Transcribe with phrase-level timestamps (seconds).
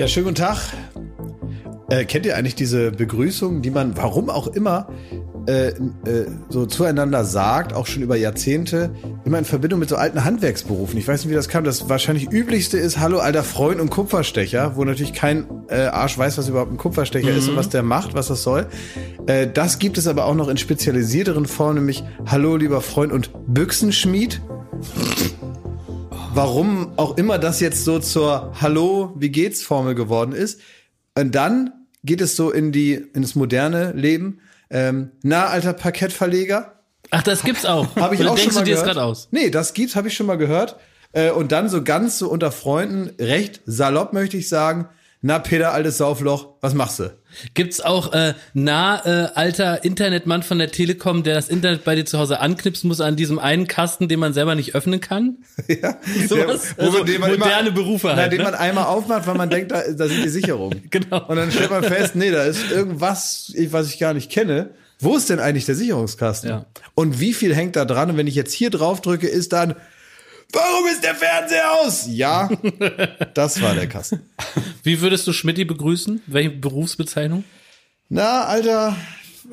[0.00, 0.56] Ja, schönen guten Tag.
[1.90, 4.88] Äh, kennt ihr eigentlich diese Begrüßung, die man, warum auch immer,
[5.46, 5.74] äh, äh,
[6.48, 8.94] so zueinander sagt, auch schon über Jahrzehnte,
[9.26, 10.98] immer in Verbindung mit so alten Handwerksberufen?
[10.98, 11.64] Ich weiß nicht, wie das kam.
[11.64, 16.38] Das wahrscheinlich üblichste ist Hallo, alter Freund und Kupferstecher, wo natürlich kein äh, Arsch weiß,
[16.38, 17.36] was überhaupt ein Kupferstecher mhm.
[17.36, 18.68] ist und was der macht, was das soll.
[19.26, 23.32] Äh, das gibt es aber auch noch in spezialisierteren Formen, nämlich Hallo, lieber Freund und
[23.48, 24.40] Büchsenschmied
[26.34, 30.60] warum auch immer das jetzt so zur Hallo, wie geht's Formel geworden ist.
[31.16, 31.72] Und dann
[32.04, 34.40] geht es so in die, in das moderne Leben.
[34.70, 36.80] Ähm, na, alter Parkettverleger.
[37.10, 37.96] Ach, das gibt's auch.
[37.96, 38.88] Habe ich Oder auch denkst schon mal du dir gehört.
[38.88, 39.28] das gerade aus?
[39.32, 40.76] Nee, das gibt's, habe ich schon mal gehört.
[41.12, 44.88] Äh, und dann so ganz so unter Freunden, recht salopp möchte ich sagen,
[45.22, 47.12] na Peter, altes Saufloch, was machst du?
[47.52, 52.06] Gibt's auch äh, nah äh, alter Internetmann von der Telekom, der das Internet bei dir
[52.06, 55.36] zu Hause anknipsen muss an diesem einen Kasten, den man selber nicht öffnen kann?
[55.68, 58.44] ja, Sowas, der, wo also den man moderne immer, Berufe na, halt, den ne?
[58.44, 60.84] man einmal aufmacht, weil man denkt, da, da sind die Sicherungen.
[60.90, 61.28] Genau.
[61.28, 64.70] Und dann stellt man fest, nee, da ist irgendwas, was ich gar nicht kenne.
[64.98, 66.50] Wo ist denn eigentlich der Sicherungskasten?
[66.50, 66.66] Ja.
[66.94, 68.10] Und wie viel hängt da dran?
[68.10, 69.76] Und wenn ich jetzt hier drauf drücke, ist dann,
[70.52, 72.06] warum ist der Fernseher aus?
[72.08, 72.48] Ja,
[73.34, 74.20] das war der Kasten.
[74.82, 76.22] Wie würdest du Schmidti begrüßen?
[76.26, 77.44] Welche Berufsbezeichnung?
[78.08, 78.96] Na, Alter,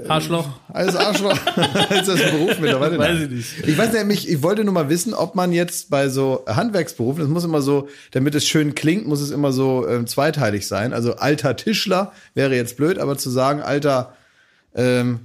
[0.08, 0.48] Arschloch?
[0.72, 1.32] Alles Arschloch.
[1.90, 2.98] ist das ein Beruf mittlerweile?
[3.00, 3.68] Weiß ich nicht.
[3.68, 7.30] Ich weiß nämlich, ich wollte nur mal wissen, ob man jetzt bei so Handwerksberufen, das
[7.30, 10.94] muss immer so, damit es schön klingt, muss es immer so ähm, zweiteilig sein.
[10.94, 14.16] Also alter Tischler wäre jetzt blöd, aber zu sagen alter,
[14.76, 15.22] ähm,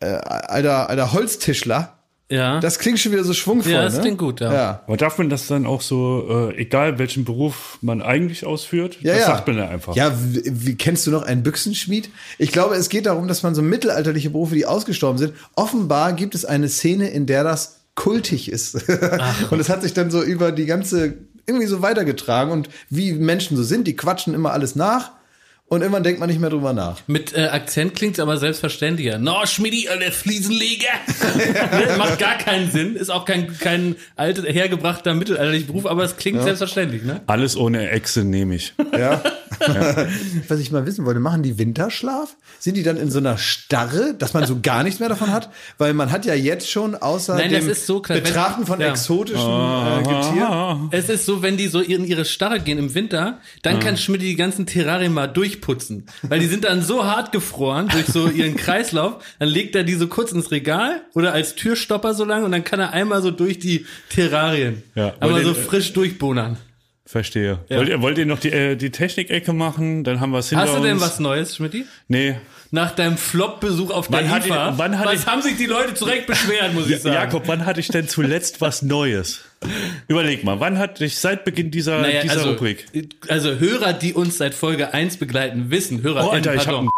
[0.00, 1.98] äh, alter, alter Holztischler,
[2.30, 2.58] Ja.
[2.60, 3.72] das klingt schon wieder so schwungvoll.
[3.72, 4.00] Ja, das ne?
[4.00, 4.52] klingt gut, ja.
[4.52, 4.82] ja.
[4.86, 9.12] Aber darf man das dann auch so, äh, egal welchen Beruf man eigentlich ausführt, Ja,
[9.12, 9.26] das ja.
[9.26, 9.94] sagt man ja einfach.
[9.94, 12.08] Ja, wie, wie kennst du noch einen Büchsenschmied?
[12.38, 15.34] Ich glaube, es geht darum, dass man so mittelalterliche Berufe, die ausgestorben sind.
[15.54, 18.88] Offenbar gibt es eine Szene, in der das kultig ist.
[19.50, 21.14] und es hat sich dann so über die ganze
[21.46, 25.12] irgendwie so weitergetragen und wie Menschen so sind, die quatschen immer alles nach
[25.66, 27.00] und irgendwann denkt man nicht mehr drüber nach.
[27.06, 29.18] Mit äh, Akzent klingt's aber selbstverständlicher.
[29.18, 30.84] No, Schmidti, äh, der Fliesenleger.
[31.34, 32.96] Ne, Macht gar keinen Sinn.
[32.96, 37.22] Ist auch kein, kein alt, hergebrachter mittelalterlicher Beruf, aber es klingt selbstverständlich, ne?
[37.26, 38.74] Alles ohne Echse nehme ich.
[38.92, 39.22] Ja.
[40.48, 42.36] Was ich mal wissen wollte, machen die Winterschlaf?
[42.58, 45.50] Sind die dann in so einer Starre, dass man so gar nichts mehr davon hat?
[45.78, 48.90] Weil man hat ja jetzt schon außer Nein, das dem ist so Betrachten von ja.
[48.90, 50.88] exotischen äh, Getieren.
[50.90, 54.22] Es ist so, wenn die so in ihre Starre gehen im Winter, dann kann Schmidt
[54.22, 56.06] die ganzen Terrarien mal durchputzen.
[56.22, 59.94] Weil die sind dann so hart gefroren durch so ihren Kreislauf, dann legt er die
[59.94, 63.30] so kurz ins Regal oder als Türstopper so lang und dann kann er einmal so
[63.30, 64.82] durch die Terrarien.
[64.94, 66.56] Ja, aber so frisch durchbohnern.
[67.06, 67.58] Verstehe.
[67.68, 70.04] Wollt, ihr, wollt ihr noch die, äh, die Technikecke machen?
[70.04, 71.02] Dann haben wir es hinter Hast du denn uns.
[71.02, 71.84] was Neues, Schmidti?
[72.08, 72.36] Nee.
[72.70, 75.66] Nach deinem Flop-Besuch auf der Wann hat IFA, ich- wann was ich- haben sich die
[75.66, 77.14] Leute zu Recht beschwert, muss ich sagen.
[77.14, 79.42] Jakob, wann hatte ich denn zuletzt was Neues?
[80.08, 82.86] Überleg mal, wann hatte ich seit Beginn dieser, Naja, dieser also, Rubrik?
[83.28, 86.90] also Hörer, die uns seit Folge 1 begleiten, wissen, Hörer, Oh, Alter, ich hab einen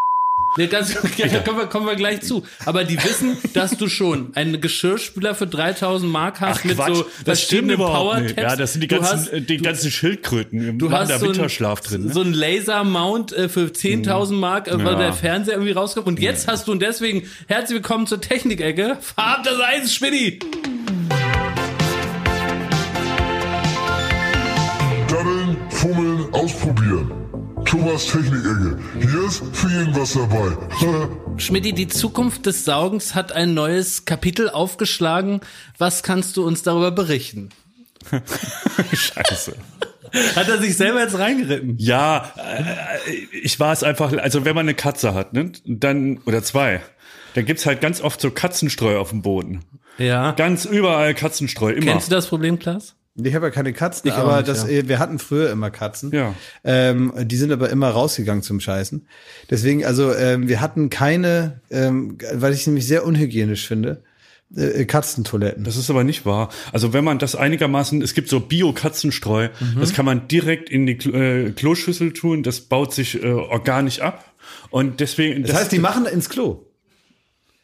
[0.59, 2.43] Nee, das ja, da kommen wir, kommen wir gleich zu.
[2.65, 7.43] Aber die wissen, dass du schon einen Geschirrspüler für 3000 Mark hast mit so das
[7.43, 8.38] stimmt überhaupt nicht.
[8.38, 10.78] Ja, das sind die Du ganzen, hast- äh, die ganzen Schildkröten.
[10.78, 12.06] Du hast da so Winterschlaf ein, drin.
[12.06, 12.12] Ne?
[12.15, 14.99] so ein Laser-Mount äh, für 10.000 Mark, äh, weil Ja.
[14.99, 16.06] der Fernseher irgendwie rauskommt.
[16.06, 18.97] Und jetzt hast du und deswegen herzlich willkommen zur Technikecke.
[19.03, 20.38] Farb das Eis, Spinni!
[25.87, 27.13] Fummeln, ausprobieren.
[27.65, 28.77] Thomas Technikecke.
[28.99, 30.57] Hier ist für jeden was dabei.
[31.37, 35.43] Schmidti, die Zukunft des Saugens hat ein neues Kapitel aufgeschlagen.
[35.79, 37.51] Was kannst du uns darüber berichten?
[38.93, 39.55] Scheiße.
[40.35, 41.77] Hat er sich selber jetzt reingeritten?
[41.79, 46.43] Ja, äh, ich war es einfach, also wenn man eine Katze hat, ne, dann, oder
[46.43, 46.81] zwei,
[47.35, 49.65] dann gibt's halt ganz oft so Katzenstreu auf dem Boden.
[49.99, 50.33] Ja.
[50.33, 51.93] Ganz überall Katzenstreu, immer.
[51.93, 52.97] Kennst du das Problem, Klaas?
[53.22, 54.87] Ich habe ja keine Katzen, Ich aber nicht, das, ja.
[54.88, 56.10] wir hatten früher immer Katzen.
[56.12, 56.34] Ja.
[56.65, 59.06] Ähm, die sind aber immer rausgegangen zum Scheißen.
[59.50, 64.02] Deswegen, also ähm, wir hatten keine, ähm, weil ich es nämlich sehr unhygienisch finde,
[64.55, 65.64] äh, Katzentoiletten.
[65.64, 66.50] Das ist aber nicht wahr.
[66.73, 69.81] Also wenn man das einigermaßen, es gibt so Bio-Katzenstreu, Mhm.
[69.81, 74.35] das kann man direkt in die äh, Kloschüssel tun, das baut sich äh, organisch ab.
[74.70, 75.43] Und deswegen.
[75.43, 76.66] das heißt, die machen ins Klo.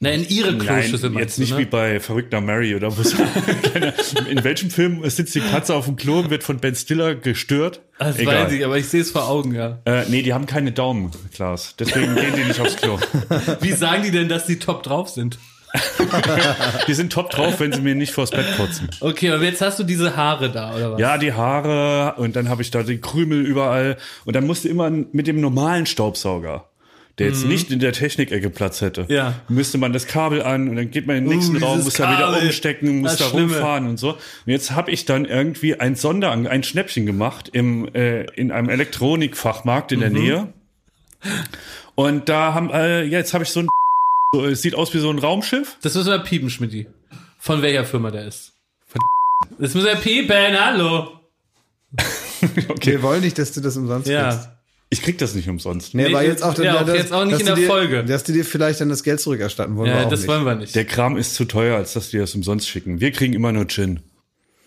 [0.02, 1.58] Na, in ihre Kloschüssel Nein, jetzt du, nicht ne?
[1.58, 3.14] wie bei Verrückter Mary oder was.
[3.72, 3.94] Keine-
[4.28, 7.82] in welchem Film sitzt die Katze auf dem Klo und wird von Ben Stiller gestört?
[8.00, 8.46] Das Egal.
[8.46, 9.78] weiß ich, aber ich sehe es vor Augen, ja.
[9.84, 11.76] Äh, nee, die haben keine Daumen, Klaas.
[11.78, 12.98] Deswegen gehen die nicht aufs Klo.
[13.60, 15.38] Wie sagen die denn, dass die top drauf sind?
[16.86, 18.90] Die sind top drauf, wenn sie mir nicht vors Bett putzen.
[19.00, 21.00] Okay, aber jetzt hast du diese Haare da, oder was?
[21.00, 23.96] Ja, die Haare und dann habe ich da die Krümel überall.
[24.26, 26.68] Und dann musste immer mit dem normalen Staubsauger.
[27.18, 29.10] Der jetzt nicht in der Technikecke Platz hätte, Mhm.
[29.10, 29.34] Ja.
[29.48, 31.94] müsste man das Kabel an und dann geht man in den nächsten Uh, Raum, muss
[31.94, 32.46] da wieder Kabel.
[32.46, 33.52] umstecken, muss Das da Schlimme.
[33.54, 34.10] rumfahren und so.
[34.12, 38.68] Und jetzt habe ich dann irgendwie ein Sonderangebot, ein Schnäppchen gemacht im, äh, in einem
[38.70, 40.16] Elektronikfachmarkt in der Mhm.
[40.16, 40.52] Nähe.
[41.94, 43.68] Und da haben, äh, ja, jetzt habe ich so ein,
[44.34, 45.76] so, es sieht aus wie so ein Raumschiff.
[45.82, 46.86] Das müssen wir piepen, Schmidti.
[47.38, 48.52] Von welcher Firma der ist.
[49.58, 51.18] Das müssen wir piepen, hallo.
[52.82, 54.48] Wir wollen nicht, dass du das umsonst kriegst.
[54.92, 55.94] Ich krieg das nicht umsonst.
[55.94, 57.66] Nee, Nee, aber jetzt auch, ja, auch dass- jetzt auch nicht in du der dir,
[57.66, 58.04] Folge.
[58.04, 59.90] Dass du dir vielleicht dann das Geld zurückerstatten wollen.
[59.90, 60.28] wir Ja, auch das nicht.
[60.28, 60.74] wollen wir nicht.
[60.74, 63.00] Der Kram ist zu teuer, als dass die das umsonst schicken.
[63.00, 64.00] Wir kriegen immer nur Gin.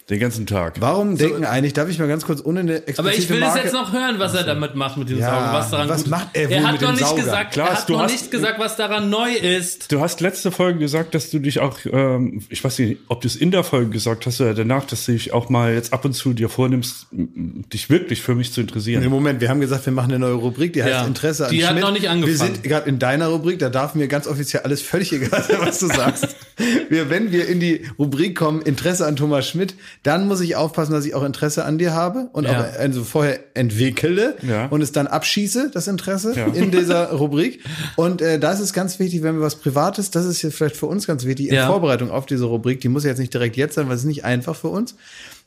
[0.07, 0.81] Den ganzen Tag.
[0.81, 3.42] Warum denken eigentlich, darf ich mal ganz kurz ohne eine explizite Aber ich will es
[3.48, 5.54] Marke, jetzt noch hören, was er damit macht mit dem Ja, Sauger.
[5.54, 6.50] Was daran was gut macht er ist.
[6.50, 7.22] wohl Er hat mit noch dem nicht Sauger?
[7.24, 9.92] gesagt, er hat du noch hast- nicht gesagt, was daran neu ist.
[9.92, 13.28] Du hast letzte Folge gesagt, dass du dich auch, ähm, ich weiß nicht, ob du
[13.28, 16.06] es in der Folge gesagt hast oder danach, dass du dich auch mal jetzt ab
[16.06, 19.01] und zu dir vornimmst, dich wirklich für mich zu interessieren.
[19.01, 21.08] Nee, Moment, wir haben gesagt, wir machen eine neue Rubrik, die heißt Ja.
[21.08, 21.84] Interesse an Die hat Schmidt.
[21.84, 22.40] noch nicht angefangen.
[22.40, 25.58] Wir sind gerade in deiner Rubrik, da darf mir ganz offiziell alles völlig egal sein,
[25.62, 26.28] was du sagst.
[26.90, 29.74] wir, wenn wir in die Rubrik kommen, Interesse an Thomas Schmidt,
[30.06, 32.62] dann muss ich aufpassen, dass ich auch Interesse an dir habe und Ja.
[32.62, 34.68] auch also vorher entwickle Ja.
[34.68, 36.46] und es dann abschieße, das Interesse Ja.
[36.48, 37.63] in dieser Rubrik.
[37.96, 40.75] Und äh, da ist es ganz wichtig, wenn wir was Privates, das ist jetzt vielleicht
[40.78, 41.68] für uns ganz wichtig, in Ja.
[41.68, 44.24] Vorbereitung auf diese Rubrik, die muss jetzt nicht direkt jetzt sein, weil es ist nicht
[44.25, 44.96] einfach für uns.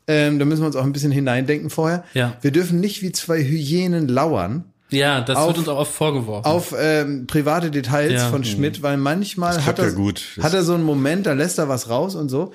[0.09, 2.03] Ähm, da müssen wir uns auch ein bisschen hineindenken vorher.
[2.15, 2.33] Ja.
[2.41, 6.47] Wir dürfen nicht wie zwei Hyänen lauern Ja, das Auf- wird uns auch oft vorgeworfen.
[6.51, 8.29] auf ähm, private Details Ja.
[8.31, 10.23] von Schmidt, weil manchmal Das hat er, ja gut.
[10.37, 12.53] Das- hat er so einen Moment, da lässt er was raus und so.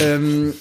[0.00, 0.54] Ähm,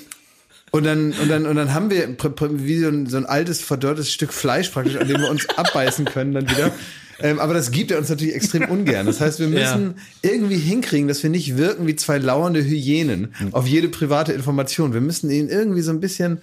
[0.72, 4.12] und dann, und dann, und dann haben wir wie so ein, so ein altes, verdörrtes
[4.12, 6.72] Stück Fleisch praktisch, an dem wir uns abbeißen können dann wieder.
[7.20, 9.06] Ähm, aber das gibt er uns natürlich extrem ungern.
[9.06, 13.54] Das heißt, wir müssen irgendwie hinkriegen, dass wir nicht wirken wie zwei lauernde Hyänen Hm.
[13.54, 14.94] auf jede private Information.
[14.94, 16.42] Wir müssen ihn irgendwie so ein bisschen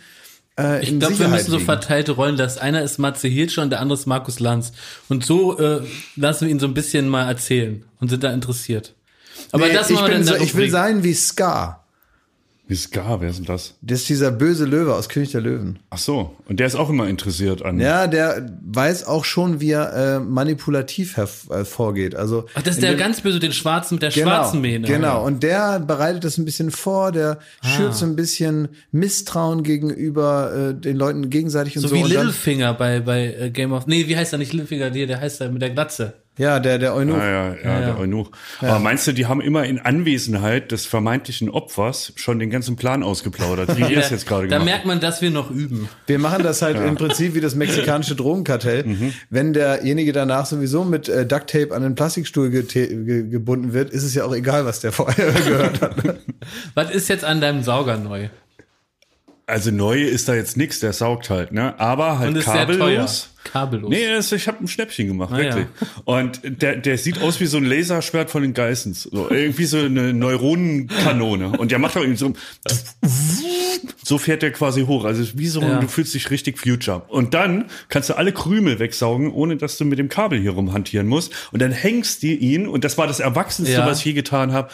[0.59, 3.81] äh, ich glaube, wir müssen so verteilte Rollen, dass einer ist Matze Hilscher und der
[3.81, 4.73] andere ist Markus Lanz.
[5.09, 5.81] Und so äh,
[6.17, 8.95] lassen wir ihn so ein bisschen mal erzählen und sind da interessiert.
[9.51, 11.82] Aber Nee, das ich, bin in so, ich will sein wie Scar.
[12.73, 13.75] Wie Scar, wer ist denn das?
[13.83, 15.79] Das ist dieser böse Löwe aus König der Löwen.
[15.91, 17.79] Ach so, und der ist auch immer interessiert an.
[17.79, 22.15] Ja, der weiß auch schon, wie er äh, manipulativ herv- äh, vorgeht.
[22.17, 24.87] Also Ach, das ist in der ganz böse, den schwarzen mit der genau, schwarzen Mähne.
[24.87, 27.69] Genau, und der bereitet das ein bisschen vor, der Ah.
[27.69, 31.95] schürt so ein bisschen Misstrauen gegenüber äh, den Leuten gegenseitig und So so.
[31.97, 33.87] wie Littlefinger bei, bei äh, Game of...
[33.87, 34.91] Nee, wie heißt er nicht Littlefinger?
[34.91, 36.15] Der, der heißt er mit der Glatze.
[36.39, 37.17] Ja, der, der Eunuch.
[37.19, 37.97] Ah, ja, ja, Ja, der ja.
[37.99, 38.31] Eunuch.
[38.61, 43.03] Aber meinst du, die haben immer in Anwesenheit des vermeintlichen Opfers schon den ganzen Plan
[43.03, 45.89] ausgeplaudert, wie wir das jetzt gerade Da gemacht merkt man, dass wir noch üben.
[46.07, 48.85] Wir machen das halt im Prinzip wie das mexikanische Drogenkartell.
[48.93, 49.13] Mhm.
[49.31, 53.91] Wenn derjenige danach sowieso mit äh, Duct Tape an den Plastikstuhl gete- ge gebunden wird,
[53.91, 55.95] ist es ja auch egal, was der vorher gehört hat.
[56.75, 58.29] Was ist jetzt an deinem Sauger neu?
[59.47, 61.79] Also neu ist da jetzt nix, der saugt halt, ne?
[61.81, 62.79] Aber halt Und ist sehr teuer.
[62.79, 63.29] kabellos.
[63.45, 63.91] Kabellos.
[63.91, 65.67] Nee, das, ich habe ein Schnäppchen gemacht, Ah, wirklich.
[66.05, 69.03] Und der, der sieht aus wie so ein Laserschwert von den Geissens.
[69.03, 71.59] So, irgendwie so eine Neuronenkanone.
[71.59, 72.33] Und der macht auch irgendwie so,
[74.05, 75.05] so fährt der quasi hoch.
[75.05, 75.81] Also wie so, Ja.
[75.81, 77.03] du fühlst dich richtig Future.
[77.09, 81.07] Und dann kannst du alle Krümel wegsaugen, ohne dass du mit dem Kabel hier rumhantieren
[81.09, 81.33] musst.
[81.51, 83.87] Und dann hängst du ihn, und das war das Erwachsenste, Ja.
[83.87, 84.69] was ich je getan habe,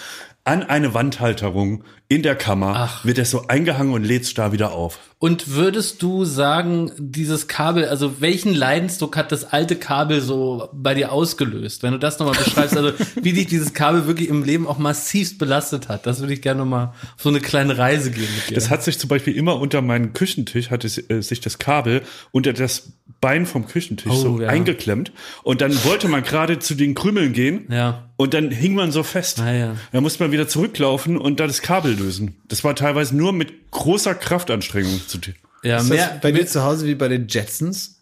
[0.49, 3.05] an eine Wandhalterung in der Kammer, Ach.
[3.05, 4.99] wird das so eingehangen und lädst da wieder auf.
[5.19, 10.95] Und würdest du sagen, dieses Kabel, also welchen Leidensdruck hat das alte Kabel so bei
[10.95, 11.83] dir ausgelöst?
[11.83, 12.93] Wenn du das nochmal beschreibst, also
[13.23, 16.61] wie dich dieses Kabel wirklich im Leben auch massivst belastet hat, das würde ich gerne
[16.61, 18.55] nochmal auf so eine kleine Reise gehen mit dir.
[18.55, 22.55] Das hat sich zum Beispiel immer unter meinen Küchentisch, hatte äh, sich das Kabel unter
[22.55, 24.49] das Bein vom Küchentisch Oh, so ja.
[24.49, 25.13] eingeklemmt.
[25.43, 27.67] Und dann wollte man gerade zu den Krümeln gehen.
[27.71, 28.09] Ja.
[28.17, 29.41] Und dann hing man so fest.
[29.41, 29.77] Ah, ja.
[29.93, 32.37] Da musste man wieder zurücklaufen und da das Kabel lösen.
[32.49, 35.35] Das war teilweise nur mit großer Kraftanstrengung zu tun.
[35.65, 38.01] ja, Ist mehr, das bei dir zu Hause wie bei den Jetsons?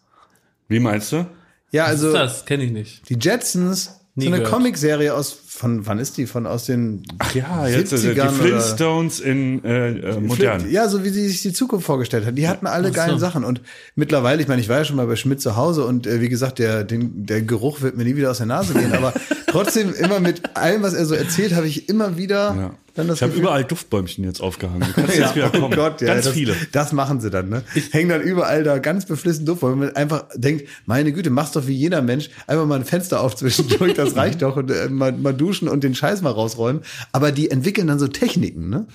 [0.67, 1.25] Wie meinst du?
[1.71, 2.45] Ja, was also ist das?
[2.45, 3.09] Kenne ich nicht.
[3.09, 4.43] die Jetsons, Nie so eine.
[4.43, 6.25] Comicserie aus, von wann ist die?
[6.25, 10.69] Von aus den Ach ja, jetzt also die 70ern oder- Flintstones in äh, äh, modern.
[10.69, 12.37] Ja, so wie sie sich die Zukunft vorgestellt hat.
[12.37, 13.19] Die hatten alle Ach geile so.
[13.19, 13.43] Sachen.
[13.43, 13.61] Und
[13.95, 16.29] mittlerweile, ich meine, ich war ja schon mal bei Schmidt zu Hause und äh, wie
[16.29, 18.93] gesagt, der, den, der Geruch wird mir nie wieder aus der Nase gehen.
[18.93, 19.13] Aber
[19.47, 22.71] trotzdem, immer mit allem, was er so erzählt, habe ich immer wieder Ja.
[22.97, 24.81] Dann das Ich habe überall Duftbäumchen jetzt aufgehangen.
[24.81, 25.75] Du kannst ja, jetzt wieder oh kommen.
[25.75, 26.55] Gott, ja, Ganz das, viele.
[26.71, 27.63] Das machen sie dann, ne?
[27.91, 31.67] Hängen dann überall da ganz beflissen Duft, weil man einfach denkt, meine Güte, mach's doch
[31.67, 35.11] wie jeder Mensch, einfach mal ein Fenster auf zwischendurch, das reicht doch und äh, mal,
[35.11, 36.81] mal duschen und den Scheiß mal rausräumen.
[37.11, 38.87] Aber die entwickeln dann so Techniken, ne?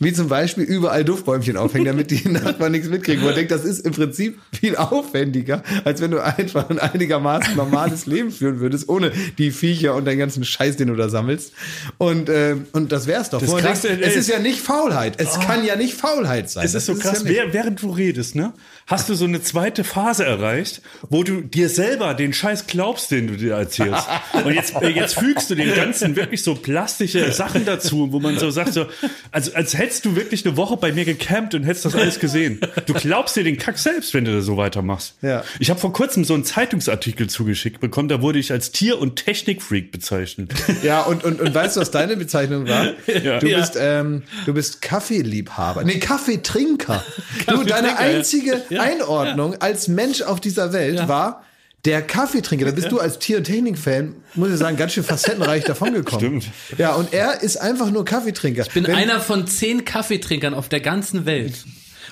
[0.00, 3.22] Wie zum Beispiel überall Duftbäumchen aufhängen, damit die Nachbarn nichts mitkriegen.
[3.22, 7.56] Wo man denkt, das ist im Prinzip viel aufwendiger, als wenn du einfach ein einigermaßen
[7.56, 11.52] normales Leben führen würdest, ohne die Viecher und den ganzen Scheiß, den du da sammelst.
[11.98, 13.40] Und, äh, und das wär's doch.
[13.40, 15.14] Das Krasse, denkt, es ist ja nicht Faulheit.
[15.18, 16.64] Es kann ja nicht Faulheit sein.
[16.64, 18.52] Es ist so krass, ja nicht- wer- während du redest, ne,
[18.88, 20.80] hast du so eine zweite Phase erreicht,
[21.10, 24.08] wo du dir selber den Scheiß glaubst, den du dir erzählst.
[24.44, 28.38] Und jetzt, äh, jetzt fügst du den ganzen wirklich so plastische Sachen dazu, wo man
[28.38, 28.86] so sagt, so,
[29.30, 32.60] also als hättest du wirklich eine Woche bei mir gecampt und hättest das alles gesehen.
[32.86, 35.14] Du glaubst dir den Kack selbst, wenn du das so weitermachst.
[35.22, 35.44] Ja.
[35.60, 39.16] Ich habe vor kurzem so einen Zeitungsartikel zugeschickt bekommen, da wurde ich als Tier- und
[39.16, 40.52] Technikfreak bezeichnet.
[40.82, 42.86] Ja, und, und, und weißt du, was deine Bezeichnung war?
[43.06, 43.38] Ja.
[43.38, 43.58] Du Ja.
[43.58, 45.84] bist, ähm, du bist Kaffeeliebhaber.
[45.84, 47.04] Nee, Kaffeetrinker.
[47.46, 48.77] du, deine ja.
[48.80, 51.44] Einzige Einordnung als Mensch auf dieser Welt war
[51.84, 52.64] der Kaffeetrinker.
[52.66, 56.40] Da bist du als Tier- und Technik-Fan, muss ich sagen, ganz schön facettenreich davongekommen.
[56.42, 56.78] Stimmt.
[56.78, 58.62] Ja, und er ist einfach nur Kaffeetrinker.
[58.62, 61.64] Ich bin einer von zehn Kaffeetrinkern auf der ganzen Welt.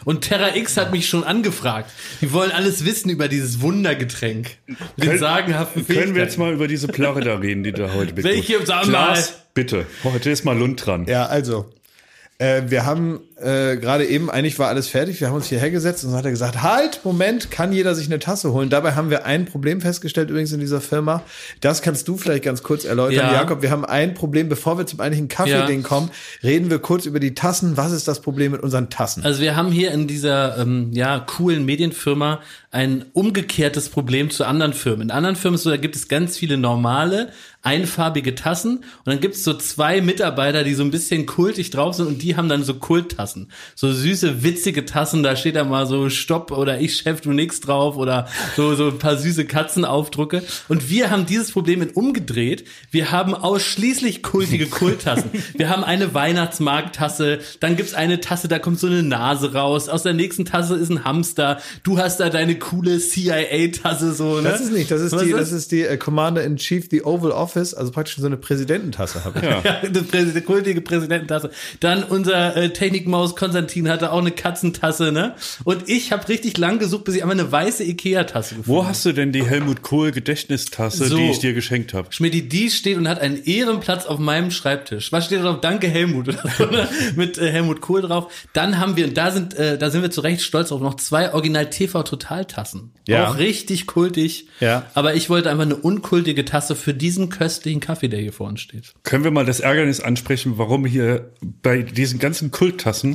[0.05, 1.91] Und Terra X hat mich schon angefragt.
[2.21, 4.51] Die wollen alles wissen über dieses Wundergetränk.
[4.67, 7.93] Mit den Können- sagenhaften Können wir jetzt mal über diese Plärre da reden, die da
[7.95, 8.23] heute?
[8.23, 8.65] Welche?
[8.65, 9.37] Sag Klaas, mal.
[9.55, 9.87] bitte.
[10.05, 11.07] Heute ist mal Lund dran.
[11.07, 11.73] Ja, also.
[12.39, 16.05] Äh, wir haben äh, gerade eben, eigentlich war alles fertig, wir haben uns hierher gesetzt
[16.05, 18.71] und dann hat er gesagt, halt, Moment, kann jeder sich eine Tasse holen.
[18.71, 21.23] Dabei haben wir ein Problem festgestellt übrigens in dieser Firma.
[21.61, 23.33] Das kannst du vielleicht ganz kurz erläutern, Ja.
[23.35, 23.61] Jakob.
[23.61, 25.87] Wir haben ein Problem, bevor wir zum eigentlichen Kaffee-Ding Ja.
[25.87, 26.11] kommen,
[26.43, 27.77] reden wir kurz über die Tassen.
[27.77, 29.23] Was ist das Problem mit unseren Tassen?
[29.23, 32.41] Also wir haben hier in dieser ähm, ja coolen Medienfirma
[32.71, 35.03] ein umgekehrtes Problem zu anderen Firmen.
[35.03, 39.35] In anderen Firmen so, da gibt es ganz viele normale einfarbige Tassen und dann gibt
[39.35, 42.63] es so zwei Mitarbeiter, die so ein bisschen kultig drauf sind und die haben dann
[42.63, 43.26] so Kulttassen.
[43.75, 47.61] So süße, witzige Tassen, da steht da mal so Stopp oder ich Chef, du nix
[47.61, 50.43] drauf oder so, so ein paar süße Katzenaufdrucke.
[50.69, 52.65] Und wir haben dieses Problem in umgedreht.
[52.91, 55.31] Wir haben ausschließlich kultige Kulttassen.
[55.55, 59.89] Wir haben eine Weihnachtsmarkttasse, dann gibt's eine Tasse, da kommt so eine Nase raus.
[59.89, 61.61] Aus der nächsten Tasse ist ein Hamster.
[61.83, 64.51] Du hast da deine coole CIA-Tasse so, ne?
[64.51, 67.75] Das ist nicht, das ist Was die, das ist die äh, Commander-in-Chief, die Oval Office,
[67.75, 69.45] also praktisch so eine Präsidententasse habe ich.
[69.45, 69.57] Ja.
[69.67, 71.51] Ja, die Präsident, kultige Präsidententasse.
[71.81, 72.73] Dann unser äh,
[73.17, 75.35] Technikmaus Konstantin hatte auch eine Katzentasse, ne?
[75.65, 79.05] Und ich habe richtig lang gesucht, bis ich einmal eine weiße Ikea-Tasse gefunden Wo hast
[79.05, 81.17] du denn die Helmut Kohl Gedächtnistasse, So.
[81.17, 82.09] die ich dir geschenkt habe?
[82.11, 85.13] Schmidti, die steht und hat einen Ehrenplatz auf meinem Schreibtisch.
[85.13, 85.61] Was steht da drauf?
[85.61, 86.89] Danke Helmut oder so, ne?
[87.17, 88.33] mit äh, Helmut Kohl drauf.
[88.53, 90.97] Dann haben wir und da sind äh, da sind wir zu Recht stolz drauf noch
[90.97, 92.93] zwei Original TV Totaltassen.
[93.09, 93.31] Ja.
[93.31, 94.49] Auch richtig kultig.
[94.61, 94.85] Ja.
[94.95, 98.61] Aber ich wollte einfach eine unkultige Tasse für diesen köstlichen Kaffee, der hier vor uns
[98.61, 98.95] steht.
[99.05, 101.31] Können wir mal das Ärgernis ansprechen, warum hier
[101.63, 103.06] bei diesen ganzen Kulttassen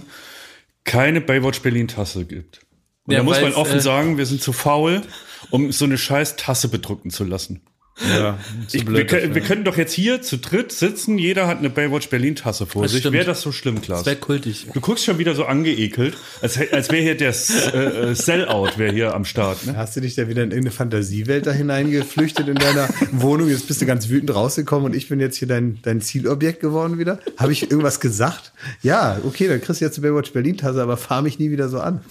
[0.84, 2.62] keine Baywatch Berlin Tasse gibt?
[3.06, 5.02] Und Ja, da muss man offen äh, sagen, wir sind zu faul,
[5.50, 7.62] um so eine scheiß Tasse bedrucken zu lassen.
[8.10, 11.48] Ja, zu Ich, blöd wir, können- wir könnten doch jetzt hier zu dritt sitzen, jeder
[11.48, 13.12] hat eine Baywatch Berlin Tasse vor Das sich.
[13.12, 14.00] Wäre das so schlimm, Klaas?
[14.00, 14.68] Das wäre kultig.
[14.74, 17.78] Du guckst schon wieder so angeekelt, als, als wäre hier der äh,
[18.12, 19.66] äh, Sellout wäre hier am Start.
[19.66, 19.76] Ne?
[19.78, 23.50] Hast du dich da wieder in irgendeine Fantasiewelt da hineingeflüchtet in deiner Wohnung?
[23.50, 26.98] Jetzt bist du ganz wütend rausgekommen und ich bin jetzt hier dein, dein Zielobjekt geworden
[26.98, 27.20] wieder?
[27.38, 28.52] Habe ich irgendwas gesagt?
[28.82, 31.80] Ja, okay, dann kriegst du jetzt eine Baywatch Berlin-Tasse, aber fahr mich nie wieder so
[31.80, 32.02] an.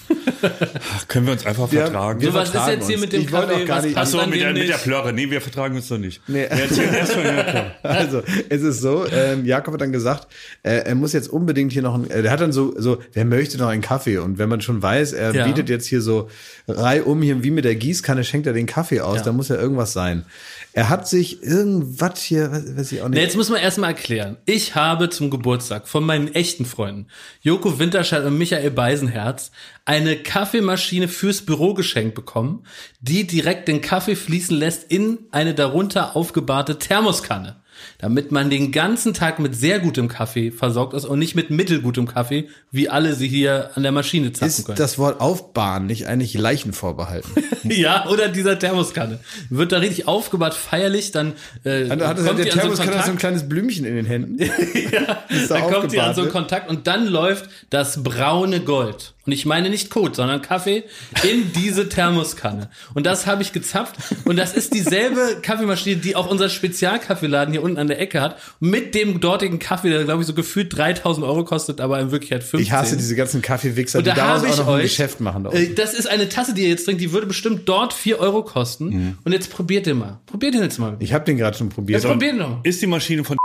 [0.42, 2.20] Ach, können wir uns einfach Wir- vertragen?
[2.20, 3.00] wir So, was ist jetzt hier uns.
[3.04, 3.54] mit dem Ich Kaffee?
[3.62, 4.76] auch gar Was nicht- passt Achso, mit, der- mit der?
[4.76, 5.12] Plörre.
[5.12, 6.20] Nee, wir vertragen uns doch nicht.
[6.28, 6.46] Nee.
[7.82, 10.28] Also, es ist so, ähm, Jakob hat dann gesagt,
[10.62, 13.24] äh, er muss jetzt unbedingt hier noch ein, äh, der hat dann so, so, wer
[13.24, 14.18] möchte noch einen Kaffee?
[14.18, 15.46] Und wenn man schon weiß, er Ja.
[15.46, 16.28] bietet jetzt hier so
[16.68, 19.22] reihum hier wie mit der Gießkanne, schenkt er den Kaffee aus, Ja.
[19.24, 20.24] da muss ja irgendwas sein.
[20.72, 23.16] Er hat sich irgendwas hier, weiß, weiß ich auch nicht.
[23.18, 24.36] Nee, jetzt muss man erstmal erklären.
[24.46, 27.06] Ich habe zum Geburtstag von meinen echten Freunden,
[27.42, 29.50] Joko Winterscheid und Michael Beisenherz,
[29.84, 32.64] eine Kaffeemaschine fürs Büro geschenkt bekommen,
[33.00, 37.56] die direkt den Kaffee fließen lässt in eine darunter aufgebahrte Thermoskanne.
[37.98, 42.06] Damit man den ganzen Tag mit sehr gutem Kaffee versorgt ist und nicht mit mittelgutem
[42.06, 44.78] Kaffee, wie alle sie hier an der Maschine zappen ist können.
[44.78, 47.30] das Wort aufbahren nicht eigentlich Leichen vorbehalten?
[47.64, 49.20] ja, oder dieser Thermoskanne.
[49.48, 51.34] Wird da richtig aufgebahrt, feierlich, dann
[51.64, 53.06] äh, Dann hat kommt der die so Thermoskanne Kontakt.
[53.06, 54.38] so ein kleines Blümchen in den Händen.
[54.92, 56.32] ja, ist da Dann kommt ihr an so einen ne?
[56.32, 59.14] Kontakt und dann läuft das braune Gold.
[59.26, 60.84] Und ich meine nicht Kot, sondern Kaffee
[61.22, 62.70] in diese Thermoskanne.
[62.94, 63.96] Und das habe ich gezapft.
[64.24, 68.38] Und das ist dieselbe Kaffeemaschine, die auch unser Spezialkaffeeladen hier unten an der Ecke hat.
[68.60, 72.42] Mit dem dortigen Kaffee, der glaube ich so gefühlt 3000 Euro kostet, aber in Wirklichkeit
[72.42, 72.60] 15.
[72.60, 75.44] Ich hasse diese ganzen Kaffeewichser, und die da daraus auch noch ein euch, Geschäft machen.
[75.44, 78.18] Da äh, das ist eine Tasse, die ihr jetzt trinkt, die würde bestimmt dort 4
[78.18, 78.86] Euro kosten.
[78.86, 79.18] Mhm.
[79.24, 80.20] Und jetzt probiert den mal.
[80.26, 80.96] Probiert den jetzt mal.
[80.98, 82.02] Ich habe den gerade schon probiert.
[82.02, 82.60] Jetzt probiert den doch.
[82.64, 83.36] Ist die Maschine von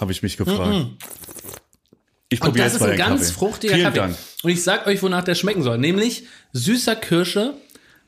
[0.00, 0.86] habe ich mich gefragt.
[2.32, 3.32] Ich Und probiere das jetzt ist mal ein den ganz Kaffee.
[3.34, 3.98] fruchtiger Vielen Kaffee.
[3.98, 4.16] Dank.
[4.42, 5.78] Und ich sag euch, wonach der schmecken soll.
[5.78, 7.54] Nämlich süßer Kirsche,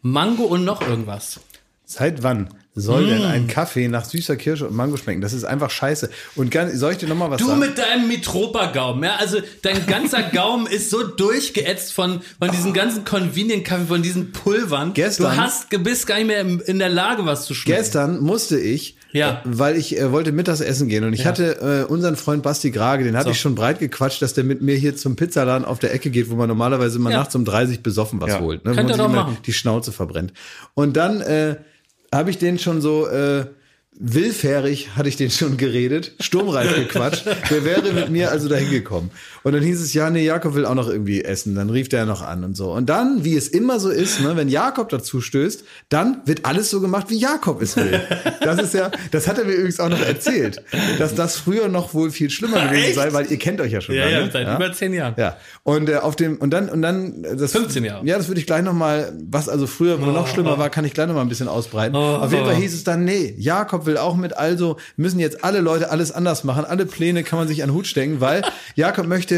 [0.03, 1.41] Mango und noch irgendwas.
[1.87, 3.09] Seit wann soll Mm.
[3.11, 5.21] denn ein Kaffee nach süßer Kirsche und Mango schmecken?
[5.21, 6.11] Das ist einfach scheiße.
[6.35, 7.61] Und ganz, soll ich dir noch mal was Du sagen?
[7.61, 13.05] mit deinem Mitropa-Gaumen, ja, also dein ganzer Gaumen ist so durchgeätzt von, von diesen ganzen
[13.05, 14.93] Convenient-Kaffee, von diesen Pulvern.
[14.95, 17.79] Gestern- du hast, du bist gar nicht mehr in der Lage, was zu schmecken.
[17.81, 19.41] Gestern musste ich Ja.
[19.45, 23.05] Weil ich äh, wollte mittags essen gehen und ich hatte äh, unseren Freund Basti Grage,
[23.05, 23.31] den hatte So.
[23.31, 26.29] ich schon breit gequatscht, dass der mit mir hier zum Pizzaladen auf der Ecke geht,
[26.31, 27.19] wo man normalerweise immer Ja.
[27.19, 28.41] nachts um 30 besoffen was Ja.
[28.41, 28.65] holt.
[28.65, 29.39] Ne, Könnt wo ihr man sich doch immer machen.
[29.47, 30.33] die Schnauze verbrennt.
[30.75, 31.57] Und dann äh,
[32.13, 33.47] habe ich den schon so äh,
[33.97, 37.25] willfährig, hatte ich den schon geredet, sturmreif gequatscht.
[37.51, 39.11] Der wäre mit mir also dahin gekommen.
[39.45, 41.55] Und dann hieß es, ja, nee, Jakob will auch noch irgendwie essen.
[41.55, 42.73] Dann rief der ja noch an und so.
[42.73, 46.71] Und dann, wie es immer so ist, ne, wenn Jakob dazu stößt, dann wird alles
[46.71, 48.01] so gemacht, wie Jakob es will.
[48.41, 50.63] Das ist ja, das hat er mir übrigens auch noch erzählt,
[50.99, 52.95] dass das früher noch wohl viel schlimmer gewesen Echt?
[52.95, 54.27] sei, weil ihr kennt euch ja schon Ja, lange.
[54.27, 55.15] ja, seit über zehn Jahren.
[55.19, 55.37] Ja.
[55.63, 58.07] Und äh, auf dem und dann und dann äh, das 15 Jahre.
[58.07, 60.85] Ja, das würde ich gleich noch mal, was also früher wohl noch schlimmer war, kann
[60.87, 61.95] ich gleich noch mal ein bisschen ausbreiten.
[61.97, 61.99] Oh.
[62.17, 65.61] Auf jeden Fall hieß es dann, nee, Jakob will auch mit, also müssen jetzt alle
[65.61, 66.65] Leute alles anders machen.
[66.65, 68.43] Alle Pläne kann man sich an den Hut stecken, weil
[68.75, 69.34] Jakob möchte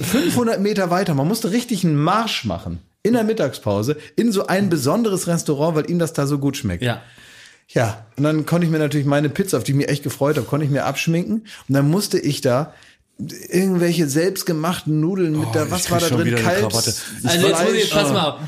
[0.00, 1.14] 500 Meter weiter.
[1.14, 5.90] Man musste richtig einen Marsch machen in der Mittagspause in so ein besonderes Restaurant, weil
[5.90, 6.82] ihm das da so gut schmeckt.
[6.82, 7.02] Ja.
[7.68, 10.36] Ja, und dann konnte ich mir natürlich meine Pizza, auf die ich mich echt gefreut
[10.36, 11.46] habe, konnte ich mir abschminken.
[11.68, 12.74] Und dann musste ich da
[13.18, 16.34] irgendwelche selbstgemachten Nudeln mit da, ich was war da drin?
[16.34, 17.02] Kalbs.
[17.24, 18.40] Also jetzt muss ich, pass mal auf.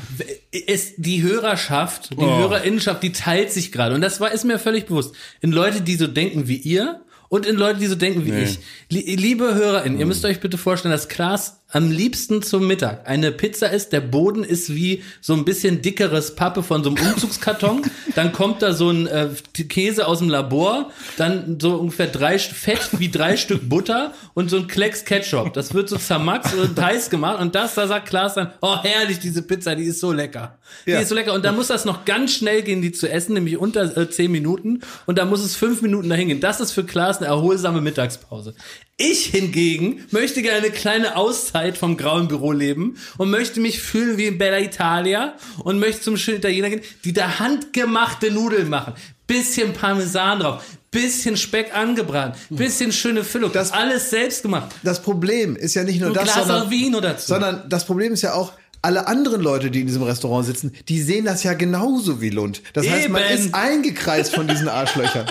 [0.51, 2.37] Es, die Hörerschaft, die Oh.
[2.39, 3.95] Hörerinnenschaft, die teilt sich gerade.
[3.95, 5.15] Und das war, ist mir völlig bewusst.
[5.41, 8.43] In Leute, die so denken wie ihr und in Leute, die so denken wie Nee.
[8.43, 8.59] ich.
[8.89, 13.33] Lie- Liebe HörerInnen, ihr müsst euch bitte vorstellen, dass Klaas am liebsten zum Mittag eine
[13.33, 17.81] Pizza ist, der Boden ist wie so ein bisschen dickeres Pappe von so einem Umzugskarton,
[18.15, 19.27] dann kommt da so ein äh,
[19.67, 24.55] Käse aus dem Labor, dann so ungefähr drei Fett wie drei Stück Butter und so
[24.55, 25.53] ein Klecks Ketchup.
[25.53, 29.19] Das wird so zermaxt und heiß gemacht und das, da sagt Klaas dann, oh herrlich,
[29.19, 30.57] diese Pizza, die ist so lecker.
[30.85, 31.01] Die Ja.
[31.01, 33.57] ist so lecker und dann muss das noch ganz schnell gehen, die zu essen, nämlich
[33.57, 36.39] unter äh, zehn Minuten und dann muss es fünf Minuten dahin gehen.
[36.39, 38.55] Das ist für Klaas eine erholsame Mittagspause.
[38.97, 44.25] Ich hingegen möchte gerne eine kleine Auszeit vom grauen Büroleben und möchte mich fühlen wie
[44.27, 48.93] in Bella Italia und möchte zum schönen Italiener gehen, die da handgemachte Nudeln machen.
[49.27, 53.51] Bisschen Parmesan drauf, bisschen Speck angebraten, bisschen schöne Füllung.
[53.51, 54.69] Das- alles selbst gemacht.
[54.83, 57.27] Das Problem ist ja nicht nur Ein das, Glas sondern, Vino dazu.
[57.27, 58.53] sondern das Problem ist ja auch,
[58.83, 62.61] alle anderen Leute, die in diesem Restaurant sitzen, die sehen das ja genauso wie Lund.
[62.73, 63.33] Das heißt, man Eben.
[63.47, 65.25] ist eingekreist von diesen Arschlöchern.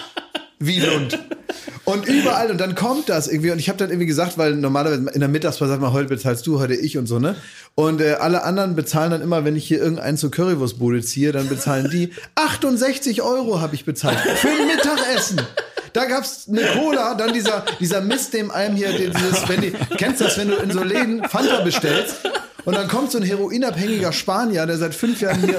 [0.59, 1.19] Wie Lund.
[1.85, 5.11] Und überall, und dann kommt das irgendwie, und ich habe dann irgendwie gesagt, weil normalerweise
[5.13, 7.37] in der Mittagspause sagt man, heute bezahlst du, heute ich und so, ne?
[7.75, 11.49] Und äh, alle anderen bezahlen dann immer, wenn ich hier irgendeinen zur Currywurstbude ziehe, dann
[11.49, 15.41] bezahlen die 68 Euro habe ich bezahlt für ein Mittagessen.
[15.93, 20.21] Da gab's eine Cola, dann dieser, dieser Mist, dem einem hier, dieses, wenn die, kennst
[20.21, 22.17] du das, wenn du in so Läden Fanta bestellst
[22.65, 25.59] und dann kommt so ein heroinabhängiger Spanier, der seit fünf Jahren hier,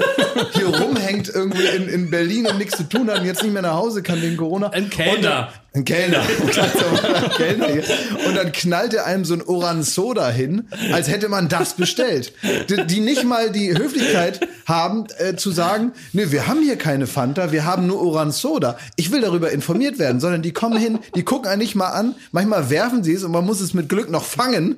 [0.54, 3.62] hier rumhängt irgendwie in, in Berlin und nichts zu tun hat und jetzt nicht mehr
[3.62, 4.70] nach Hause kann wegen Corona.
[4.70, 5.48] Ein Kellner.
[5.74, 6.22] Ein Kellner.
[6.54, 7.84] Ganz normal, ein Kellner hier.
[8.26, 12.32] Und dann knallt er einem so ein Oransoda hin, als hätte man das bestellt.
[12.68, 17.06] Die, die nicht mal die Höflichkeit haben, äh, zu sagen, nee, wir haben hier keine
[17.06, 18.78] Fanta, wir haben nur Oransoda.
[18.96, 22.14] Ich will darüber informiert werden, sondern die kommen hin, die gucken einen nicht mal an,
[22.32, 24.76] manchmal werfen sie es und man muss es mit Glück noch fangen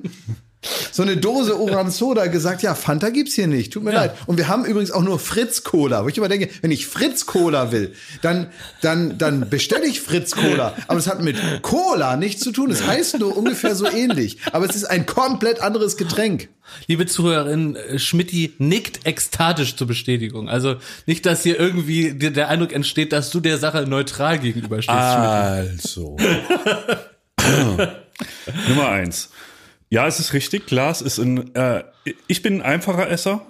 [0.91, 4.13] so eine Dose Oransoda gesagt, ja, Fanta gibt's hier nicht, tut mir leid.
[4.25, 7.25] Und wir haben übrigens auch nur Fritz Cola, wo ich immer denke, wenn ich Fritz
[7.25, 8.47] Cola will, dann
[8.81, 12.71] dann dann bestelle ich Fritz Cola, aber es hat mit Cola nichts zu tun.
[12.71, 16.49] Es heißt nur ungefähr so ähnlich, aber es ist ein komplett anderes Getränk.
[16.87, 20.49] Liebe Zuhörerin, äh, Schmidti nickt ekstatisch zur Bestätigung.
[20.49, 24.89] Also nicht, dass hier irgendwie der Eindruck entsteht, dass du der Sache neutral gegenüberstehst.
[24.89, 26.17] Also.
[28.67, 29.29] Nummer eins.
[29.89, 30.67] Ja, es ist richtig.
[30.67, 31.53] Glas ist ein.
[31.55, 31.83] Äh,
[32.27, 33.41] ich bin ein einfacher Esser.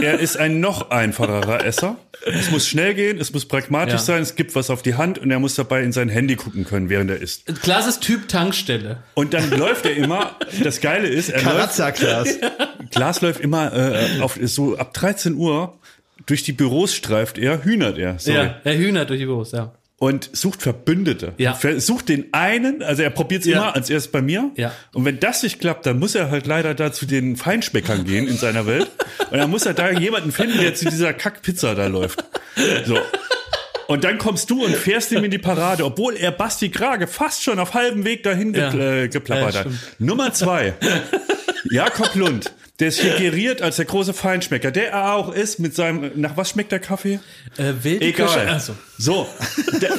[0.00, 1.96] Er ist ein noch einfacherer Esser.
[2.24, 3.98] Es muss schnell gehen, es muss pragmatisch Ja.
[3.98, 6.64] sein, es gibt was auf die Hand und er muss dabei in sein Handy gucken
[6.64, 7.44] können, während er isst.
[7.62, 9.02] Glas ist Typ Tankstelle.
[9.14, 10.34] Und dann läuft er immer.
[10.64, 12.38] Das Geile ist, er läuft, Karazza-Glas.
[12.90, 15.78] Glas läuft immer äh, auf so ab 13 Uhr
[16.24, 18.18] durch die Büros streift er, hühnert er.
[18.18, 18.36] Sorry.
[18.38, 19.72] Ja, er hühnert durch die Büros, ja.
[19.98, 21.32] Und sucht Verbündete.
[21.38, 21.58] Ja.
[21.78, 23.56] Sucht den einen, also er probiert es Ja.
[23.58, 24.50] immer als erst bei mir.
[24.56, 24.72] Ja.
[24.92, 28.28] Und wenn das nicht klappt, dann muss er halt leider da zu den Feinschmeckern gehen
[28.28, 28.88] in seiner Welt.
[29.30, 32.22] Und dann muss er da jemanden finden, der zu dieser Kackpizza da läuft.
[32.84, 32.98] So.
[33.88, 37.42] Und dann kommst du und fährst ihm in die Parade, obwohl er Basti Krage fast
[37.44, 38.70] schon auf halbem Weg dahin Ja.
[38.70, 39.66] ge äh, geplappert Ja, hat.
[39.98, 40.74] Nummer zwei.
[41.70, 42.52] Jakob Lund.
[42.78, 46.36] Der ist hier geriert als der große Feinschmecker, der er auch ist mit seinem, nach
[46.36, 47.20] was schmeckt der Kaffee?
[47.56, 48.48] Äh, Egal.
[48.50, 48.60] Ach
[48.98, 49.26] so.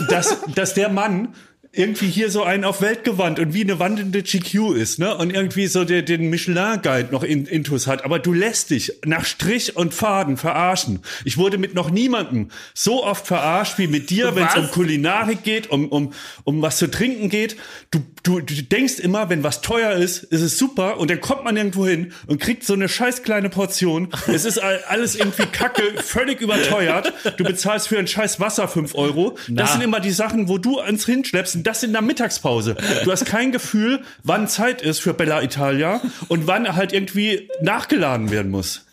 [0.10, 1.34] Dass, dass der Mann
[1.78, 5.16] irgendwie hier so einen auf Welt gewandt und wie eine wandelnde GQ ist, ne?
[5.16, 8.04] Und irgendwie so der, den Michelin-Guide noch in, intus hat.
[8.06, 11.00] Aber du lässt dich nach Strich und Faden verarschen.
[11.26, 15.44] Ich wurde mit noch niemandem so oft verarscht wie mit dir, wenn es um Kulinarik
[15.44, 16.14] geht, um, um,
[16.44, 17.58] um was zu trinken geht.
[17.92, 21.44] Du, du, du denkst immer, wenn was teuer ist, ist es super und dann kommt
[21.44, 24.10] man irgendwo hin und kriegt so eine scheiß kleine Portion.
[24.28, 27.14] Es ist all- alles irgendwie kacke, völlig überteuert.
[27.38, 29.32] Du bezahlst für ein scheiß Wasser fünf Euro.
[29.48, 29.68] Das Na.
[29.68, 32.76] sind immer die Sachen, wo du ans hinschleppst das in der Mittagspause.
[33.04, 38.32] Du hast kein Gefühl, wann Zeit ist für Bella Italia und wann halt irgendwie nachgeladen
[38.32, 38.86] werden muss.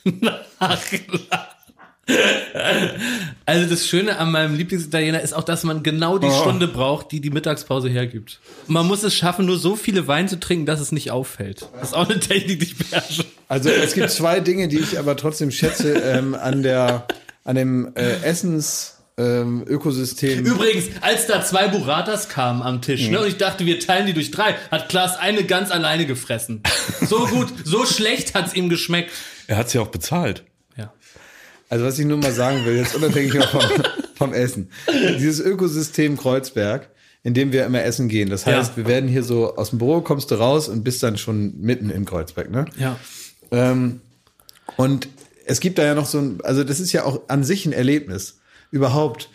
[3.47, 6.19] Also das Schöne an meinem Lieblingsitaliener ist auch, dass man genau Oh.
[6.19, 8.41] die Stunde braucht, die die Mittagspause hergibt.
[8.67, 11.67] Man muss es schaffen, nur so viele Wein zu trinken, dass es nicht auffällt.
[11.81, 13.25] Das ist auch eine Technik, die ich beherrsche.
[13.49, 17.07] Also es gibt zwei Dinge, die ich aber trotzdem schätze ähm, an der
[17.45, 20.45] an dem äh, Essens ähm, Ökosystem.
[20.45, 23.11] Übrigens, als da zwei Buratas kamen am Tisch, Mhm.
[23.13, 26.63] ne, und ich dachte, wir teilen die durch drei, hat Klaas eine ganz alleine gefressen.
[27.07, 29.11] So gut, so schlecht hat's ihm geschmeckt.
[29.47, 30.43] Er hat sie auch bezahlt.
[30.77, 30.93] Ja.
[31.69, 33.61] Also was ich nur mal sagen will, jetzt unabhängig vom,
[34.17, 34.71] vom Essen.
[35.19, 36.89] Dieses Ökosystem Kreuzberg,
[37.23, 38.31] in dem wir immer essen gehen.
[38.31, 38.77] Das heißt, Ja.
[38.79, 41.89] wir werden hier so aus dem Büro, kommst du raus und bist dann schon mitten
[41.91, 42.65] in Kreuzberg, ne?
[42.79, 42.99] Ja.
[43.53, 44.01] Ähm,
[44.77, 45.09] und
[45.47, 47.73] es gibt da ja noch so ein, also das ist ja auch an sich ein
[47.73, 48.39] Erlebnis.
[48.75, 49.29] Überhaupt.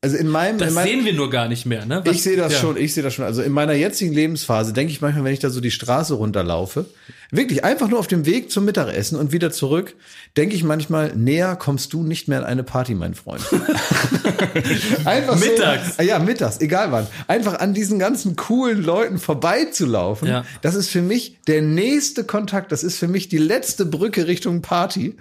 [0.00, 2.02] Also in meinem, Das in meinem sehen wir nur gar nicht mehr, ne?
[2.04, 2.58] Was- ich sehe das ja.
[2.58, 3.24] schon, ich sehe das schon.
[3.24, 6.84] Also in meiner jetzigen Lebensphase denke ich manchmal, wenn ich da so die Straße runterlaufe,
[7.30, 9.96] wirklich einfach nur auf dem Weg zum Mittagessen und wieder zurück,
[10.36, 13.42] denke ich manchmal, näher kommst du nicht mehr an eine Party, mein Freund.
[15.06, 15.96] einfach Mittags.
[15.96, 17.06] So, ja, mittags, egal wann.
[17.26, 20.28] Einfach an diesen ganzen coolen Leuten vorbeizulaufen.
[20.28, 20.44] Ja.
[20.62, 22.72] Das ist für mich der nächste Kontakt.
[22.72, 25.16] Das ist für mich die letzte Brücke Richtung Party.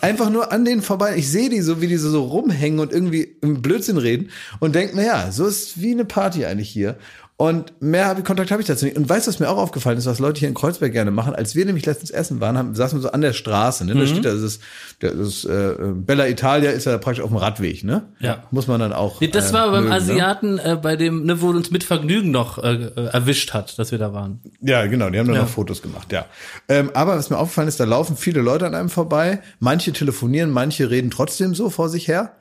[0.00, 1.16] Einfach nur an denen vorbei.
[1.16, 4.74] Ich sehe die so, wie die so, so rumhängen und irgendwie im Blödsinn reden und
[4.74, 6.98] denke, naja, so ist wie eine Party eigentlich hier.
[7.40, 8.96] Und mehr Kontakt habe ich dazu nicht.
[8.96, 11.36] Und weißt du, was mir auch aufgefallen ist, was Leute hier in Kreuzberg gerne machen?
[11.36, 13.84] Als wir nämlich letztens essen waren, haben, saßen wir so an der Straße.
[13.84, 13.94] Ne?
[13.94, 14.58] Da steht da dieses,
[14.98, 17.84] das ist, äh, Bella Italia ist ja praktisch auf dem Radweg.
[17.84, 18.08] Ne?
[18.18, 18.42] Ja.
[18.50, 19.20] Muss man dann auch.
[19.20, 19.94] Nee, das äh, war beim mögen, ne?
[19.94, 23.92] Asiaten, äh, bei dem, ne, wo uns mit Vergnügen noch äh, äh, erwischt hat, dass
[23.92, 24.40] wir da waren.
[24.60, 25.42] Ja, genau, die haben dann Ja.
[25.42, 26.26] noch Fotos gemacht, ja.
[26.68, 29.42] Ähm, aber was mir aufgefallen ist, da laufen viele Leute an einem vorbei.
[29.60, 32.32] Manche telefonieren, manche reden trotzdem so vor sich her,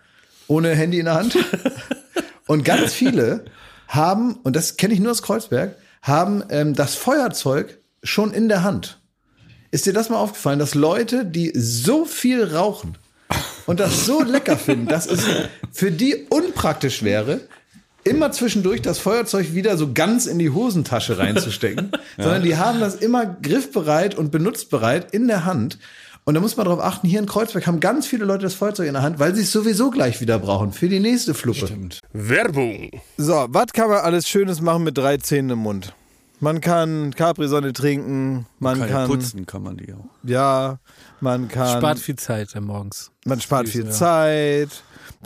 [0.47, 1.37] ohne Handy in der Hand.
[2.47, 3.45] und ganz viele
[3.87, 8.63] haben, und das kenne ich nur aus Kreuzberg, haben ähm, das Feuerzeug schon in der
[8.63, 8.99] Hand.
[9.71, 12.97] Ist dir das mal aufgefallen, dass Leute, die so viel rauchen
[13.65, 15.25] und das so lecker finden, dass es
[15.71, 17.41] für die unpraktisch wäre,
[18.03, 22.95] immer zwischendurch das Feuerzeug wieder so ganz in die Hosentasche reinzustecken, sondern die haben das
[22.95, 25.77] immer griffbereit und benutzbereit in der Hand.
[26.27, 28.87] Und da muss man darauf achten, hier in Kreuzberg haben ganz viele Leute das Feuerzeug
[28.87, 31.69] in der Hand, weil sie es sowieso gleich wieder brauchen für die nächste Fluppe.
[32.11, 32.91] Werbung.
[33.15, 35.93] So, was kann man alles Schönes machen mit drei Zähnen im Mund?
[36.41, 40.03] Man kann Capri-Sonne trinken, man kann, kann man die auch.
[40.23, 40.79] ja,
[41.21, 43.09] man kann, Spart viel Zeit morgens.
[43.25, 43.91] man spart viel ja.
[43.91, 44.83] Zeit.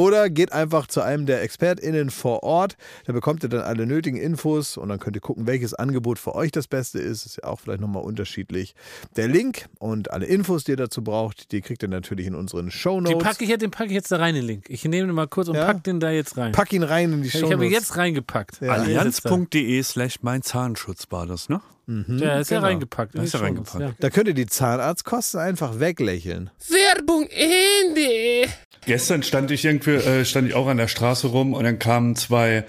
[0.00, 2.76] Oder geht einfach zu einem der ExpertInnen vor Ort.
[3.04, 6.34] Da bekommt ihr dann alle nötigen Infos und dann könnt ihr gucken, welches Angebot für
[6.34, 7.26] euch das Beste ist.
[7.26, 8.74] Ist ja auch vielleicht nochmal unterschiedlich.
[9.16, 12.66] Der Link und alle Infos, die ihr dazu braucht, die kriegt ihr natürlich in unseren
[12.66, 13.22] Den Shownotes.
[13.22, 14.64] packe ich, jetzt- den packe ich jetzt da rein, den Link.
[14.68, 15.66] Ich nehme den mal kurz und Ja?
[15.66, 16.52] pack den da jetzt rein.
[16.52, 17.52] Pack ihn rein in die ich Shownotes.
[17.52, 18.60] habe ihn jetzt reingepackt.
[18.62, 18.72] Ja.
[18.72, 21.60] Allianz.de slash mein Zahnschutz war das, ne?
[21.86, 22.68] Ja, ist ja genau.
[22.68, 23.14] reingepackt.
[23.14, 24.04] in Ist ja Shownotes, reingepackt.
[24.04, 26.50] Da könnt ihr die Zahnarztkosten einfach weglächeln.
[26.68, 28.48] Werbung Ende.
[28.86, 32.16] Gestern stand ich irgendwie, äh, stand ich auch an der Straße rum und dann kamen
[32.16, 32.64] zwei,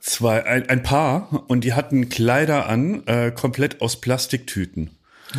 [0.00, 4.90] zwei, ein, ein Paar und die hatten Kleider an, äh, komplett aus Plastiktüten.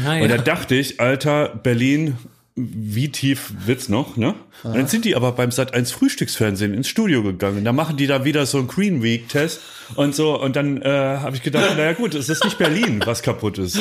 [0.04, 0.42] Ja, Und da ja.
[0.42, 2.18] dachte ich, Alter, Berlin,
[2.58, 4.34] wie tief wird's noch, ne?
[4.64, 7.64] Und dann sind die aber beim Sat 1 Frühstücksfernsehen ins Studio gegangen.
[7.64, 9.62] Da machen die da wieder so einen Green Week Test
[9.96, 10.42] und so.
[10.42, 13.80] Und dann äh, habe ich gedacht, naja gut, es ist nicht Berlin, was kaputt ist.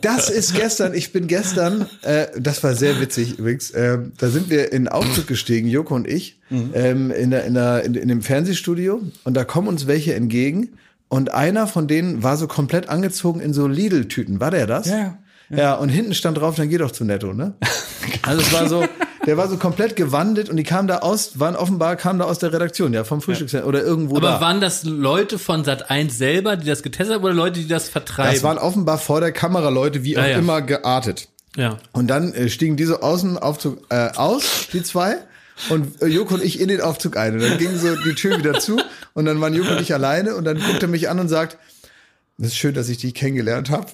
[0.00, 4.48] Das ist gestern, ich bin gestern, äh, das war sehr witzig übrigens, ähm, da sind
[4.48, 8.08] wir in den Aufzug gestiegen, Joko und ich, ähm, in, der, in, der, in, in
[8.08, 10.70] dem Fernsehstudio und da kommen uns welche entgegen
[11.08, 14.38] und einer von denen war so komplett angezogen in so Lidl-Tüten.
[14.38, 14.86] War der das?
[14.86, 15.18] Ja,
[15.50, 17.54] Ja, und hinten stand drauf, dann geh doch zu Netto, ne?
[18.22, 18.84] Also es war so,
[19.26, 22.38] der war so komplett gewandelt und die kamen da aus, waren offenbar, kamen da aus
[22.38, 24.40] der Redaktion, ja, vom Frühstücksfernsehen oder irgendwo Aber da.
[24.40, 27.88] waren das Leute von Sat 1 selber, die das getestet haben, oder Leute, die das
[27.88, 28.32] vertreiben?
[28.32, 30.38] das waren offenbar vor der Kamera Leute, wie auch Ja, ja.
[30.38, 31.28] immer geartet.
[31.56, 31.76] ja.
[31.92, 35.16] Und dann äh, stiegen diese Außenaufzug äh, aus, die zwei,
[35.68, 37.34] und äh, Joko und ich in den Aufzug ein.
[37.34, 38.80] Und dann ging so die Tür wieder zu
[39.14, 41.58] und dann waren Joko und ich alleine und dann guckt er mich an und sagt,
[42.38, 43.86] das ist schön, dass ich dich kennengelernt habe.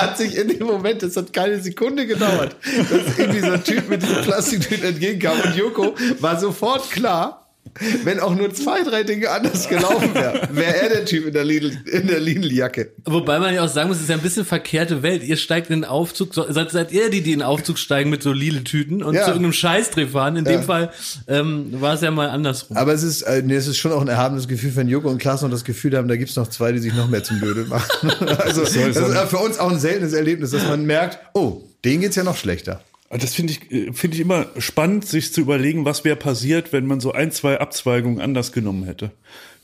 [0.00, 4.02] Hat sich in dem Moment, das hat keine Sekunde gedauert, dass ihm dieser Typ mit
[4.02, 5.40] diesem Plastiktüten entgegenkam.
[5.40, 7.49] Und Joko war sofort klar,
[8.04, 11.44] wenn auch nur zwei, drei Dinge anders gelaufen wären, wäre er der Typ in der
[11.44, 12.90] Lidl, in der Lidl-Jacke.
[13.04, 15.22] Wobei man ja auch sagen muss, es ist ja ein bisschen verkehrte Welt.
[15.22, 18.22] Ihr steigt in den Aufzug, seid, seid ihr die, die in den Aufzug steigen mit
[18.22, 19.22] so Lille-Tüten und Ja.
[19.24, 20.36] zu irgendeinem Scheißdreh fahren.
[20.36, 20.52] In Ja.
[20.52, 20.90] dem Fall
[21.28, 22.76] ähm, war es ja mal andersrum.
[22.76, 25.18] Aber es ist, äh, nee, es ist schon auch ein erhabenes Gefühl, wenn Joko und
[25.18, 27.66] Klaas noch das Gefühl haben, da gibt's noch zwei, die sich noch mehr zum Dödel
[27.66, 28.10] machen.
[28.38, 32.16] also das ist für uns auch ein seltenes Erlebnis, dass man merkt, oh, denen geht's
[32.16, 32.80] ja noch schlechter.
[33.10, 36.86] Das finde ich, äh, finde ich immer spannend, sich zu überlegen, was wäre passiert, wenn
[36.86, 39.10] man so ein, zwei Abzweigungen anders genommen hätte.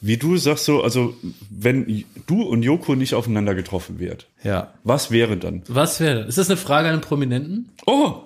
[0.01, 1.17] Wie du sagst so, also
[1.49, 4.75] wenn du und Joko nicht aufeinander getroffen wärt, Ja.
[4.85, 5.63] was wäre dann?
[5.69, 6.25] Was wäre?
[6.25, 7.71] Ist das eine Frage an einen Prominenten?
[7.87, 8.23] Oh!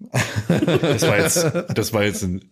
[0.48, 2.42] Das war jetzt, das war jetzt ein,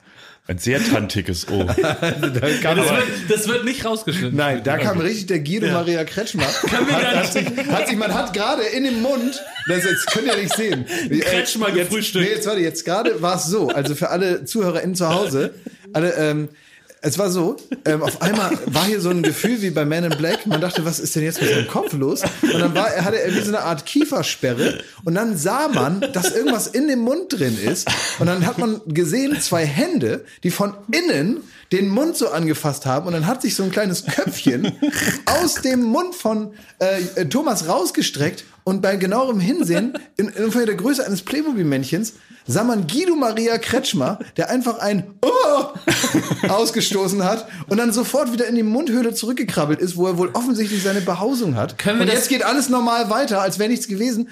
[0.49, 1.65] ein sehr tantiges Oh.
[1.77, 4.37] Das wird, das wird nicht rausgeschnitten.
[4.37, 6.43] Nein, da kam richtig der Guido Maria Kretschmer.
[6.47, 10.37] Hat, hat, sich, hat sich, man hat gerade in dem Mund, das jetzt könnt ihr
[10.37, 10.85] nicht sehen.
[11.21, 12.25] Kretschmer jetzt, gefrühstückt.
[12.25, 15.55] Nee, jetzt warte, jetzt gerade war es so, also für alle ZuhörerInnen zu Hause,
[15.93, 16.49] alle, ähm,
[17.05, 20.17] es war so, ähm, auf einmal war hier so ein Gefühl wie bei Man in
[20.17, 20.47] Black.
[20.47, 22.23] Man dachte, was ist denn jetzt mit seinem Kopf los?
[22.43, 24.79] Und dann war, hatte er wie so eine Art Kiefersperre.
[25.05, 27.89] Und dann sah man, dass irgendwas in dem Mund drin ist.
[28.21, 31.39] Und dann hat man gesehen, zwei Hände, die von innen
[31.73, 33.09] den Mund so angefasst haben.
[33.09, 34.71] Und dann hat sich so ein kleines Köpfchen
[35.27, 38.45] aus dem Mund von äh, Thomas rausgestreckt.
[38.63, 42.13] Und bei genauerem Hinsehen, in, in der Größe eines Playmobil-Männchens,
[42.47, 45.65] sah man Guido Maria Kretschmer, der einfach ein oh
[46.49, 50.83] ausgestoßen hat und dann sofort wieder in die Mundhöhle zurückgekrabbelt ist, wo er wohl offensichtlich
[50.83, 51.79] seine Behausung hat.
[51.79, 54.29] Können wir und das- jetzt geht alles normal weiter, als wäre nichts gewesen.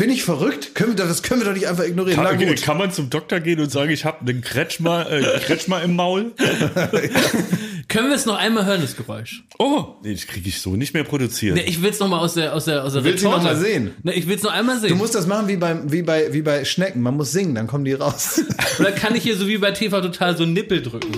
[0.00, 0.74] Bin ich verrückt?
[0.74, 2.18] Können wir, das können wir doch nicht einfach ignorieren.
[2.22, 2.62] Na Kann, gut.
[2.62, 6.32] kann man zum Doktor gehen und sagen, ich habe einen Kretschmer, äh, Kretschmer im Maul?
[7.88, 9.42] Können wir es noch einmal hören, das Geräusch?
[9.58, 11.56] Oh, nee, das kriege ich so nicht mehr produziert.
[11.56, 13.42] Nee, ich will es noch mal aus der aus der aus der willst ihn noch
[13.42, 13.90] mal sehen?
[14.02, 14.90] Nee, ich will es noch einmal sehen.
[14.90, 17.02] Du musst das machen wie bei, wie, bei, wie bei Schnecken.
[17.02, 18.42] Man muss singen, dann kommen die raus.
[18.78, 21.10] Oder kann ich hier so wie bei TV total so einen Nippel drücken?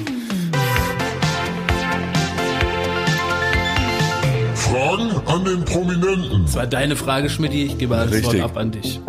[5.10, 6.42] Fragen an den Prominenten.
[6.44, 7.54] Das war deine Frage, Schmidt.
[7.54, 8.24] Ich gebe das Richtig.
[8.40, 9.00] Wort ab an dich.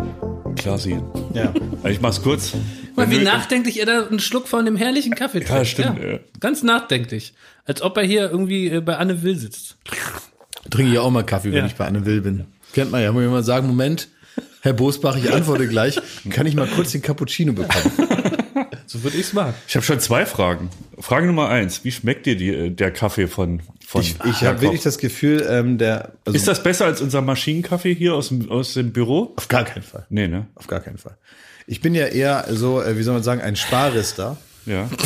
[0.56, 1.02] Klar sehen.
[1.34, 1.52] ja.
[1.88, 2.52] Ich mach's kurz.
[2.96, 5.66] Mal, wie nachdenklich er da einen Schluck von dem herrlichen Kaffee trinkt.
[5.66, 6.18] stimmt, ja.
[6.40, 7.34] Ganz nachdenklich.
[7.66, 9.76] Als ob er hier irgendwie äh, bei Anne Will sitzt.
[10.70, 11.66] Trinke ich auch mal Kaffee, wenn Ja.
[11.66, 12.44] ich bei Anne Will bin.
[12.72, 13.10] Kennt man ja.
[13.12, 14.08] Muss ich mal sagen, Moment,
[14.62, 16.00] Herr Bosbach, ich antworte gleich.
[16.30, 17.92] Kann ich mal kurz den Cappuccino bekommen?
[18.86, 19.54] So würde ich's machen.
[19.66, 20.70] Ich habe schon zwei Fragen.
[20.98, 24.02] Frage Nummer eins: Wie schmeckt dir die, äh, der Kaffee von von?
[24.02, 26.12] Ich, ich habe wirklich das Gefühl, ähm, der...
[26.24, 29.32] Also Ist das besser als unser Maschinenkaffee hier aus dem aus dem Büro?
[29.36, 30.06] auf gar keinen Fall.
[30.08, 30.46] Nee, ne?
[30.54, 31.16] Auf gar keinen Fall.
[31.66, 34.36] Ich bin ja eher so, äh, wie soll man sagen, ein Sparrister.
[34.66, 34.88] Ja.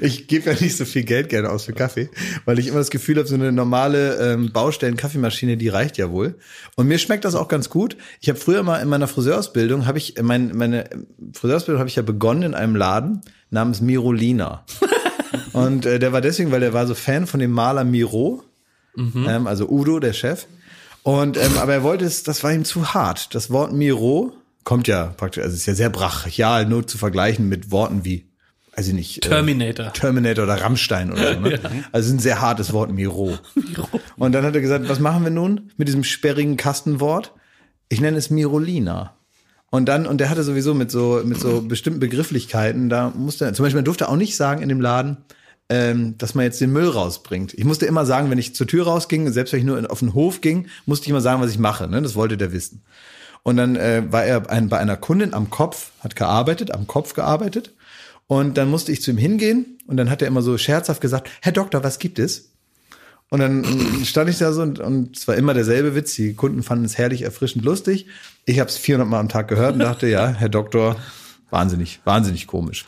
[0.00, 2.10] Ich gebe ja nicht so viel Geld gerne aus für Kaffee,
[2.44, 6.36] weil ich immer das Gefühl habe, so eine normale ähm, Baustellen-Kaffeemaschine, die reicht ja wohl.
[6.74, 7.96] Und mir schmeckt das auch ganz gut.
[8.20, 10.88] Ich habe früher mal in meiner Friseurausbildung, habe ich, mein, meine
[11.32, 14.64] Friseurausbildung habe ich ja begonnen in einem Laden namens Mirolina.
[15.52, 18.42] Und äh, der war deswegen, weil der war so Fan von dem Maler Miro,
[18.96, 20.46] ähm, also Udo, der Chef.
[21.02, 23.34] Und ähm, aber er wollte es, das war ihm zu hart.
[23.34, 24.34] Das Wort Miro
[24.66, 28.26] kommt ja praktisch, also ist ja sehr brachial, nur zu vergleichen mit Worten wie,
[28.72, 29.92] also nicht äh, Terminator.
[29.92, 31.40] Terminator oder Rammstein oder so.
[31.40, 31.60] Ne?
[31.92, 33.38] Also ein sehr hartes Wort, Miro.
[34.16, 37.32] Und dann hat er gesagt, was machen wir nun mit diesem sperrigen Kastenwort?
[37.88, 39.16] Ich nenne es Mirolina.
[39.70, 43.54] Und dann, und der hatte sowieso mit so, mit so bestimmten Begrifflichkeiten, da musste er,
[43.54, 45.18] zum Beispiel, man durfte auch nicht sagen in dem Laden,
[45.68, 47.54] ähm, dass man jetzt den Müll rausbringt.
[47.54, 50.14] Ich musste immer sagen, wenn ich zur Tür rausging, selbst wenn ich nur auf den
[50.14, 51.86] Hof ging, musste ich immer sagen, was ich mache.
[51.86, 52.02] Ne?
[52.02, 52.82] Das wollte der wissen.
[53.46, 57.14] Und dann äh, war er ein, bei einer Kundin am Kopf, hat gearbeitet, am Kopf
[57.14, 57.72] gearbeitet.
[58.26, 61.30] Und dann musste ich zu ihm hingehen und dann hat er immer so scherzhaft gesagt,
[61.42, 62.50] Herr Doktor, was gibt es?
[63.30, 63.64] Und dann
[64.04, 66.14] stand ich da so und, und es war immer derselbe Witz.
[66.14, 68.06] Die Kunden fanden es herrlich, erfrischend, lustig.
[68.46, 70.96] Ich habe es 400 Mal am Tag gehört und dachte, ja, Herr Doktor,
[71.50, 72.84] wahnsinnig, wahnsinnig komisch.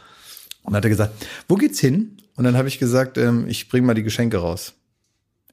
[0.65, 2.17] Und dann hat er gesagt, wo geht's hin?
[2.35, 4.75] Und dann habe ich gesagt, ähm, ich bring mal die Geschenke raus.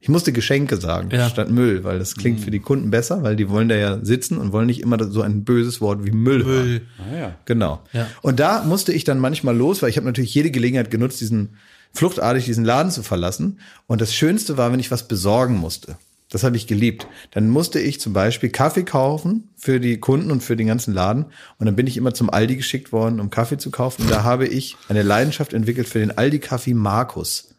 [0.06, 1.28] Ich musste Geschenke sagen, Ja.
[1.30, 4.38] statt Müll, weil das klingt für die Kunden besser, weil die wollen da ja sitzen
[4.38, 6.68] und wollen nicht immer so ein böses Wort wie Müll, hören.
[6.68, 6.82] Müll.
[7.00, 7.36] Ah, ja.
[7.46, 7.82] Genau.
[7.92, 8.06] Ja.
[8.22, 11.56] Und da musste ich dann manchmal los, weil ich habe natürlich jede Gelegenheit genutzt, diesen
[11.92, 13.58] fluchtartig diesen Laden zu verlassen.
[13.88, 15.98] Und das Schönste war, wenn ich was besorgen musste.
[16.30, 17.08] Das habe ich geliebt.
[17.32, 21.26] Dann musste ich zum Beispiel Kaffee kaufen für die Kunden und für den ganzen Laden.
[21.58, 24.04] Und dann bin ich immer zum Aldi geschickt worden, um Kaffee zu kaufen.
[24.04, 27.55] Und da habe ich eine Leidenschaft entwickelt für den Aldi-Kaffee Markus.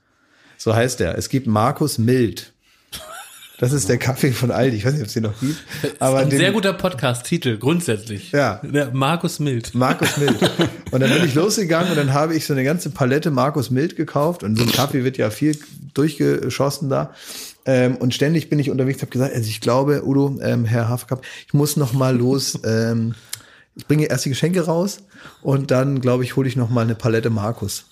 [0.56, 1.16] So heißt er.
[1.16, 2.52] Es gibt Markus Mild.
[3.58, 4.76] Das ist der Kaffee von Aldi.
[4.76, 5.56] Ich weiß nicht, ob es den noch gibt.
[5.98, 8.30] Aber Ein den, sehr guter Podcast-Titel, grundsätzlich.
[8.32, 8.60] Ja.
[8.62, 9.74] Der Markus Mild.
[9.74, 10.36] Markus Mild.
[10.90, 13.96] Und dann bin ich losgegangen und dann habe ich so eine ganze Palette Markus Mild
[13.96, 14.42] gekauft.
[14.42, 15.58] Und so ein Kaffee wird ja viel
[15.94, 17.14] durchgeschossen da.
[17.64, 21.22] Ähm, und ständig bin ich unterwegs, habe gesagt, also ich glaube, Udo, ähm, Herr Haferkamp,
[21.46, 22.58] ich muss noch mal los.
[22.66, 23.14] Ähm,
[23.76, 25.00] ich bringe erst die Geschenke raus
[25.42, 27.84] und dann, glaube ich, hole ich noch mal eine Palette Markus.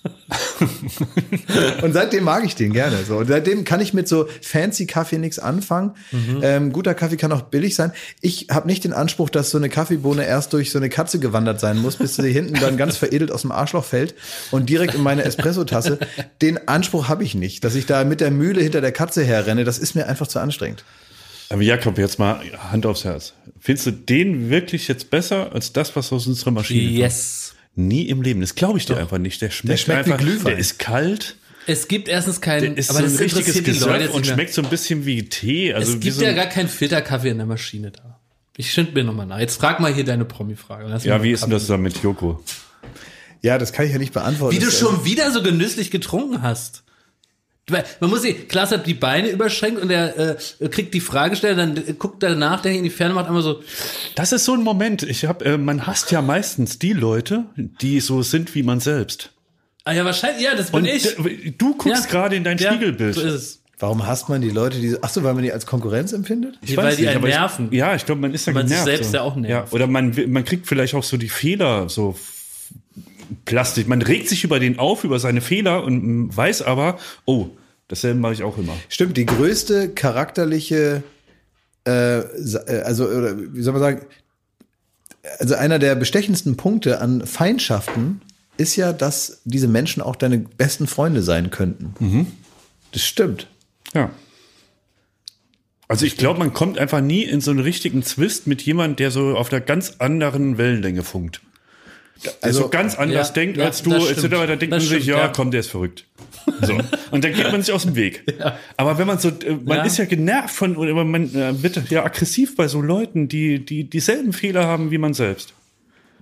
[1.83, 3.03] und seitdem mag ich den gerne.
[3.07, 3.17] So.
[3.17, 5.93] Und seitdem kann ich mit so fancy Kaffee nichts anfangen.
[6.41, 7.91] Ähm, guter Kaffee kann auch billig sein.
[8.21, 11.59] Ich habe nicht den Anspruch, dass so eine Kaffeebohne erst durch so eine Katze gewandert
[11.59, 14.15] sein muss, bis sie hinten dann ganz veredelt aus dem Arschloch fällt
[14.49, 15.99] und direkt in meine Espressotasse.
[16.41, 19.65] Den Anspruch habe ich nicht, dass ich da mit der Mühle hinter der Katze herrenne.
[19.65, 20.83] Das ist mir einfach zu anstrengend.
[21.55, 23.33] Aber Jakob, jetzt mal Hand aufs Herz.
[23.61, 26.97] Findest du den wirklich jetzt besser als das, was aus unserer Maschine kommt?
[26.97, 27.55] Yes.
[27.75, 28.41] Nie im Leben.
[28.41, 29.41] Das glaube ich dir einfach nicht.
[29.41, 30.47] Der schmeckt, schmeckt wie einfach, Glühwein.
[30.47, 33.71] der ist kalt, Es gibt erstens keinen, der ist aber so das ein richtiges die
[33.71, 35.73] Leute Gesöff und schmeckt so ein bisschen wie Tee.
[35.73, 38.19] Also es wie gibt so ja gar keinen Filterkaffee in der Maschine da.
[38.57, 39.39] Ich schind mir nochmal nach.
[39.39, 40.93] Jetzt frag mal hier deine Promi-Frage.
[41.03, 42.43] Ja, wie ist denn das da mit Joko?
[43.41, 44.53] Ja, das kann ich ja nicht beantworten.
[44.53, 46.83] Wie du Das schon wieder so genüsslich getrunken hast.
[47.69, 51.55] Weil Man muss sich, Klaas hat die Beine überschränkt und er äh, kriegt die Fragesteller,
[51.55, 53.61] dann äh, guckt er nach, der in die Ferne macht einmal so,
[54.13, 55.01] Das ist so ein Moment.
[55.01, 59.31] Ich hab, äh, man hasst ja meistens die Leute, die so sind wie man selbst.
[59.83, 61.03] ah ja, wahrscheinlich, ja, das bin Und ich.
[61.15, 62.11] d- du guckst Ja.
[62.11, 63.15] gerade in dein Ja, Spiegelbild.
[63.15, 63.61] So ist es.
[63.79, 66.57] Warum hasst man die Leute, die, ach so, weil man die als Konkurrenz empfindet?
[66.61, 67.67] Ich weil weiß die nicht, einen aber ich- nerven.
[67.73, 68.95] Ja, ich glaube, man ist ja Man sich genervt.
[68.97, 69.17] selbst so.
[69.17, 69.73] ja auch nervt.
[69.73, 72.15] oder man, man kriegt vielleicht auch so die Fehler so
[73.45, 73.87] plastisch.
[73.87, 77.49] Man regt sich über den auf, über seine Fehler und weiß aber, oh,
[77.87, 78.73] dasselbe mache ich auch immer.
[78.89, 81.03] Stimmt, die größte charakterliche,
[81.87, 84.01] äh, äh, also, oder wie soll man sagen,
[85.39, 88.21] also einer der bestechendsten Punkte an Feindschaften
[88.57, 91.93] ist ja, dass diese Menschen auch deine besten Freunde sein könnten.
[92.91, 93.47] Das stimmt.
[93.93, 94.11] Ja.
[95.87, 99.11] Also ich glaube, man kommt einfach nie in so einen richtigen Zwist mit jemandem, der
[99.11, 101.41] so auf der ganz anderen Wellenlänge funkt.
[102.23, 104.21] Der Also, so ganz anders ja, denkt ja, als du, das etc.
[104.29, 105.27] Da denkt Das man sich, stimmt, ja, ja.
[105.27, 106.05] komm, der ist verrückt.
[106.61, 106.77] So.
[107.11, 108.23] Und dann geht man sich aus dem Weg.
[108.77, 109.83] Aber wenn man so, äh, man Ja.
[109.83, 113.83] ist ja genervt von, oder man äh, wird ja aggressiv bei so Leuten, die, die
[113.89, 115.53] dieselben Fehler haben wie man selbst.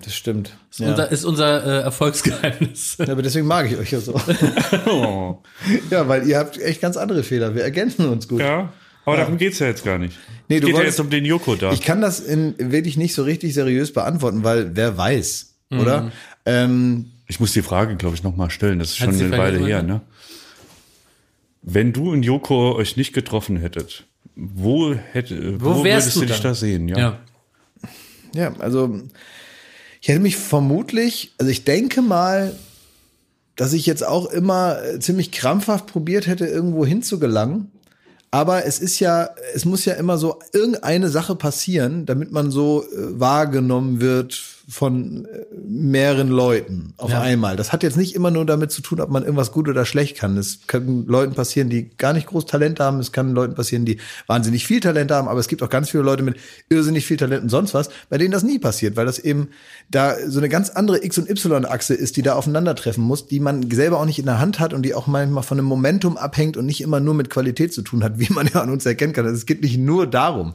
[0.03, 0.57] Das stimmt.
[0.71, 2.97] Ist unser, ist unser äh, Erfolgsgeheimnis.
[2.99, 4.19] Ja, aber deswegen mag ich euch ja so.
[4.87, 5.37] Oh.
[5.91, 7.53] ja, weil ihr habt echt ganz andere Fehler.
[7.55, 8.39] Wir ergänzen uns gut.
[8.41, 8.73] Ja.
[9.05, 10.17] Aber darum geht's ja jetzt gar nicht.
[10.47, 11.73] Nee, du geht ja wolltest- jetzt um den Joko da.
[11.73, 16.11] Ich kann das in, wirklich nicht so richtig seriös beantworten, weil wer weiß, oder?
[16.45, 18.79] Ähm, Ich muss die Frage, glaube ich, noch mal stellen.
[18.79, 20.01] Das ist Hat schon eine Weile her, ne?
[21.61, 24.03] Wenn du und Joko euch nicht getroffen hättet,
[24.35, 26.43] wo hätte, wo, Wo wärst würdest du du dich dann?
[26.51, 26.87] da sehen?
[26.89, 26.97] Ja.
[26.97, 27.19] Ja.
[28.35, 28.99] Ja, also
[30.01, 32.55] ich hätte mich vermutlich, also ich denke mal,
[33.55, 37.71] dass ich jetzt auch immer äh, ziemlich krampfhaft probiert hätte, irgendwo hinzugelangen.
[38.31, 42.83] Aber es ist ja, es muss ja immer so irgendeine Sache passieren, damit man so
[42.83, 47.21] äh, wahrgenommen wird von äh, mehreren Leuten auf Ja.
[47.21, 47.55] einmal.
[47.57, 50.17] Das hat jetzt nicht immer nur damit zu tun, ob man irgendwas gut oder schlecht
[50.17, 50.37] kann.
[50.37, 52.99] Es können Leuten passieren, die gar nicht groß Talent haben.
[52.99, 55.27] Es kann Leuten passieren, die wahnsinnig viel Talent haben.
[55.27, 56.37] Aber es gibt auch ganz viele Leute mit
[56.69, 59.49] irrsinnig viel Talent und sonst was, bei denen das nie passiert, weil das eben
[59.89, 63.69] da so eine ganz andere X- und Y-Achse ist, die da aufeinandertreffen muss, die man
[63.69, 66.55] selber auch nicht in der Hand hat und die auch manchmal von einem Momentum abhängt
[66.57, 69.13] und nicht immer nur mit Qualität zu tun hat, wie man ja an uns erkennen
[69.13, 69.25] kann.
[69.25, 70.53] Also Es geht nicht nur darum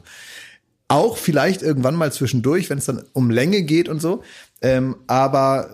[0.89, 4.23] auch vielleicht irgendwann mal zwischendurch, wenn es dann um Länge geht und so.
[4.61, 5.69] Ähm, aber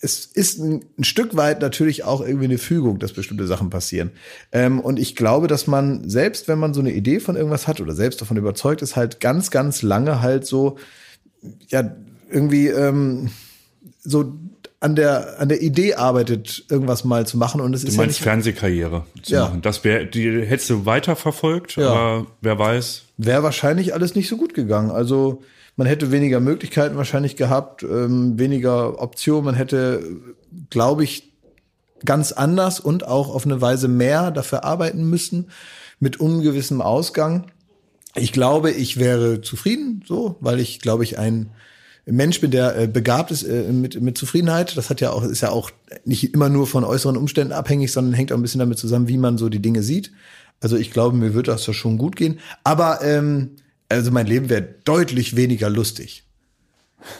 [0.00, 4.12] es ist ein, ein Stück weit natürlich auch irgendwie eine Fügung, dass bestimmte Sachen passieren.
[4.52, 7.80] Ähm, und ich glaube, dass man selbst, wenn man so eine Idee von irgendwas hat
[7.80, 10.76] oder selbst davon überzeugt ist, halt ganz, ganz lange halt so,
[11.68, 11.96] ja,
[12.30, 13.30] irgendwie ähm,
[14.00, 14.34] so
[14.80, 17.60] an der, an der Idee arbeitet, irgendwas mal zu machen.
[17.60, 19.46] Und es Du ist ja meinst nicht, Fernsehkarriere zu Ja.
[19.46, 19.62] machen.
[19.62, 21.88] Das wäre, die hättest du weiterverfolgt, Ja.
[21.90, 23.02] aber wer weiß.
[23.16, 24.90] wäre wahrscheinlich alles nicht so gut gegangen.
[24.92, 25.42] Also
[25.76, 29.44] man hätte weniger Möglichkeiten wahrscheinlich gehabt, ähm, weniger Optionen.
[29.46, 30.02] Man hätte,
[30.70, 31.32] glaube ich,
[32.04, 35.50] ganz anders und auch auf eine Weise mehr dafür arbeiten müssen
[35.98, 37.46] mit ungewissem Ausgang.
[38.14, 41.50] Ich glaube, ich wäre zufrieden, so, weil ich, glaube ich, ein
[42.10, 44.76] Mensch bin, der äh, begabt ist äh, mit, mit Zufriedenheit.
[44.76, 45.70] Das hat ja auch, ist ja auch
[46.04, 49.18] nicht immer nur von äußeren Umständen abhängig, sondern hängt auch ein bisschen damit zusammen, wie
[49.18, 50.12] man so die Dinge sieht.
[50.60, 52.40] Also ich glaube, mir wird das ja schon gut gehen.
[52.64, 53.56] Aber ähm,
[53.88, 56.24] also mein Leben wäre deutlich weniger lustig.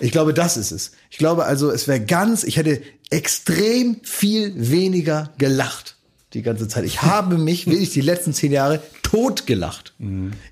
[0.01, 0.93] Ich glaube, das ist es.
[1.11, 5.98] Ich glaube also, es wäre ganz, ich hätte extrem viel weniger gelacht
[6.35, 6.85] die ganze Zeit.
[6.85, 9.95] Ich habe mich wirklich die letzten zehn Jahre totgelacht.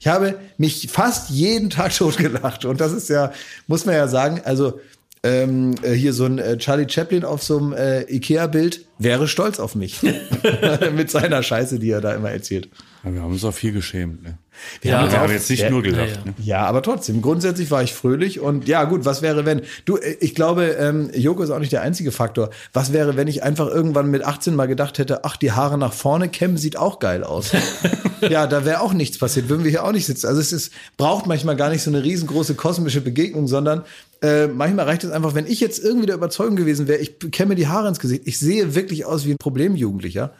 [0.00, 2.64] Ich habe mich fast jeden Tag totgelacht.
[2.64, 3.32] Und das ist ja,
[3.66, 4.80] muss man ja sagen, also
[5.22, 9.58] ähm, äh, hier so ein äh, Charlie Chaplin auf so einem äh, Ikea-Bild wäre stolz
[9.58, 10.00] auf mich.
[10.94, 12.68] Mit seiner Scheiße, die er da immer erzählt.
[13.06, 14.22] Ja, wir haben uns auch viel geschämt.
[14.24, 14.38] Ne?
[14.82, 16.08] Ja, Wir haben jetzt nicht Ja, nur gelacht.
[16.08, 16.24] ja, ja.
[16.24, 16.34] Ne?
[16.42, 20.16] Ja, aber trotzdem, grundsätzlich war ich fröhlich und ja, gut, was wäre, wenn, du, äh,
[20.20, 22.50] ich glaube, ähm, Joko ist auch nicht der einzige Faktor.
[22.72, 25.92] Was wäre, wenn ich einfach irgendwann mit 18 mal gedacht hätte, ach, die Haare nach
[25.92, 27.52] vorne kämmen, sieht auch geil aus.
[28.28, 30.26] ja, da wäre auch nichts passiert, würden wir hier auch nicht sitzen.
[30.26, 33.82] Also es ist, braucht manchmal gar nicht so eine riesengroße kosmische Begegnung, sondern
[34.20, 37.54] äh, manchmal reicht es einfach, wenn ich jetzt irgendwie der Überzeugung gewesen wäre, ich kämme
[37.54, 38.22] die Haare ins Gesicht.
[38.24, 40.32] Ich sehe wirklich aus wie ein Problemjugendlicher,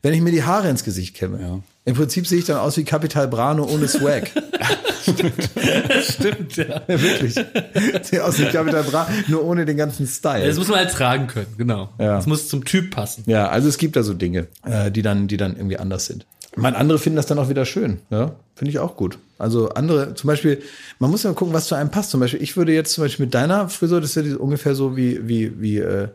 [0.00, 1.40] wenn ich mir die Haare ins Gesicht kämme.
[1.40, 1.60] Ja.
[1.86, 4.30] Im Prinzip sehe ich dann aus wie Capital Brano ohne Swag.
[5.04, 6.80] Stimmt, ja.
[6.88, 7.34] Ja, wirklich.
[7.34, 10.46] Sehe aus wie Capital Bra, nur ohne den ganzen Style.
[10.46, 11.90] Das muss man halt tragen können, genau.
[11.98, 12.16] Ja.
[12.16, 13.24] Das muss zum Typ passen.
[13.26, 16.24] Ja, also es gibt da so Dinge, äh, die dann, die dann irgendwie anders sind.
[16.56, 17.98] Man, andere finden das dann auch wieder schön.
[18.10, 19.18] Ja, finde ich auch gut.
[19.38, 20.62] Also andere, zum Beispiel,
[20.98, 22.10] man muss ja gucken, was zu einem passt.
[22.10, 24.96] Zum Beispiel, ich würde jetzt zum Beispiel mit deiner Frisur, das ist ja ungefähr so
[24.96, 26.08] wie, wie, wie, äh,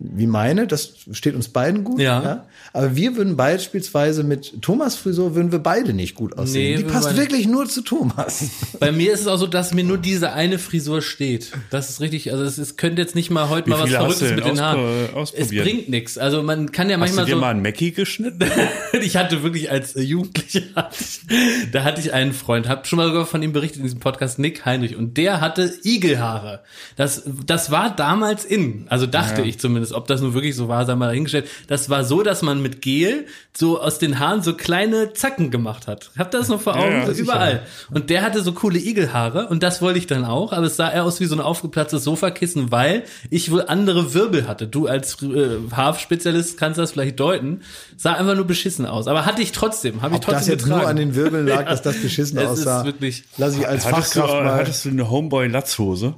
[0.00, 2.00] wie meine, das steht uns beiden gut.
[2.00, 2.46] Ja.
[2.72, 6.70] Aber wir würden beispielsweise mit Thomas Frisur würden wir beide nicht gut aussehen.
[6.70, 8.44] Nee, die wir passt wirklich nur zu Thomas.
[8.80, 11.50] Bei mir ist es auch so, dass mir nur diese eine Frisur steht.
[11.70, 14.30] Das ist richtig, also es, es könnte jetzt nicht mal heute Wie mal was Verrücktes
[14.36, 15.08] mit den Haaren.
[15.34, 16.16] Es bringt nichts.
[16.16, 17.40] Also man kann ja Hast du manchmal dir so.
[17.40, 18.38] mal einen Mackie geschnitten?
[19.02, 20.90] ich hatte wirklich als äh, Jugendlicher,
[21.72, 24.38] da hatte ich einen Freund, hab schon mal sogar von ihm berichtet in diesem Podcast,
[24.38, 26.60] Nick Heinrich, und der hatte Igelhaare.
[26.94, 30.84] Das, das war damals in, also dachte ich zumindest, ob das nun wirklich so war,
[30.86, 31.46] sei mal dahingestellt.
[31.68, 33.26] Das war so, dass man mit Gel
[33.56, 36.10] so aus den Haaren so kleine Zacken gemacht hat.
[36.16, 36.92] Habt ihr das noch vor Augen?
[36.92, 37.22] ja, so sicher.
[37.24, 37.62] überall.
[37.92, 40.90] Und der hatte so coole Igelhaare und das wollte ich dann auch, aber es sah
[40.90, 44.66] eher aus wie so ein aufgeplatztes Sofakissen, weil ich wohl andere Wirbel hatte.
[44.68, 47.62] Du als äh, Haarspezialist kannst das vielleicht deuten.
[47.96, 49.08] Sah einfach nur beschissen aus.
[49.08, 50.02] Aber hatte ich trotzdem.
[50.02, 50.80] Habe ich Ob trotzdem das jetzt getragen.
[50.80, 52.80] nur an den Wirbeln lag, dass das beschissen Es aussah.
[52.80, 53.24] ist wirklich.
[53.36, 54.54] Lass ich als Hattest du, Fachkraft mal.
[54.54, 56.14] hattest du eine Homeboy-Latzhose?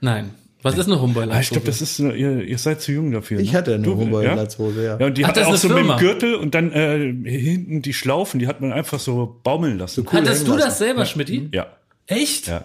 [0.00, 0.30] Nein.
[0.64, 1.28] Was ist eine Homeboy?
[1.30, 3.38] Ah, ich glaube, das ist, eine- ihr, ihr seid zu jung dafür.
[3.38, 3.58] Ich ne?
[3.58, 4.98] hatte eine Du, Homeboy-Latzhose, ja.
[4.98, 5.96] Ja, und die Ach, hat auch so mit Firma.
[5.96, 10.06] dem Gürtel und dann äh, hinten die Schlaufen, die hat man einfach so baumeln lassen.
[10.10, 11.50] cool Hattest du das selber, Schmidti?
[11.52, 11.66] Ja,
[12.06, 12.48] Echt?
[12.48, 12.64] ja.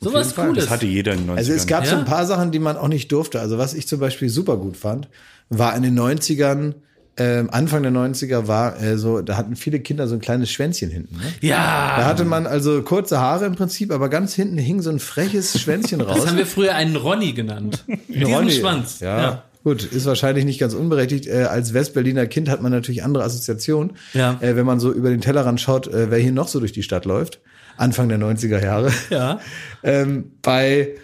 [0.00, 0.46] So was jeden Fall.
[0.48, 0.64] Cooles.
[0.64, 1.36] Das hatte jeder in den 90ern.
[1.36, 1.98] Also es gab so Ja?
[2.00, 3.38] ein paar Sachen, die man auch nicht durfte.
[3.40, 5.08] Also was ich zum Beispiel super gut fand,
[5.50, 6.74] war in den 90ern,
[7.20, 10.88] ähm, Anfang der 90er war äh, so, da hatten viele Kinder so ein kleines Schwänzchen
[10.88, 11.16] hinten.
[11.16, 11.22] Ne?
[11.42, 12.04] Da ja.
[12.06, 16.00] hatte man also kurze Haare im Prinzip, aber ganz hinten hing so ein freches Schwänzchen
[16.00, 16.16] raus.
[16.16, 17.84] Das haben wir früher einen Ronny genannt.
[18.08, 18.52] Diesen Ronny.
[18.52, 19.00] Schwanz.
[19.00, 19.42] Ja.
[19.64, 21.26] Gut, ist wahrscheinlich nicht ganz unberechtigt.
[21.26, 23.98] Äh, als Westberliner Kind hat man natürlich andere Assoziationen.
[24.14, 24.38] Ja.
[24.40, 26.82] Äh, wenn man so über den Tellerrand schaut, äh, wer hier noch so durch die
[26.82, 27.40] Stadt läuft.
[27.76, 28.90] Anfang der 90er Jahre.
[29.10, 29.40] Ja.
[29.82, 30.94] ähm, bei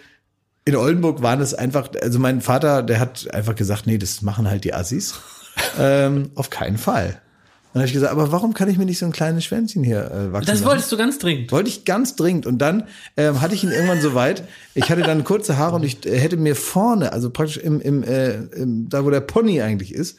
[0.65, 4.49] in Oldenburg waren es einfach, also mein Vater, der hat einfach gesagt, nee, das machen
[4.49, 5.13] halt die Assis.
[5.79, 7.21] Ähm, auf keinen Fall.
[7.73, 9.99] Dann habe ich gesagt, aber warum kann ich mir nicht so ein kleines Schwänzchen hier
[10.09, 10.65] äh, wachsen Das lassen?
[10.65, 11.51] wolltest du ganz dringend.
[11.51, 12.47] Wollte ich ganz dringend.
[12.47, 12.83] Und dann
[13.17, 14.43] ähm, hatte ich ihn irgendwann so weit.
[14.73, 18.03] Ich hatte dann kurze Haare und ich äh, hätte mir vorne, also praktisch im, im,
[18.03, 20.17] äh, im da wo der Pony eigentlich ist,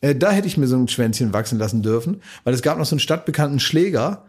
[0.00, 2.84] Äh, da hätte ich mir so ein Schwänzchen wachsen lassen dürfen, weil es gab noch
[2.86, 4.24] so einen stadtbekannten Schläger,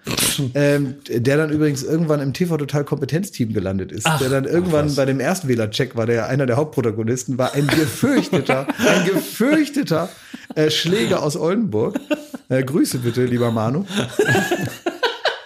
[0.53, 4.05] ähm, der dann übrigens irgendwann im TV Total Kompetenzteam gelandet ist.
[4.05, 8.67] Ach, der dann irgendwann bei dem Erstwähler-Check war, der einer der Hauptprotagonisten war, ein gefürchteter,
[8.87, 10.09] ein gefürchteter
[10.55, 11.99] äh, Schläger aus Oldenburg.
[12.49, 13.85] Äh, Grüße bitte, lieber Manu.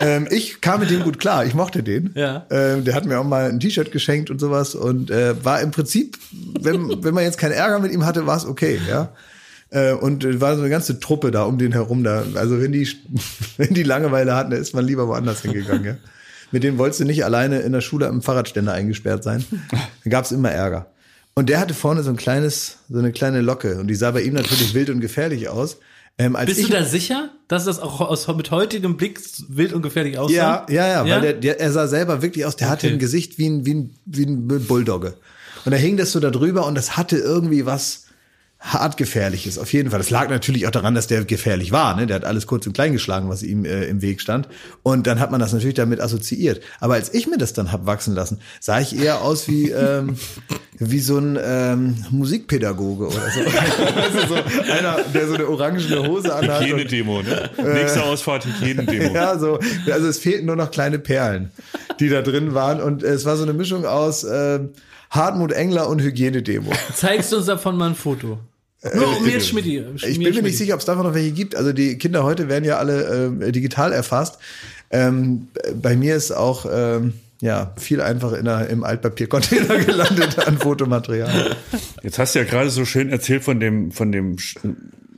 [0.02, 2.12] Ähm, ich kam mit dem gut klar, ich mochte den.
[2.16, 2.46] Ja.
[2.50, 5.72] Ähm, der hat mir auch mal ein T-Shirt geschenkt und sowas und äh, war im
[5.72, 6.18] Prinzip,
[6.62, 9.10] wenn, wenn man jetzt keinen Ärger mit ihm hatte, war es okay, ja.
[9.72, 12.24] Äh, und äh, war so eine ganze Truppe da um den herum da.
[12.36, 12.88] Also wenn die,
[13.58, 15.98] wenn die Langeweile hatten, da ist man lieber woanders hingegangen, ja.
[16.52, 19.46] Mit denen wolltest du nicht alleine in der Schule am Fahrradständer eingesperrt sein.
[20.04, 20.88] Da gab es immer Ärger.
[21.40, 24.24] Und der hatte vorne so ein kleines, so eine kleine Locke und die sah bei
[24.24, 25.78] ihm natürlich wild und gefährlich aus.
[26.18, 29.82] Ähm, Bist ich, du da sicher, dass das auch aus, mit heutigem Blick wild und
[29.82, 30.34] gefährlich aussah?
[30.34, 31.16] Ja, ja, ja, Ja?
[31.16, 32.96] weil der, der, er sah selber wirklich aus, der hatte Okay.
[32.96, 35.14] ein Gesicht wie ein, wie ein, wie ein Bulldogge.
[35.64, 38.08] Und da hing das so da drüber und das hatte irgendwie was
[38.60, 40.00] hart gefährliches, auf jeden Fall.
[40.00, 41.96] Das lag natürlich auch daran, dass der gefährlich war.
[41.96, 42.08] Ne?
[42.08, 44.50] Der hat alles kurz und klein geschlagen, was ihm äh, im Weg stand.
[44.84, 46.62] Und dann hat man das natürlich damit assoziiert.
[46.82, 50.18] Aber als ich mir das dann hab wachsen lassen, sah ich eher aus wie, ähm,
[50.78, 53.40] wie so ein ähm, Musikpädagoge oder so.
[53.96, 56.62] also so einer, der so eine orangene Hose anhat.
[56.62, 57.50] Hygienedemo, ne?
[57.64, 59.14] Nächste Ausfahrt Hygienedemo.
[59.16, 59.60] ja, so.
[59.90, 61.52] Also es fehlten nur noch kleine Perlen,
[62.02, 62.82] die da drin waren.
[62.82, 64.60] Und es war so eine Mischung aus äh,
[65.10, 66.72] Hartmut Engler und Hygienedemo.
[66.96, 68.40] Zeigst du uns davon mal ein Foto?
[68.94, 69.66] Nur um jetzt Schmidt.
[69.66, 71.56] Äh, Ich bin mir nicht sicher, ob es davon noch welche gibt.
[71.56, 74.38] Also die Kinder heute werden ja alle äh, digital erfasst.
[74.92, 75.50] Ähm,
[75.82, 81.56] bei mir ist auch ähm, ja viel einfacher in der, im Altpapiercontainer gelandet an Fotomaterial.
[82.04, 84.58] Jetzt hast du ja gerade so schön erzählt von dem, von dem Sch-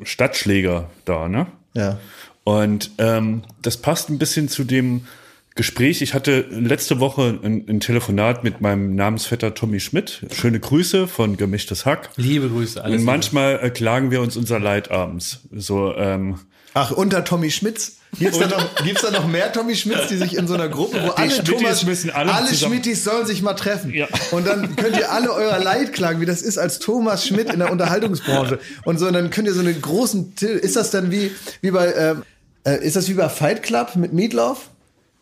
[0.04, 1.48] Stadtschläger da, ne?
[1.74, 2.00] Ja.
[2.44, 5.06] Und ähm, das passt ein bisschen zu dem
[5.56, 6.02] Gespräch.
[6.02, 10.26] Ich hatte letzte Woche ein, ein Telefonat mit meinem Namensvetter Tommy Schmidt.
[10.34, 12.10] Schöne Grüße von Gemischtes Hack.
[12.16, 15.42] Liebe Grüße, alles Und manchmal äh, klagen wir uns unser Leid abends.
[15.52, 16.40] So, ähm,
[16.74, 17.98] Ach, unter Tommy Schmitz?
[18.18, 21.02] Gibt's da noch, gibt's da noch mehr Tommy Schmitz, die sich in so einer Gruppe,
[21.04, 23.94] wo alle Schmittis Thomas, müssen alle zusammen- Schmittis sollen sich mal treffen.
[23.94, 24.08] Ja.
[24.32, 27.60] Und dann könnt ihr alle euer Leid klagen, wie das ist als Thomas Schmidt in
[27.60, 28.60] der Unterhaltungsbranche.
[28.86, 31.32] Und so, und dann könnt ihr so einen großen, ist das dann wie,
[31.62, 32.24] wie bei, ähm,
[32.66, 34.70] äh, ist das wie bei Fight Club mit Meatloaf?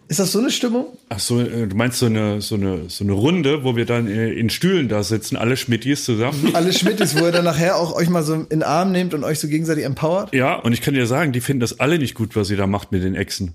[0.10, 0.88] Ist das so eine Stimmung?
[1.10, 4.08] ach so, äh, du meinst so eine, so eine, so eine Runde, wo wir dann
[4.08, 6.50] äh, in Stühlen da sitzen, alle Schmittis zusammen?
[6.54, 9.24] Alle Schmittis, wo ihr dann nachher auch euch mal so in den Arm nehmt und
[9.24, 10.34] euch so gegenseitig empowert?
[10.34, 12.66] ja, und ich kann dir sagen, die finden das alle nicht gut, was ihr da
[12.66, 13.54] macht mit den Echsen.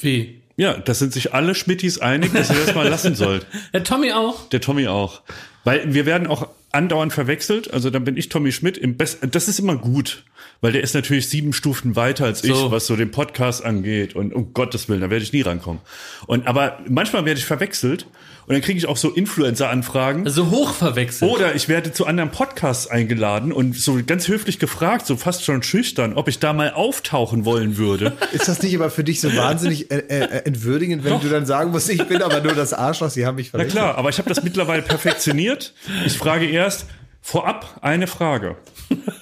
[0.00, 0.42] Wie?
[0.56, 3.46] Ja, das sind sich alle Schmittis einig, dass ihr das mal lassen sollt.
[3.72, 4.48] Der Tommy auch?
[4.48, 5.22] Der Tommy auch.
[5.62, 7.72] Weil wir werden auch andauernd verwechselt.
[7.72, 9.18] Also dann bin ich Tommy Schmidt im Best.
[9.30, 10.24] Das ist immer gut,
[10.60, 12.70] weil der ist natürlich sieben Stufen weiter als ich, So.
[12.70, 14.14] was so den Podcast angeht.
[14.16, 15.80] Und um Gottes Willen, da werde ich nie rankommen.
[16.26, 18.06] Und aber manchmal werde ich verwechselt
[18.52, 20.26] und dann kriege ich auch so Influencer-Anfragen.
[20.26, 21.30] Also hoch verwechselt.
[21.30, 25.62] Oder ich werde zu anderen Podcasts eingeladen und so ganz höflich gefragt, so fast schon
[25.62, 28.12] schüchtern, ob ich da mal auftauchen wollen würde.
[28.32, 31.70] Ist das nicht aber für dich so wahnsinnig äh, äh, entwürdigend, wenn du dann sagen
[31.70, 33.82] musst, ich bin aber nur das Arschloch, sie haben mich Na verwechselt?
[33.82, 35.72] klar, aber ich habe das mittlerweile perfektioniert.
[36.04, 36.84] Ich frage erst
[37.22, 38.56] vorab eine Frage.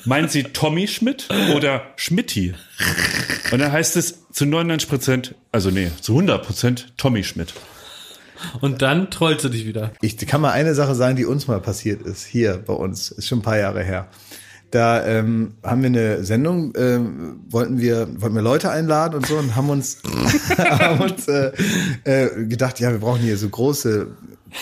[0.07, 2.55] Meinen Sie Tommy Schmidt oder Schmidti?
[3.53, 7.55] Und dann heißt es zu 99 Prozent, also nee, zu 100 Prozent Tommy Schmidt.
[8.61, 9.93] Und dann trollst du dich wieder.
[10.01, 13.29] Ich kann mal eine Sache sagen, die uns mal passiert ist, hier bei uns, ist
[13.29, 14.09] schon ein paar Jahre her.
[14.71, 19.37] Da ähm, haben wir eine Sendung, ähm, wollten wir wollten wir Leute einladen und so
[19.37, 19.99] und haben uns,
[20.59, 21.51] haben uns äh,
[22.05, 24.07] äh, gedacht, ja, wir brauchen hier so große,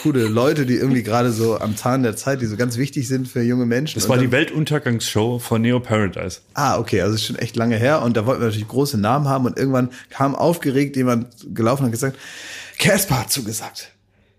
[0.02, 3.28] coole Leute, die irgendwie gerade so am Zahn der Zeit, die so ganz wichtig sind
[3.28, 4.00] für junge Menschen.
[4.00, 6.40] Das war dann- die Weltuntergangsshow von Neo Paradise.
[6.54, 9.28] Ah, okay, also ist schon echt lange her und da wollten wir natürlich große Namen
[9.28, 12.16] haben und irgendwann kam aufgeregt jemand gelaufen und hat gesagt,
[12.78, 13.92] Casper hat zugesagt.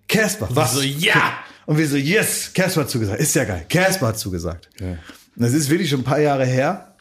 [0.07, 0.73] Casper, was?
[0.73, 1.33] so, ja!
[1.65, 3.19] Und wir so, yes, Casper hat zugesagt.
[3.19, 3.65] Ist ja geil.
[3.69, 4.69] Casper hat zugesagt.
[4.79, 4.97] Und
[5.35, 6.95] das ist wirklich schon ein paar Jahre her.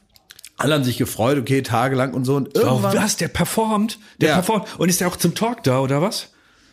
[0.59, 2.37] Alle haben sich gefreut, okay, tagelang und so.
[2.37, 3.17] Und Oh, irgendwann, was?
[3.17, 3.99] Der performt?
[4.21, 4.35] Der Ja.
[4.35, 4.67] performt.
[4.79, 6.31] Und ist der auch zum Talk da, oder was?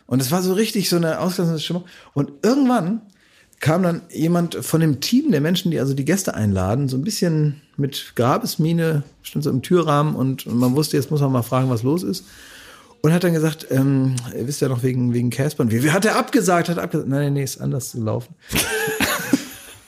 [0.08, 1.84] und es war so richtig so eine ausgelassene Stimmung.
[2.14, 3.00] Und irgendwann
[3.58, 7.02] kam dann jemand von dem Team der Menschen, die also die Gäste einladen, so ein
[7.02, 11.70] bisschen mit Grabesmine, stand so im Türrahmen und man wusste, jetzt muss man mal fragen,
[11.70, 12.24] was los ist.
[13.02, 15.70] Und hat dann gesagt, ähm, ihr wisst ja noch wegen, wegen Casper.
[15.70, 16.68] Wie, wie hat er abgesagt?
[16.68, 17.08] Hat abgesagt?
[17.08, 18.34] Nein, nee, ist anders gelaufen.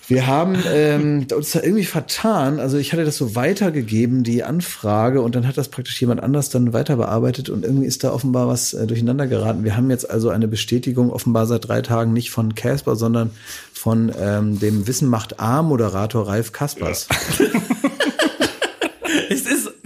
[0.09, 2.61] Wir haben ähm, uns da irgendwie vertan.
[2.61, 6.49] Also ich hatte das so weitergegeben, die Anfrage, und dann hat das praktisch jemand anders
[6.49, 9.65] dann weiter bearbeitet und irgendwie ist da offenbar was äh, durcheinander geraten.
[9.65, 13.33] Wir haben jetzt also eine Bestätigung offenbar seit drei Tagen nicht von Casper, sondern
[13.75, 17.07] von ähm, dem Wissen macht A-Moderator Ralf Kaspers.
[17.39, 17.51] Ist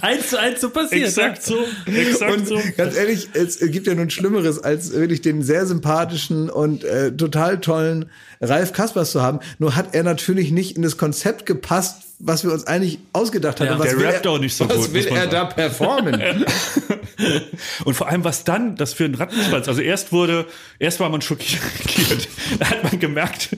[0.02, 1.06] eins zu eins so passiert.
[1.08, 1.64] Exakt so.
[1.86, 2.60] Exakt Und so.
[2.76, 7.60] ganz ehrlich, es gibt ja nun Schlimmeres, als wirklich den sehr sympathischen und äh, total
[7.60, 9.40] tollen Ralf Kaspers zu haben.
[9.58, 13.72] Nur hat er natürlich nicht in das Konzept gepasst, was wir uns eigentlich ausgedacht hatten.
[13.72, 13.78] Ja.
[13.78, 15.44] was Der will rappt er, auch nicht so was gut, will muss man er da
[15.46, 16.44] performen?
[17.84, 19.68] Und vor allem, was dann das für ein Rattenschwanz.
[19.68, 20.46] Also erst wurde,
[20.78, 21.60] erst war man schockiert.
[22.58, 23.56] Da hat man gemerkt,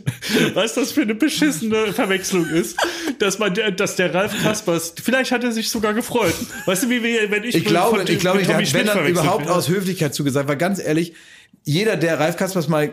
[0.55, 2.77] was das für eine beschissene Verwechslung ist,
[3.19, 6.35] dass man, der- dass der Ralf Kaspers, vielleicht hat er sich sogar gefreut.
[6.67, 9.07] Weißt du, wie wir, wenn ich Ich glaube, von- ich glaube, Tommy hat, wenn dann
[9.07, 11.15] überhaupt aus Höflichkeit zugesagt, weil ganz ehrlich,
[11.65, 12.91] jeder, der Ralf Kaspers mal äh,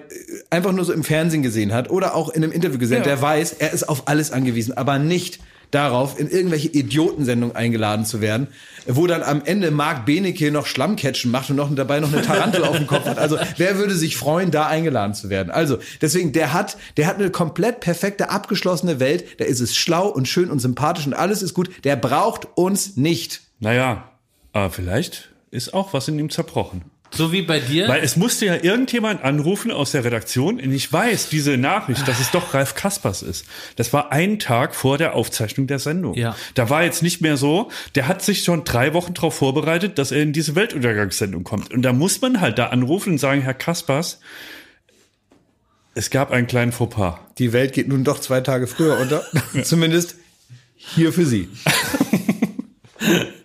[0.49, 3.13] einfach nur so im Fernsehen gesehen hat oder auch in einem Interview gesehen hat, Ja.
[3.15, 5.39] der weiß, er ist auf alles angewiesen, aber nicht
[5.72, 8.47] darauf, in irgendwelche Idiotensendungen eingeladen zu werden,
[8.86, 12.63] wo dann am Ende Marc Benecke noch Schlammcatchen macht und noch dabei noch eine Tarantel
[12.63, 13.17] auf dem Kopf hat.
[13.17, 15.49] Also wer würde sich freuen, da eingeladen zu werden?
[15.49, 19.39] Also deswegen, der hat, der hat eine komplett perfekte, abgeschlossene Welt.
[19.39, 21.69] Da ist es schlau und schön und sympathisch und alles ist gut.
[21.84, 23.41] Der braucht uns nicht.
[23.59, 24.11] Naja,
[24.53, 26.84] aber vielleicht ist auch was in ihm zerbrochen.
[27.14, 27.89] So wie bei dir.
[27.89, 32.22] Weil es musste ja irgendjemand anrufen aus der Redaktion und ich weiß, diese Nachricht, dass
[32.22, 33.45] es doch Ralf Kaspers ist.
[33.76, 36.14] Das war ein Tag vor der Aufzeichnung der Sendung.
[36.14, 36.36] Ja.
[36.53, 40.12] Da war jetzt nicht mehr so, der hat sich schon drei Wochen darauf vorbereitet, dass
[40.12, 41.74] er in diese Weltuntergangssendung kommt.
[41.74, 44.22] Und da muss man halt da anrufen und sagen, Herr Kaspers,
[45.93, 47.20] es gab einen kleinen Fauxpas.
[47.38, 49.26] Die Welt geht nun doch zwei Tage früher unter.
[49.64, 50.16] Zumindest
[50.76, 51.49] hier für Sie.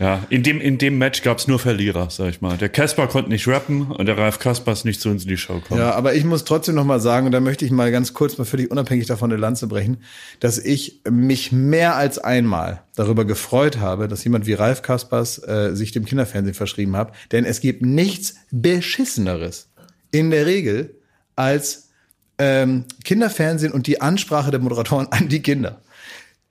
[0.00, 2.56] Ja, in dem, in dem Match gab es nur Verlierer, sag ich mal.
[2.56, 5.60] Der Kasper konnte nicht rappen und der Ralf Kaspers nicht zu uns in die Show
[5.60, 5.78] kommen.
[5.78, 8.38] Ja, aber ich muss trotzdem noch mal sagen, und da möchte ich mal ganz kurz
[8.38, 9.98] mal völlig unabhängig davon eine Lanze brechen,
[10.40, 15.72] dass ich mich mehr als einmal darüber gefreut habe, dass jemand wie Ralf Kaspers äh,
[15.74, 17.14] sich dem Kinderfernsehen verschrieben hat.
[17.30, 19.68] Denn es gibt nichts Beschisseneres
[20.12, 20.94] in der Regel
[21.36, 21.90] als
[22.38, 25.82] ähm, Kinderfernsehen und die Ansprache der Moderatoren an die Kinder.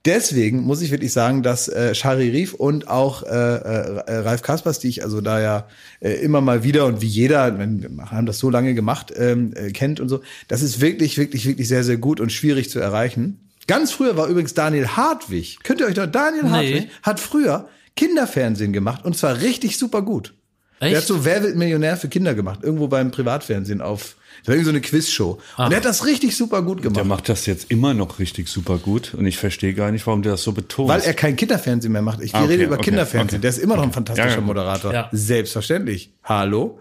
[0.06, 4.78] Deswegen muss ich wirklich sagen, dass äh, Shari Rief und auch äh, äh, Ralf Kaspers,
[4.78, 5.68] die ich also da ja
[6.00, 9.52] äh, immer mal wieder und wie jeder, wenn wir haben das so lange gemacht, ähm,
[9.54, 12.80] äh, kennt und so, das ist wirklich, wirklich, wirklich sehr, sehr gut und schwierig zu
[12.80, 13.50] erreichen.
[13.66, 15.58] Ganz früher war übrigens Daniel Hartwig.
[15.64, 16.50] Könnt ihr euch noch, Daniel Nee.
[16.50, 20.32] Hartwig hat früher Kinderfernsehen gemacht und zwar richtig super gut.
[20.80, 20.92] Echt?
[20.92, 24.54] Der hat so Wer wird Millionär für Kinder gemacht, irgendwo beim Privatfernsehen auf, das war
[24.54, 25.38] irgendwie so eine Quizshow.
[25.56, 26.96] Und der hat das richtig super gut gemacht.
[26.96, 30.22] Der macht das jetzt immer noch richtig super gut und ich verstehe gar nicht, warum
[30.22, 30.88] der das so betont.
[30.88, 32.20] Weil er kein Kinderfernsehen mehr macht.
[32.20, 33.38] Ich Ah, okay, rede über okay, Kinderfernsehen.
[33.38, 33.40] okay.
[33.42, 34.40] Der ist immer noch ein fantastischer Ja.
[34.40, 34.92] Moderator.
[34.92, 35.08] Ja.
[35.12, 36.12] Selbstverständlich.
[36.24, 36.80] Hallo.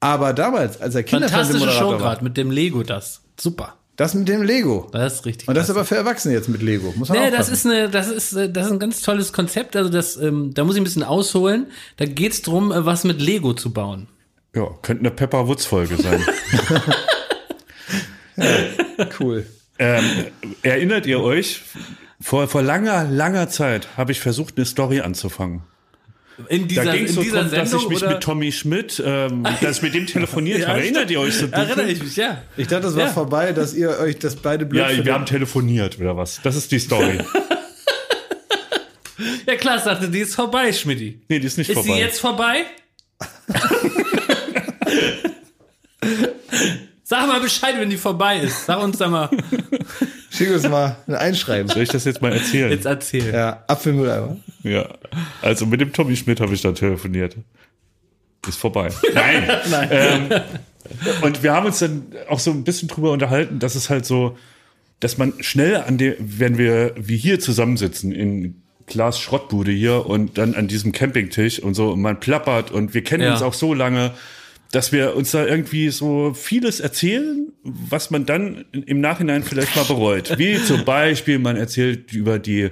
[0.00, 3.22] Aber damals, als er Fantastische Show Kinderfernsehmoderator war, gerade mit dem Lego das.
[3.40, 3.74] Super.
[3.96, 4.88] das mit dem Lego.
[4.92, 5.48] Das ist richtig.
[5.48, 5.78] Und das klasse.
[5.78, 6.92] aber für Erwachsene jetzt mit Lego.
[6.96, 9.76] Muss man Nee, das ist eine, das ist, das ist ein ganz tolles Konzept.
[9.76, 11.66] Also das, ähm, da muss ich ein bisschen ausholen.
[11.96, 14.08] Da geht's drum, äh, was mit Lego zu bauen.
[14.54, 16.24] Ja, könnte eine Pepper Woods Folge sein.
[19.20, 19.46] cool.
[19.78, 20.04] ähm,
[20.62, 21.60] erinnert ihr euch?
[22.20, 25.62] Vor, vor langer, langer Zeit habe ich versucht, eine Story anzufangen.
[26.48, 28.12] In dieser, Da ging in es so dieser drum, dass Sendung ich mich oder?
[28.14, 30.80] mit Tommy Schmidt, ähm, dass ich mit dem telefoniert Ja, habe.
[30.80, 31.60] Erinnert ihr euch so dunkel?
[31.68, 32.42] Erinnere ich mich, ja.
[32.56, 33.12] Ich dachte, das war Ja.
[33.12, 35.06] vorbei, dass ihr euch das beide blöd Ja, findet.
[35.06, 36.40] wir haben telefoniert oder was?
[36.42, 37.18] Das ist die Story.
[39.46, 41.20] Ja klar, dachte, die ist vorbei, Schmidti.
[41.28, 41.92] Nee, die ist nicht Ist vorbei.
[41.94, 42.64] sie jetzt vorbei?
[47.06, 48.64] Sag mal Bescheid, wenn die vorbei ist.
[48.64, 49.28] Sag uns da mal.
[50.30, 51.68] Schick uns mal ein Einschreiben.
[51.70, 52.70] Soll ich das jetzt mal erzählen?
[52.70, 53.30] Jetzt erzähl.
[53.32, 54.38] Ja, Apfelmülleimer.
[54.62, 54.88] Ja,
[55.42, 57.36] also mit dem Tommy Schmidt habe ich da telefoniert.
[58.48, 58.88] Ist vorbei.
[59.14, 59.48] Nein.
[59.90, 60.28] Ähm,
[61.22, 64.36] und wir haben uns dann auch so ein bisschen drüber unterhalten, dass es halt so,
[65.00, 70.36] dass man schnell an der, wenn wir wie hier zusammensitzen in Glas Schrottbude hier und
[70.38, 73.32] dann an diesem Campingtisch und so und man plappert und wir kennen Ja.
[73.32, 74.12] uns auch so lange,
[74.74, 79.84] dass wir uns da irgendwie so vieles erzählen, was man dann im Nachhinein vielleicht mal
[79.84, 80.36] bereut.
[80.38, 82.70] Wie zum Beispiel, man erzählt über die,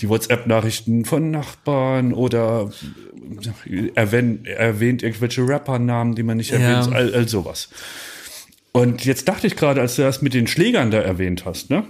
[0.00, 2.70] die WhatsApp-Nachrichten von Nachbarn oder
[3.94, 6.58] erwähnt, erwähnt irgendwelche Rappernamen, die man nicht Ja.
[6.58, 7.68] erwähnt, all, all sowas.
[8.72, 11.84] Und jetzt dachte ich gerade, als du das mit den Schlägern da erwähnt hast, ne?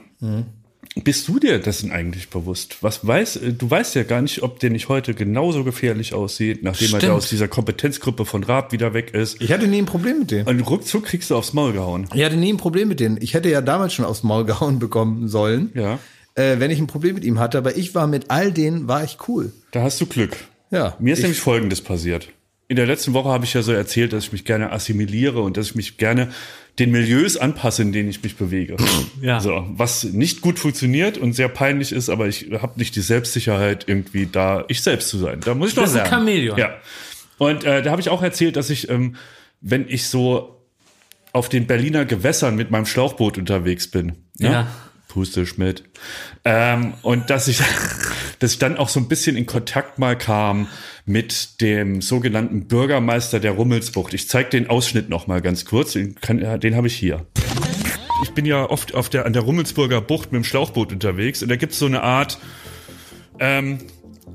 [0.95, 2.79] Bist du dir dessen eigentlich bewusst?
[2.83, 6.87] Was weiß, du weißt ja gar nicht, ob der nicht heute genauso gefährlich aussieht, nachdem
[6.87, 7.03] er Stimmt.
[7.05, 9.41] da aus dieser Kompetenzgruppe von Raab wieder weg ist.
[9.41, 10.47] Ich hatte nie ein Problem mit denen.
[10.49, 12.09] Und ruckzuck kriegst du aufs Maul gehauen.
[12.15, 13.19] Ich hatte nie ein Problem mit denen.
[13.21, 15.99] Ich hätte ja damals schon aufs Maul gehauen bekommen sollen, Ja.
[16.35, 17.59] äh, wenn ich ein Problem mit ihm hatte.
[17.59, 19.53] Aber ich war mit all denen, war ich cool.
[19.73, 20.37] Da hast du Glück.
[20.71, 20.97] Ja.
[20.99, 22.29] Mir ist ich, nämlich Folgendes passiert.
[22.69, 25.57] In der letzten Woche habe ich ja so erzählt, dass ich mich gerne assimiliere und
[25.57, 26.31] dass ich mich gerne
[26.79, 28.77] den Milieus anpasse, in denen ich mich bewege.
[29.23, 29.41] Ja.
[29.41, 33.85] So, was nicht gut funktioniert und sehr peinlich ist, aber ich habe nicht die Selbstsicherheit,
[33.87, 35.41] irgendwie da ich selbst zu sein.
[35.41, 36.27] Da muss ich doch Das ist ein lernen.
[36.27, 36.59] Chamäleon.
[36.59, 36.77] Ja.
[37.39, 39.17] Und äh, da habe ich auch erzählt, dass ich, ähm,
[39.63, 40.61] wenn ich so
[41.33, 44.07] auf den Berliner Gewässern mit meinem Schlauchboot unterwegs bin,
[44.39, 44.53] ne?
[44.53, 44.69] Ja.
[45.17, 45.83] Puste Schmidt,
[46.45, 47.63] ähm, und dass ich,
[48.39, 50.69] dass ich dann auch so ein bisschen in Kontakt mal kam
[51.07, 54.13] mit dem sogenannten Bürgermeister der Rummelsbucht.
[54.13, 57.25] Ich zeige den Ausschnitt noch mal ganz kurz, den, kann- den habe ich hier.
[58.25, 61.49] ich bin ja oft auf der, an der Rummelsburger Bucht mit dem Schlauchboot unterwegs und
[61.49, 62.39] da gibt's so eine Art
[63.39, 63.79] ähm,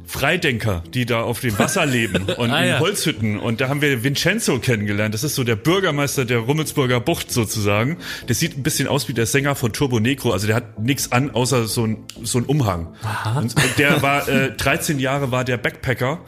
[0.06, 2.80] Freidenker, die da auf dem Wasser leben und Ah, in ja.
[2.80, 3.40] Holzhütten.
[3.40, 5.14] Und da haben wir Vincenzo kennengelernt.
[5.14, 7.98] Das ist so der Bürgermeister der Rummelsburger Bucht sozusagen.
[8.28, 10.32] Der sieht ein bisschen aus wie der Sänger von Turbo Negro.
[10.32, 12.94] Also der hat nichts an, außer so ein, so ein Umhang.
[13.36, 16.20] Und der war, äh, 13 Jahre war der Backpacker.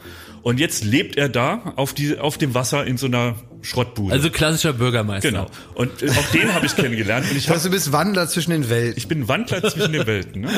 [0.42, 4.12] Und jetzt lebt er da auf, die, auf dem Wasser in so einer Schrottbude.
[4.12, 5.30] Also klassischer Bürgermeister.
[5.30, 5.46] genau.
[5.74, 7.26] Und äh, auch den habe ich kennengelernt.
[7.30, 8.94] Und ich hab, Also du bist Wandler zwischen den Welten.
[8.98, 10.42] ich bin Wandler zwischen den Welten.
[10.42, 10.48] Ne?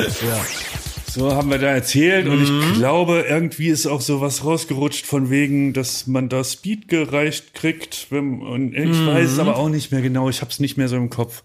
[1.09, 5.71] So haben wir da erzählt und ich glaube, irgendwie ist auch sowas rausgerutscht von wegen,
[5.73, 8.07] dass man da Speed gereicht kriegt.
[8.09, 10.29] Wenn, und ich weiß es aber auch nicht mehr genau.
[10.29, 11.43] Ich habe es nicht mehr so im Kopf.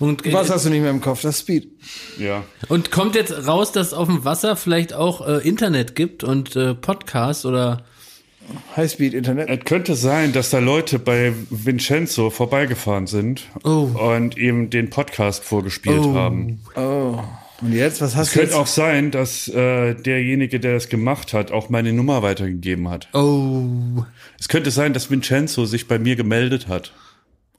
[0.00, 1.22] Und, äh, Was hast du nicht mehr im Kopf?
[1.22, 1.68] Das Speed.
[2.18, 2.42] Ja.
[2.68, 6.74] und kommt jetzt raus, dass auf dem Wasser vielleicht auch äh, Internet gibt und äh,
[6.74, 7.84] Podcasts oder
[8.76, 9.48] Highspeed Internet.
[9.50, 13.90] Es könnte sein, dass da Leute bei Vincenzo vorbeigefahren sind Oh.
[14.14, 16.60] und ihm den Podcast vorgespielt haben.
[17.60, 18.60] Und jetzt, was hast Es du könnte jetzt?
[18.60, 23.08] auch sein, dass äh, derjenige, der das gemacht hat, auch meine Nummer weitergegeben hat.
[23.14, 24.04] Oh.
[24.38, 26.92] Es könnte sein, dass Vincenzo sich bei mir gemeldet hat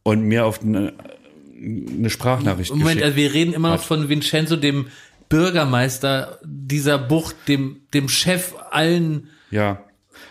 [0.03, 0.93] und mir auf eine,
[1.61, 3.03] eine Sprachnachricht Moment, geschickt.
[3.03, 4.87] also wir reden immer noch von Vincenzo, dem
[5.27, 9.29] Bürgermeister dieser Bucht, dem, dem Chef allen.
[9.51, 9.83] ja.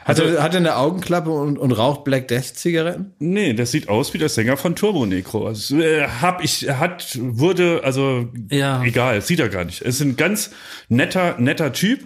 [0.08, 3.12] Hat, er, hat er eine Augenklappe und, und raucht Black Death Zigaretten?
[3.18, 5.46] Nee, das sieht aus wie der Sänger von Turbo Necro.
[5.46, 8.82] Also, äh, hab ich, hat, wurde, also, Ja.
[8.82, 9.82] egal, sieht er gar nicht.
[9.82, 10.50] Es ist ein ganz
[10.88, 12.00] netter, netter Typ,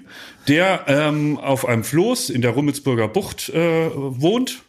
[0.48, 4.62] der ähm, auf einem Floß in der Rummelsburger Bucht äh, wohnt.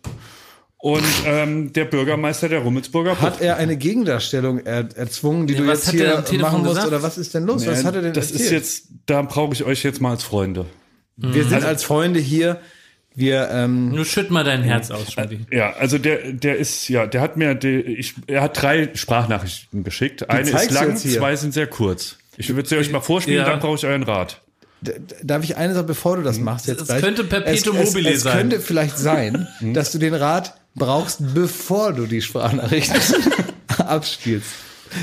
[0.77, 3.21] Und ähm, der Bürgermeister der Rummelsburger Bucht.
[3.21, 6.71] Hat er eine Gegendarstellung er, erzwungen, die Ja, du was jetzt er hier machen musst?
[6.71, 6.87] gesagt?
[6.89, 7.65] Oder was ist denn los?
[7.65, 8.41] was hat er denn das erzählt?
[8.41, 10.65] ist jetzt, da brauche ich euch jetzt mal als Freunde.
[11.15, 12.59] Wir sind als Freunde hier.
[13.15, 15.41] Wir, ähm, Nur schütt mal dein Herz aus, Schmidti.
[15.51, 19.83] Ja, also der, der ist, ja, der hat mir, der, ich, er hat drei Sprachnachrichten
[19.83, 20.29] geschickt.
[20.29, 22.17] Eine ist lang, zwei sind sehr kurz.
[22.37, 23.49] Ich würde sie euch mal vorspielen, Ja.
[23.49, 24.41] dann brauche ich euren Rat.
[25.21, 27.01] darf ich eine Sache, bevor du das machst jetzt Es gleich?
[27.03, 28.37] könnte Perpetuum es, mobile es, es sein.
[28.37, 32.99] könnte vielleicht sein, dass du den Rat brauchst, bevor du die Sprachnachrichten
[33.77, 34.47] abspielst.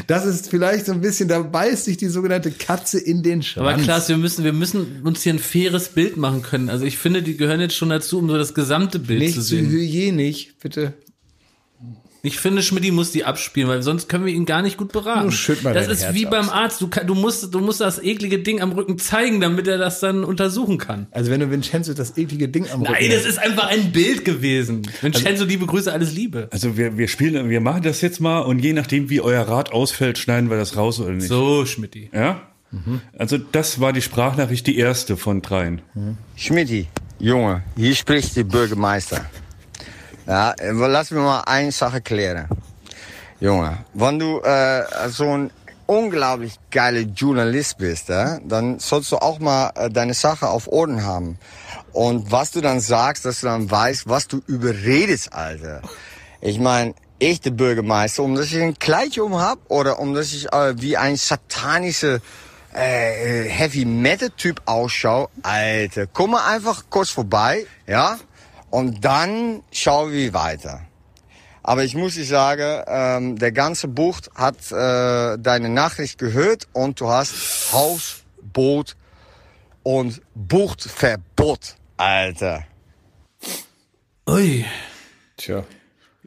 [0.07, 3.75] Das ist vielleicht so ein bisschen, da beißt sich die sogenannte Katze in den Schwanz.
[3.75, 6.69] Aber Klaas, wir müssen, wir müssen uns hier ein faires Bild machen können.
[6.71, 9.43] Also ich finde, die gehören jetzt schon dazu, um so das gesamte Bild nicht zu
[9.43, 9.69] sehen.
[9.69, 10.95] hygienig, bitte.
[12.23, 15.23] Ich finde, Schmidti muss die abspielen, weil sonst können wir ihn gar nicht gut beraten.
[15.23, 16.31] Nur schütt mal das ist Herz wie aus.
[16.31, 16.81] beim Arzt.
[16.81, 20.01] Du, kann, du, musst, du musst das eklige Ding am Rücken zeigen, damit er das
[20.01, 21.07] dann untersuchen kann.
[21.13, 24.25] Also wenn du Vincenzo das eklige Ding am Rücken Nein, das ist einfach ein Bild
[24.25, 24.83] gewesen.
[24.87, 26.49] Also Vincenzo, liebe Grüße, alles Liebe.
[26.51, 29.73] Also wir, wir spielen, wir machen das jetzt mal und je nachdem, wie euer Rat
[29.73, 31.29] ausfällt, schneiden wir das raus oder nicht.
[31.29, 32.11] So, Schmidti.
[32.13, 32.43] Ja?
[33.19, 35.83] Also das war die Sprachnachricht, die erste von dreien.
[36.37, 36.87] Schmidti,
[37.19, 39.25] Junge, hier spricht der Bürgermeister.
[40.31, 42.47] Ja, äh, lass mir mal eine Sache klären.
[43.41, 45.51] Junge, wenn du äh, so ein
[45.87, 51.05] unglaublich geiler Journalist bist, äh, dann sollst du auch mal äh, deine Sache auf Orden
[51.05, 51.37] haben.
[51.93, 55.83] Und was du dann sagst, dass du dann weißt, was du überredest, Alter.
[56.41, 60.33] Ich meine, ich der Bürgermeister, um dass ich ein Kleid um hab oder um dass
[60.33, 62.21] ich äh, wie ein satanischer
[62.73, 68.17] äh, Heavy Metal Typ ausschau, Alter, komm mal einfach kurz vorbei, ja,
[68.71, 70.81] und dann schauen wir weiter.
[71.63, 77.01] Aber ich muss dir sagen, ähm, der ganze Bucht hat äh, deine Nachricht gehört und
[77.01, 77.35] du hast
[77.73, 78.97] Haus, Boot
[79.83, 82.65] und Buchtverbot, Alter.
[84.29, 84.65] Ui.
[85.37, 85.65] Tja.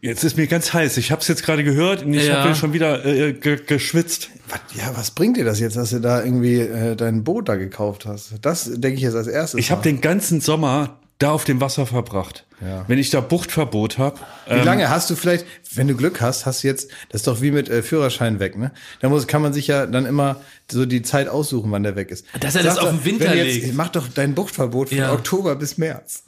[0.01, 0.97] Jetzt ist mir ganz heiß.
[0.97, 2.43] Ich habe es jetzt gerade gehört und ich Ja.
[2.43, 4.29] habe schon wieder äh, ge geschwitzt.
[4.49, 7.55] Was, ja, was bringt dir das jetzt, dass du da irgendwie äh, dein Boot da
[7.55, 8.33] gekauft hast?
[8.41, 9.59] Das denke ich jetzt als erstes.
[9.59, 12.45] Ich habe den ganzen Sommer da auf dem Wasser verbracht.
[12.66, 12.86] Ja.
[12.88, 14.20] Wenn ich da Buchtverbot habe.
[14.49, 17.41] Wie lange hast du vielleicht, wenn du Glück hast, hast du jetzt, das ist doch
[17.41, 18.72] wie mit äh, Führerschein weg, ne?
[18.99, 20.41] Da muss, kann man sich ja dann immer
[20.72, 22.26] so die Zeit aussuchen, wann der weg ist.
[22.39, 23.74] Dass er das Sag auf doch, den Winter jetzt, legt.
[23.76, 25.14] Mach doch dein Buchtverbot von Ja.
[25.14, 26.24] Oktober bis März.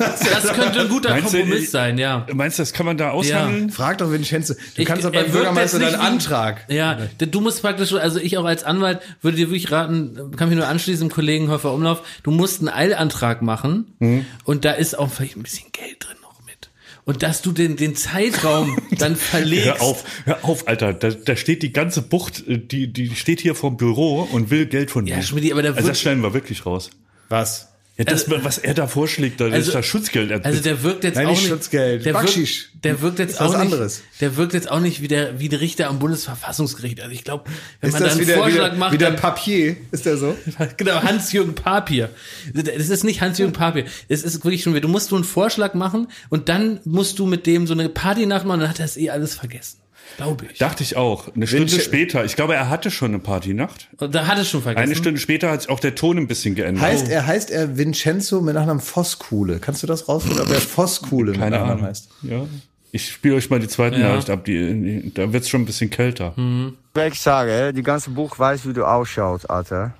[0.00, 2.26] Das könnte ein guter Meinst du, Kompromiss ich- sein, ja.
[2.32, 3.70] Meinst du, das kann man da aushandeln?
[3.70, 4.54] Frag doch Vincenzo.
[4.54, 6.64] Du Ich- kannst doch beim Bürgermeister deinen Antrag.
[6.68, 10.56] Ja, du musst praktisch, also ich auch als Anwalt würde dir wirklich raten, kann mich
[10.58, 14.26] nur anschließen, Kollegen Häufer Umlauf, du musst einen Eilantrag machen Mhm.
[14.44, 16.70] und da ist auch vielleicht ein bisschen Geld drin noch mit.
[17.04, 19.66] Und dass du den, den Zeitraum dann verlegst.
[19.66, 20.92] Hör auf, hör auf, Alter.
[20.92, 24.66] Da, da steht die ganze Bucht, äh, die, die steht hier vorm Büro und will
[24.66, 25.16] Geld von mir.
[25.16, 26.90] Ja, Schmidti, aber der also das schneiden wir wirklich raus.
[27.28, 27.67] Was?
[27.98, 30.44] Ja, das, was er da vorschlägt, da ist da Schutzgeld.
[30.44, 32.68] Also der wirkt jetzt Nein, auch nicht Schutzgeld, Der Backschisch.
[32.72, 34.02] wirkt, der wirkt jetzt Ist was auch nicht, anderes.
[34.20, 37.00] Der wirkt jetzt auch nicht wie der wie der Richter am Bundesverfassungsgericht.
[37.00, 39.16] Also ich glaube, wenn Ist man da das einen wieder, Vorschlag wieder, macht, wieder dann-
[39.20, 39.76] Papier?
[39.90, 40.36] Ist der so?
[40.76, 42.10] Genau, Hans-Jürgen Papier.
[42.54, 43.84] Das ist nicht Hans-Jürgen Papier.
[44.08, 47.46] Es ist wirklich schon, du musst du einen Vorschlag machen und dann musst du mit
[47.46, 49.78] dem so eine Partynacht machen und dann hat er es eh alles vergessen.
[50.16, 50.58] Glaube ich.
[50.58, 51.28] Dachte ich auch.
[51.34, 52.24] Eine Stunde Vince- später.
[52.24, 53.88] Ich glaube, er hatte schon eine Partynacht.
[53.98, 54.82] Und da hat es schon vergessen.
[54.84, 56.82] Eine Stunde später hat sich auch der Ton ein bisschen geändert.
[56.84, 59.58] Heißt er, heißt er Vincenzo mit Nachnamen Voskuhle?
[59.60, 61.86] Kannst du das rausfinden, ob er Voskuhle mit Keine Nachnamen Ahnung.
[61.86, 62.08] heißt?
[62.22, 62.46] Ja.
[62.90, 64.08] Ich spiele euch mal die zweite Ja.
[64.08, 64.44] Nachricht ab.
[64.46, 66.32] Die, da wird's schon ein bisschen kälter.
[66.36, 69.92] Wil ik zeggen, die ganze Buch weiß, wie du ausschaut, Alter.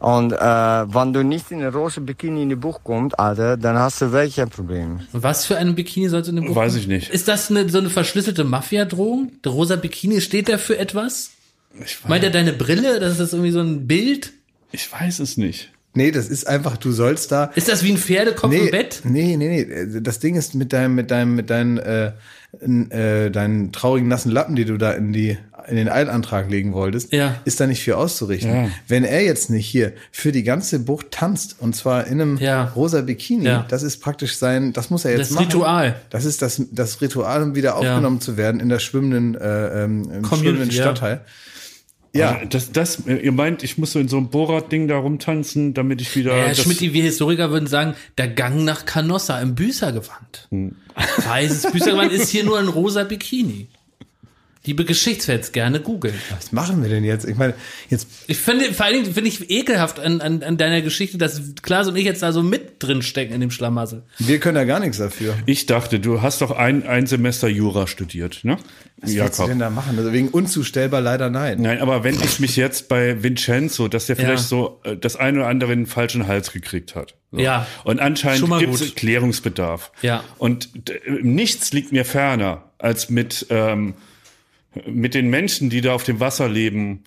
[0.00, 3.78] Und äh, wenn du nicht in der rosa Bikini in die Buch kommst, Alter, dann
[3.78, 5.00] hast du ein Problem.
[5.12, 6.80] Was für ein Bikini sollte in dem Buch Weiß kommen?
[6.80, 7.10] ich nicht.
[7.10, 9.32] Ist das eine, so eine verschlüsselte Mafia-Drohung?
[9.44, 11.32] Der rosa Bikini, steht der für etwas?
[11.84, 12.98] Ich Meint er deine Brille?
[12.98, 14.32] Das ist irgendwie so ein Bild?
[14.72, 15.70] Ich weiß es nicht.
[15.92, 17.44] Nee, das ist einfach, du sollst da.
[17.56, 19.00] Ist das wie ein Pferdekopf nee, im Bett?
[19.04, 20.00] Nee, nee, nee.
[20.00, 22.12] Das Ding ist mit deinem, mit deinem, mit deinen, äh,
[22.60, 25.36] äh, deinen traurigen nassen Lappen, die du da in die,
[25.70, 27.36] in den Eilantrag legen wolltest, Ja.
[27.44, 28.52] ist da nicht viel auszurichten.
[28.54, 28.68] Ja.
[28.88, 32.64] Wenn er jetzt nicht hier für die ganze Bucht tanzt und zwar in einem Ja.
[32.76, 33.64] rosa Bikini, Ja.
[33.68, 35.46] das ist praktisch sein, das muss er jetzt Das machen.
[35.46, 35.94] Ritual.
[36.10, 40.10] Das ist das, das Ritual, um wieder aufgenommen zu werden in der schwimmenden, äh, ähm,
[40.12, 40.70] im schwimmenden.
[40.70, 41.20] Stadtteil.
[42.12, 45.74] Ja, Also Das, das, ihr meint, ich muss so in so einem Borat-Ding da rumtanzen,
[45.74, 46.36] damit ich wieder.
[46.36, 50.48] Ja, das, Schmidt, wir Historiker würden sagen, der Gang nach Canossa im Büßergewand.
[50.50, 50.74] Hm.
[51.24, 53.68] Weißes Büßergewand ist hier nur ein rosa Bikini.
[54.66, 56.14] Liebe Geschichtsfans, gerne googeln.
[56.30, 57.26] was machen wir denn jetzt?
[57.26, 57.54] Ich meine,
[57.88, 61.40] jetzt Ich finde, vor allen Dingen finde ich ekelhaft an, an, an deiner Geschichte, dass
[61.62, 64.02] Klaas und ich jetzt da so mit drin stecken in dem Schlamassel.
[64.18, 65.34] Wir können da gar nichts dafür.
[65.46, 68.58] ich dachte, du hast doch ein, ein Semester Jura studiert, ne?
[69.00, 69.96] Was willst du denn da machen?
[69.98, 71.62] Also wegen unzustellbar leider nein.
[71.62, 74.46] Nein, aber wenn ich mich jetzt bei Vincenzo, dass der vielleicht Ja.
[74.48, 77.14] so äh, das eine oder andere in den falschen Hals gekriegt hat.
[77.32, 77.38] So.
[77.38, 77.66] Ja.
[77.84, 78.94] Und anscheinend gibt es.
[78.94, 79.90] Klärungsbedarf.
[80.02, 80.22] Ja.
[80.36, 83.94] Und d- nichts liegt mir ferner, als mit, ähm,
[84.86, 87.04] mit den Menschen, die da auf dem Wasser leben,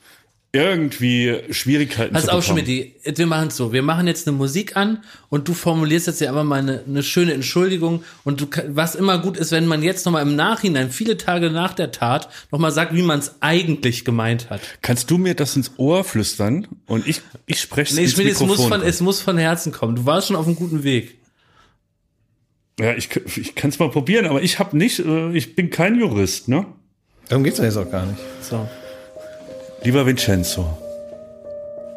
[0.56, 2.46] irgendwie Schwierigkeiten Pass zu auf.
[2.46, 3.74] Schmidt, wir machen es so.
[3.74, 7.02] Wir machen jetzt eine Musik an und du formulierst jetzt ja einfach mal eine, eine
[7.02, 8.04] schöne Entschuldigung.
[8.24, 11.74] Und du, was immer gut ist, wenn man jetzt nochmal im Nachhinein, viele Tage nach
[11.74, 14.62] der Tat, nochmal sagt, wie man es eigentlich gemeint hat.
[14.84, 18.40] Kannst du mir das ins Ohr flüstern und ich, ich spreche Nee, ins Schmidt, es
[18.40, 18.58] Mikrofon?
[18.58, 19.96] muss, von, es muss von Herzen kommen.
[19.96, 21.16] Du warst schon auf einem guten Weg.
[22.80, 26.00] ja, ich, ich kann es mal probieren, aber ich habe nicht, äh, ich bin kein
[26.00, 26.68] Jurist, ne?
[27.30, 28.20] Darum geht's doch jetzt auch gar nicht.
[28.42, 28.68] So.
[29.84, 30.78] Lieber Vincenzo,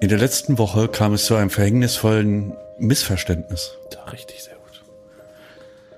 [0.00, 3.76] in der letzten Woche kam es zu einem verhängnisvollen Missverständnis.
[3.92, 4.82] Ja, richtig, sehr gut.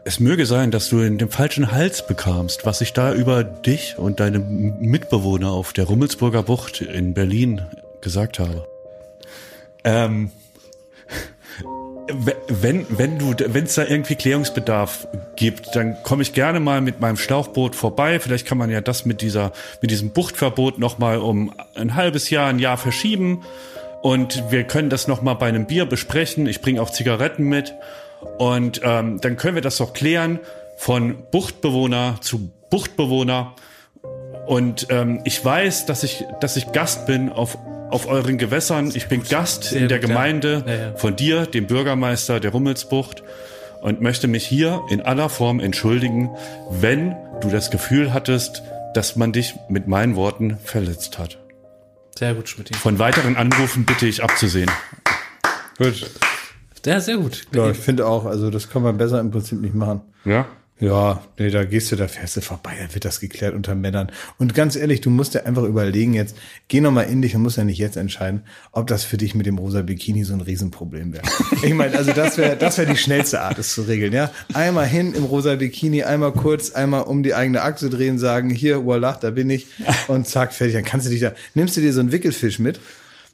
[0.04, 3.98] Es möge sein, dass du in den falschen Hals bekamst, was ich da über dich
[3.98, 7.62] und deine Mitbewohner auf der Rummelsburger Bucht in Berlin
[8.00, 8.66] gesagt habe.
[9.84, 10.30] Ähm,
[12.48, 17.00] wenn, wenn du, wenn es da irgendwie Klärungsbedarf gibt, dann komme ich gerne mal mit
[17.00, 18.18] meinem Schlauchboot vorbei.
[18.20, 22.30] Vielleicht kann man ja das mit dieser, mit diesem Buchtverbot noch mal um ein halbes
[22.30, 23.44] Jahr, ein Jahr verschieben.
[24.02, 26.46] Und wir können das noch mal bei einem Bier besprechen.
[26.46, 27.74] Ich bringe auch Zigaretten mit.
[28.38, 30.40] Und ähm, dann können wir das doch klären
[30.76, 33.54] von Buchtbewohner zu Buchtbewohner.
[34.46, 37.58] Und ähm, ich weiß, dass ich, dass ich Gast bin auf,
[37.90, 38.90] auf euren Gewässern.
[38.94, 40.08] Ich bin Gast Sehr in der gut.
[40.08, 40.96] Gemeinde Ja, ja.
[40.96, 43.22] von dir, dem Bürgermeister der Rummelsbucht,
[43.80, 46.30] und möchte mich hier in aller Form entschuldigen,
[46.70, 48.62] wenn du das Gefühl hattest,
[48.94, 51.38] dass man dich mit meinen Worten verletzt hat.
[52.18, 52.74] Sehr gut, Schmidt.
[52.74, 54.70] Von weiteren Anrufen bitte ich abzusehen.
[55.78, 56.10] Gut.
[56.84, 57.46] Ja, sehr gut.
[57.54, 60.00] Ja, ich finde auch, also das kann man besser im Prinzip nicht machen.
[60.24, 60.46] Ja?
[60.80, 64.12] Ja, nee, da gehst du, da fährst du vorbei, da wird das geklärt unter Männern.
[64.38, 66.36] Und ganz ehrlich, du musst dir einfach überlegen jetzt,
[66.68, 69.34] geh noch mal in dich und musst ja nicht jetzt entscheiden, ob das für dich
[69.34, 71.24] mit dem rosa Bikini so ein Riesenproblem wäre.
[71.62, 74.30] Ich meine, also das wäre das wäre die schnellste Art, es zu regeln, ja.
[74.54, 78.84] Einmal hin im rosa Bikini, einmal kurz, einmal um die eigene Achse drehen, sagen, hier,
[78.84, 79.66] voila, da bin ich
[80.06, 80.74] und zack, fertig.
[80.74, 82.78] Dann kannst du dich da, nimmst du dir so einen Wickelfisch mit,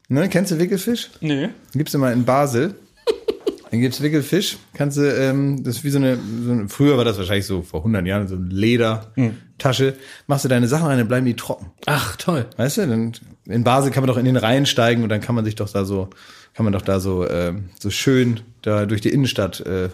[0.09, 1.11] ne, kennst du Wickelfisch?
[1.21, 1.51] Nee.
[1.75, 2.75] Gibst du mal in Basel.
[3.75, 4.59] Dann gibt's Wickelfisch.
[4.75, 7.63] Kannst du, ähm, das ist wie so eine, so eine, früher war das wahrscheinlich so
[7.63, 9.97] vor 100 Jahren, so eine Ledertasche.
[10.29, 11.73] Machst du deine Sachen rein, dann bleiben die trocken.
[11.87, 12.47] Ach, toll.
[12.57, 13.13] Weißt du, dann,
[13.47, 15.69] in Basel kann man doch in den Reihen steigen und dann kann man sich doch
[15.69, 16.09] da so,
[16.55, 19.89] kann man doch da so, ähm, so schön da durch die Innenstadt, äh,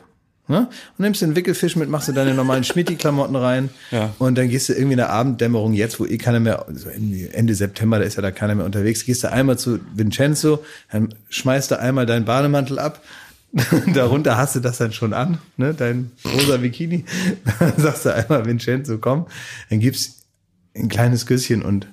[0.47, 0.69] ne?
[0.99, 4.13] Und nimmst den Wickelfisch mit, machst du deine normalen Schmitti-Klamotten rein Ja.
[4.19, 7.29] und dann gehst du irgendwie in der Abenddämmerung, jetzt wo eh keiner mehr, also irgendwie
[7.33, 10.63] Ende September, da ist ja da keiner mehr unterwegs, gehst du einmal zu Vincenzo,
[10.93, 13.01] dann schmeißt du einmal deinen Bademantel ab,
[13.95, 17.05] darunter hast du das dann schon an, ne, dein rosa Bikini,
[17.59, 19.27] dann sagst du einmal Vincenzo, komm,
[19.69, 20.27] dann gibt's
[20.75, 21.89] ein kleines Küsschen und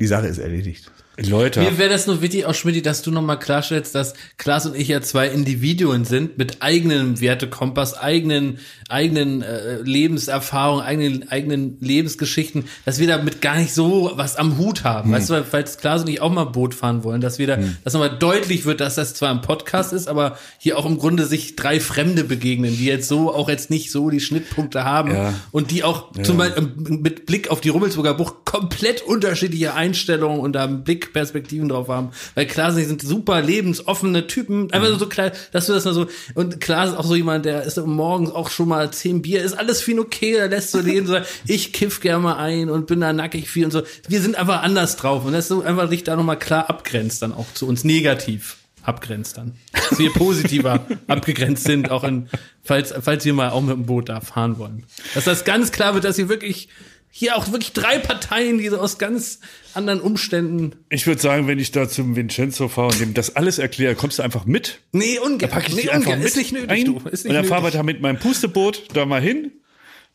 [0.00, 0.90] die Sache ist erledigt.
[1.26, 1.60] Leute.
[1.60, 4.88] Mir wäre das nur wichtig, auch Schmidt, dass du nochmal klarstellst, dass Klaas und ich
[4.88, 8.58] ja zwei Individuen sind mit eigenem Wertekompass, eigenen,
[8.88, 14.84] eigenen äh, Lebenserfahrungen, eigenen, eigenen Lebensgeschichten, dass wir damit gar nicht so was am Hut
[14.84, 15.12] haben.
[15.12, 17.92] Weißt du, falls Klaas und ich auch mal Boot fahren wollen, dass wir da, dass
[17.92, 21.56] nochmal deutlich wird, dass das zwar ein Podcast ist, aber hier auch im Grunde sich
[21.56, 25.34] drei Fremde begegnen, die jetzt so auch jetzt nicht so die Schnittpunkte haben Ja.
[25.50, 30.40] und die auch zum Beispiel ähm, mit Blick auf die Rummelsburger Bucht komplett unterschiedliche Einstellungen
[30.40, 30.66] und da
[31.08, 32.10] Blickperspektiven drauf haben.
[32.34, 34.72] Weil klar, sie sind super lebensoffene Typen.
[34.72, 37.44] Einfach nur so klar, dass du das mal so, und klar ist auch so jemand,
[37.44, 40.80] der ist morgens auch schon mal zehn Bier, ist alles viel okay, der lässt so
[40.80, 43.82] leben, so, ich kiff gerne mal ein und bin da nackig viel und so.
[44.06, 47.32] Wir sind einfach anders drauf und das so einfach sich da nochmal klar abgrenzt dann
[47.32, 49.54] auch zu uns negativ abgrenzt dann.
[49.72, 52.28] Dass wir positiver abgegrenzt sind, auch in,
[52.62, 54.84] falls, falls wir mal auch mit dem Boot da fahren wollen.
[55.14, 56.68] Dass das ganz klar wird, dass hier wirklich,
[57.10, 59.40] hier auch wirklich drei Parteien, die so aus ganz
[59.74, 60.72] anderen Umständen.
[60.88, 64.18] Ich würde sagen, wenn ich da zum Vincenzo fahre und dem das alles erkläre, kommst
[64.18, 64.80] du einfach mit.
[64.92, 65.50] Nee, ungern.
[65.50, 66.18] Pack ich nee, die einfach ungern.
[66.20, 66.98] mit Ist nicht nötig, ein, du.
[67.08, 67.74] Ist nicht und dann fahr nötig.
[67.74, 69.52] weiter mit meinem Pusteboot da mal hin.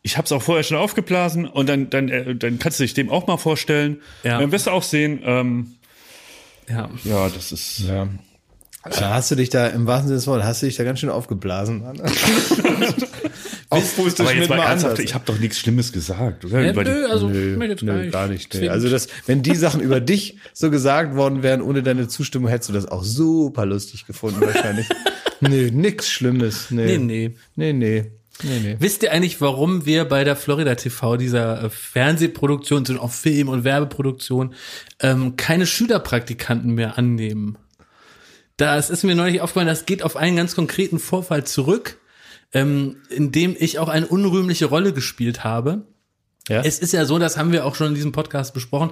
[0.01, 3.09] Ich hab's auch vorher schon aufgeblasen und dann, dann, äh, dann kannst du dich dem
[3.09, 4.01] auch mal vorstellen.
[4.23, 4.39] Ja.
[4.39, 5.75] Dann wirst du auch sehen, ähm,
[6.69, 6.89] Ja.
[7.05, 7.79] ja, das ist.
[7.87, 8.07] Ja.
[8.83, 10.99] Da hast du dich da im wahrsten Sinne des Wortes, hast du dich da ganz
[10.99, 11.81] schön aufgeblasen.
[11.83, 12.01] Mann.
[13.69, 16.61] Aufpustest Aber jetzt mal ernsthaft, ich habe doch nichts Schlimmes gesagt, oder?
[16.61, 18.53] Ja, nö, also, Nö, nö, gar nicht.
[18.53, 18.59] Nee.
[18.59, 22.49] zwingend- Also das, wenn die Sachen über dich so gesagt worden wären, ohne deine Zustimmung,
[22.49, 24.87] hättest du das auch super lustig gefunden wahrscheinlich.
[25.41, 26.69] nee, nix Schlimmes.
[26.69, 27.33] Nee, Nee, nee.
[27.55, 28.11] Nee, nee.
[28.43, 28.75] Nee, nee.
[28.79, 33.47] Wisst ihr eigentlich, warum wir bei der Florida TV, dieser äh, Fernsehproduktion, sind auch Film-
[33.47, 34.53] und Werbeproduktion,
[34.99, 37.57] ähm, keine Schülerpraktikanten mehr annehmen?
[38.57, 41.99] Das ist mir neulich aufgefallen, das geht auf einen ganz konkreten Vorfall zurück,
[42.53, 45.87] ähm, in dem ich auch eine unrühmliche Rolle gespielt habe.
[46.47, 46.61] Ja?
[46.61, 48.91] Es ist ja so, das haben wir auch schon in diesem Podcast besprochen,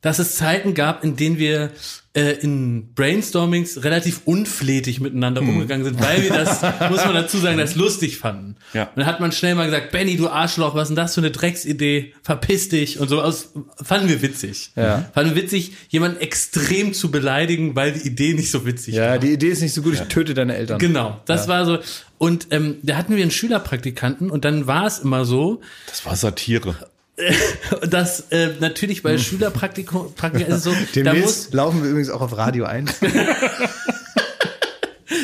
[0.00, 1.70] dass es Zeiten gab, in denen wir
[2.12, 7.58] äh, in Brainstormings relativ unflätig miteinander umgegangen sind, weil wir das, muss man dazu sagen,
[7.58, 8.56] das lustig fanden.
[8.72, 8.84] Ja.
[8.84, 11.20] Und dann hat man schnell mal gesagt, Benny, du Arschloch, was ist denn das für
[11.20, 12.14] eine Drecksidee?
[12.22, 13.52] Verpiss dich und so aus.
[13.80, 14.72] Fanden wir witzig.
[14.74, 15.08] Ja.
[15.14, 19.04] Fanden wir witzig, jemanden extrem zu beleidigen, weil die Idee nicht so witzig war.
[19.04, 20.78] Ja, die Idee ist nicht so gut, ich töte deine Eltern.
[20.78, 21.78] Genau, das war so.
[22.18, 26.16] Und ähm, da hatten wir einen Schülerpraktikanten und dann war es immer so, Das war
[26.16, 26.76] Satire.
[27.88, 32.10] dass äh, natürlich bei Schülerpraktikum Praktika ist es so, da muss, Demnächst laufen wir übrigens
[32.10, 32.92] auch auf Radio 1.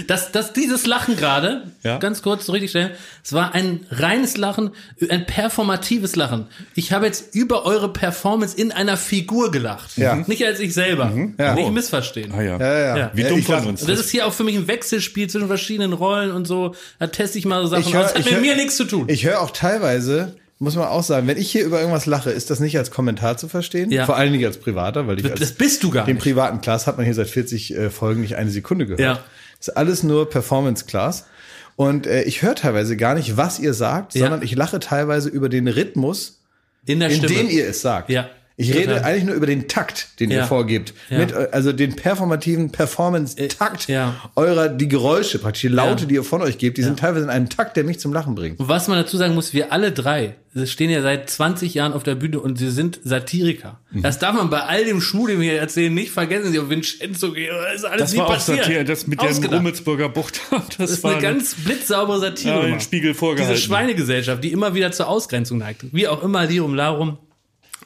[0.09, 1.99] dass, dass dieses Lachen gerade, Ja.
[1.99, 2.91] ganz kurz so richtig stellen,
[3.25, 4.71] es war ein reines Lachen,
[5.09, 6.47] ein performatives Lachen.
[6.75, 9.97] Ich habe jetzt über eure Performance in einer Figur gelacht.
[9.97, 10.17] Ja.
[10.27, 11.13] Nicht als ich selber.
[11.39, 11.55] Ja.
[11.55, 11.71] Nicht Oh.
[11.71, 12.33] missverstehen.
[12.33, 12.59] Ah ja.
[12.59, 12.97] Ja, ja.
[12.97, 13.11] Ja.
[13.15, 13.85] Wie Ja, dumm von uns.
[13.85, 16.75] Das ist hier auch für mich ein Wechselspiel zwischen verschiedenen Rollen und so.
[16.99, 18.13] Da teste ich mal so Sachen Ich hör- aus.
[18.13, 19.05] Das hat mit hör- mir nichts zu tun.
[19.09, 22.51] Ich höre auch teilweise, muss man auch sagen, wenn ich hier über irgendwas lache, ist
[22.51, 23.91] das nicht als Kommentar zu verstehen.
[23.91, 24.07] Ja.
[24.07, 26.23] Vor allen Dingen als Privater, weil ich als das bist du gar den nicht.
[26.23, 29.01] privaten Class hat man hier seit 40 äh, Folgen nicht eine Sekunde gehört.
[29.01, 29.23] Ja.
[29.59, 31.27] Das ist alles nur Performance Class.
[31.77, 34.23] Und äh, ich höre teilweise gar nicht, was ihr sagt, Ja.
[34.23, 36.41] sondern ich lache teilweise über den Rhythmus,
[36.87, 37.35] In der in Stimme.
[37.35, 38.09] dem ihr es sagt.
[38.09, 38.31] Ja.
[38.59, 38.81] Ich Total.
[38.95, 40.39] rede eigentlich nur über den Takt, den Ja.
[40.39, 40.95] ihr vorgebt.
[41.11, 41.19] Ja.
[41.19, 44.31] Mit, äh, also den performativen Performance-Takt Äh, ja.
[44.35, 46.09] eurer, die Geräusche, praktisch die Laute, Ja.
[46.09, 48.35] die ihr von euch gebt, die sind teilweise in einem Takt, der mich zum Lachen
[48.35, 48.59] bringt.
[48.59, 52.03] Und was man dazu sagen muss, wir alle drei stehen ja seit 20 Jahren auf
[52.03, 53.79] der Bühne und sie sind Satiriker.
[53.91, 54.01] Mhm.
[54.03, 56.51] Das darf man bei all dem Schmuh, den wir hier erzählen, nicht vergessen.
[56.51, 58.65] Sie auf Vincenzo gehen, das ist alles Das nie war auch passiert.
[58.65, 59.59] Satire, das mit der Ausgedacht.
[59.59, 60.41] Rummelsburger Bucht.
[60.51, 62.55] Das, Das ist war eine ganz blitzsaubere Satire.
[62.55, 62.81] Ja, den.
[62.81, 63.55] Spiegel vorgehalten.
[63.55, 65.85] Diese Schweinegesellschaft, die immer wieder zur Ausgrenzung neigt.
[65.93, 67.19] Wie auch immer, Lirum Larum.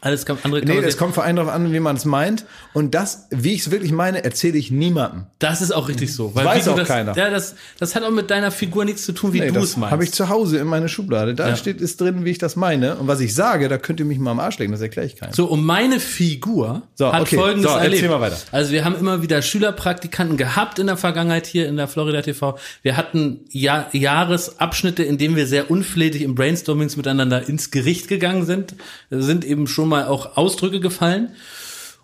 [0.02, 0.98] Alles kann, andere Nee, das sehen.
[0.98, 2.44] kommt vor allem darauf an, wie man es meint.
[2.72, 5.26] Und das, wie ich es wirklich meine, erzähle ich niemandem.
[5.38, 6.34] Das ist auch richtig so.
[6.34, 7.16] Weil Weiß auch das, keiner.
[7.16, 9.76] Ja, das, das hat auch mit deiner Figur nichts zu tun, wie Nee, du es
[9.76, 9.92] meinst.
[9.92, 11.34] habe ich zu Hause in meiner Schublade.
[11.34, 11.56] Da Ja.
[11.56, 12.96] steht ist drin, wie ich das meine.
[12.96, 15.16] Und was ich sage, da könnt ihr mich mal am Arsch legen, das erkläre ich
[15.16, 15.32] keinem.
[15.34, 17.36] So, und meine Figur So, hat okay.
[17.36, 18.08] folgendes So, erlebt.
[18.08, 18.38] mal weiter.
[18.52, 22.58] Also wir haben immer wieder Schülerpraktikanten gehabt in der Vergangenheit hier in der Florida TV.
[22.82, 28.46] Wir hatten Jahr, Jahresabschnitte, in denen wir sehr unflätig im Brainstormings miteinander ins Gericht gegangen
[28.46, 28.74] sind.
[29.10, 31.34] Sind eben schon mal auch Ausdrücke gefallen.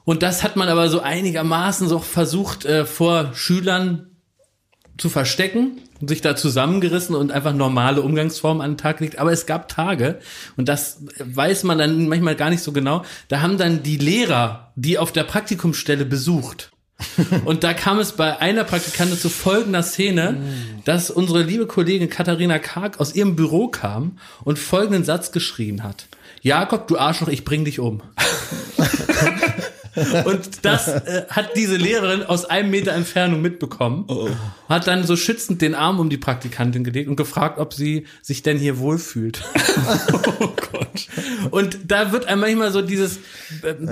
[0.04, 4.10] Und das hat man aber so einigermaßen so versucht, äh, vor Schülern
[4.98, 9.18] zu verstecken, sich da zusammengerissen und einfach normale Umgangsformen an den Tag gelegt.
[9.18, 10.20] Aber es gab Tage,
[10.56, 14.72] und das weiß man dann manchmal gar nicht so genau, da haben dann die Lehrer,
[14.76, 16.70] die auf der Praktikumsstelle besucht.
[17.44, 20.38] Und da kam es bei einer Praktikantin zu folgender Szene,
[20.86, 26.06] dass unsere liebe Kollegin Katharina Karg aus ihrem Büro kam und folgenden Satz geschrien hat.
[26.46, 28.02] Jakob, du Arschloch, ich bring dich um.
[30.26, 34.06] Und das äh, hat diese Lehrerin aus einem Meter Entfernung mitbekommen.
[34.68, 38.42] Hat dann so schützend den Arm um die Praktikantin gelegt und gefragt, ob sie sich
[38.44, 39.42] denn hier wohlfühlt.
[40.40, 41.08] oh Gott.
[41.50, 43.18] Und da wird einem manchmal so dieses,
[43.64, 43.88] ähm,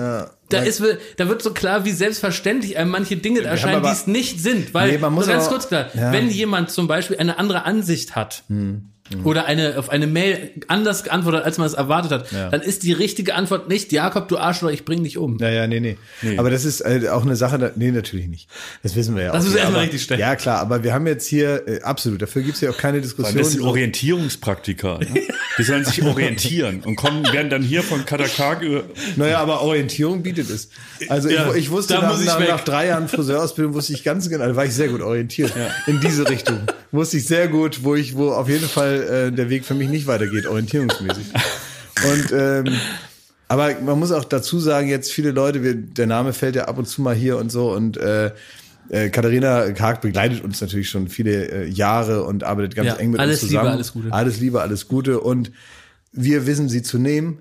[0.50, 0.80] da ist,
[1.16, 4.74] da wird so klar, wie selbstverständlich einem manche Dinge erscheinen, aber- die es nicht sind.
[4.74, 6.12] Weil, Nee, man muss ganz kurz klar, ja.
[6.12, 8.90] wenn jemand zum Beispiel eine andere Ansicht hat, Hm,
[9.22, 12.48] oder eine, auf eine Mail anders geantwortet, als man es erwartet hat, Ja.
[12.48, 15.36] dann ist die richtige Antwort nicht, Jakob, du Arschloch, ich bring dich um.
[15.38, 15.98] Ja, ja, nee, nee,
[16.38, 18.48] Aber das ist äh, auch eine Sache, da, nee, natürlich nicht.
[18.82, 19.50] Das wissen wir ja Das auch.
[19.52, 20.20] Ja, erstmal richtig stellen.
[20.20, 23.36] Ja, klar, aber wir haben jetzt hier, äh, absolut, dafür gibt's ja auch keine Diskussion.
[23.36, 24.98] Das sind Orientierungspraktiker.
[25.00, 25.06] Ne?
[25.58, 28.84] Die sollen sich orientieren und kommen, werden dann hier von Katakak über.
[29.16, 30.70] Naja, aber Orientierung bietet es.
[31.08, 33.92] Also Ja, ich, ich wusste da nach, muss ich nach, nach drei Jahren Friseurausbildung wusste
[33.92, 35.52] ich ganz genau, da war ich sehr gut orientiert
[35.86, 36.60] in diese Richtung.
[36.90, 39.88] Wusste ich sehr gut, wo ich, wo auf jeden Fall äh, der Weg für mich
[39.88, 41.26] nicht weitergeht, orientierungsmäßig.
[42.08, 42.64] Und ähm,
[43.48, 46.78] aber man muss auch dazu sagen, jetzt viele Leute, wir, der Name fällt ja ab
[46.78, 48.32] und zu mal hier und so und äh,
[48.88, 53.10] äh, Katharina Karg begleitet uns natürlich schon viele äh, Jahre und arbeitet ganz Ja, eng
[53.12, 53.74] mit alles uns Liebe, zusammen.
[53.76, 54.12] alles Gute.
[54.12, 55.52] Alles Liebe, alles Gute und
[56.12, 57.38] wir wissen sie zu nehmen.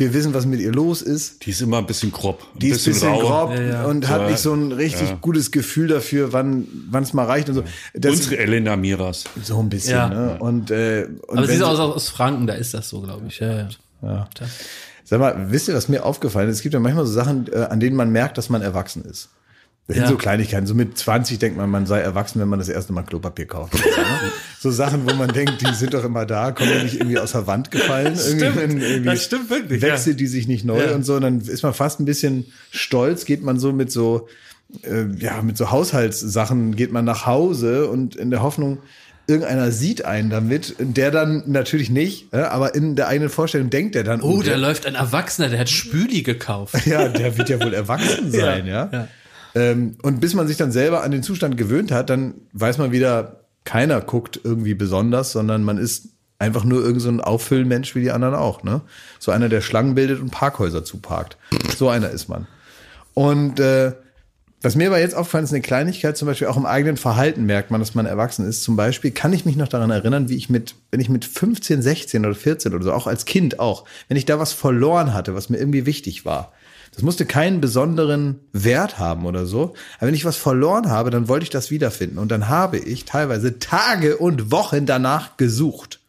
[0.00, 1.44] Wir wissen, was mit ihr los ist.
[1.44, 2.40] Die ist immer ein bisschen grob.
[2.54, 3.84] Ein Die ist ein bisschen grob Ja, ja.
[3.84, 5.18] und hat nicht so ein richtig Ja.
[5.20, 6.66] gutes Gefühl dafür, wann
[7.02, 7.64] es mal reicht und so.
[7.92, 9.24] Das Unsere Elena Miras.
[9.42, 9.92] so ein bisschen.
[9.92, 10.08] Ja.
[10.08, 10.36] Ne?
[10.40, 13.40] Und, äh, und Aber sie ist auch aus Franken, da ist das so, glaube ich.
[13.40, 13.68] Ja,
[14.02, 14.28] ja.
[15.04, 16.56] Sag mal, wisst ihr, was mir aufgefallen ist?
[16.56, 19.28] Es gibt ja manchmal so Sachen, äh, an denen man merkt, dass man erwachsen ist.
[19.86, 20.10] Das sind Ja.
[20.10, 20.66] so Kleinigkeiten.
[20.66, 23.72] So mit 20 denkt man, man sei erwachsen, wenn man das erste Mal Klopapier kauft.
[23.72, 24.32] So, ne?
[24.60, 27.32] so Sachen, wo man denkt, die sind doch immer da, kommen ja nicht irgendwie aus
[27.32, 28.14] der Wand gefallen.
[28.16, 30.94] irgendwie, wenn irgendwie das stimmt wirklich, Wechselt die sich nicht neu Ja.
[30.94, 31.14] und so.
[31.16, 34.28] Und dann ist man fast ein bisschen stolz, geht man so mit so,
[34.82, 38.78] äh, ja, mit so Haushaltssachen, geht man nach Hause und in der Hoffnung,
[39.26, 43.96] irgendeiner sieht einen damit, der dann natürlich nicht, äh, aber in der eigenen Vorstellung denkt
[43.96, 46.74] er dann, Oh, der, da läuft ein Erwachsener, der hat Spüli gekauft.
[46.86, 48.88] ja, der wird ja wohl erwachsen sein, ja.
[48.92, 49.08] ja.
[49.54, 52.92] Ähm, und bis man sich dann selber an den Zustand gewöhnt hat, dann weiß man
[52.92, 58.00] wieder, keiner guckt irgendwie besonders, sondern man ist einfach nur irgend so ein Auffüllmensch wie
[58.00, 58.80] die anderen auch, ne?
[59.18, 61.36] So einer, der Schlangen bildet und Parkhäuser zuparkt.
[61.76, 62.46] So einer ist man.
[63.12, 63.92] Und äh,
[64.62, 67.70] was mir aber jetzt auffällt, ist eine Kleinigkeit, zum Beispiel auch im eigenen Verhalten merkt
[67.70, 68.62] man, dass man erwachsen ist.
[68.62, 71.80] Zum Beispiel kann ich mich noch daran erinnern, wie ich mit, wenn ich mit 15,
[71.80, 75.34] 16 oder 14 oder so, auch als Kind auch, wenn ich da was verloren hatte,
[75.34, 76.52] was mir irgendwie wichtig war.
[76.92, 79.74] Das musste keinen besonderen Wert haben oder so.
[79.98, 82.18] Aber wenn ich was verloren habe, dann wollte ich das wiederfinden.
[82.18, 86.00] Und dann habe ich teilweise Tage und Wochen danach gesucht.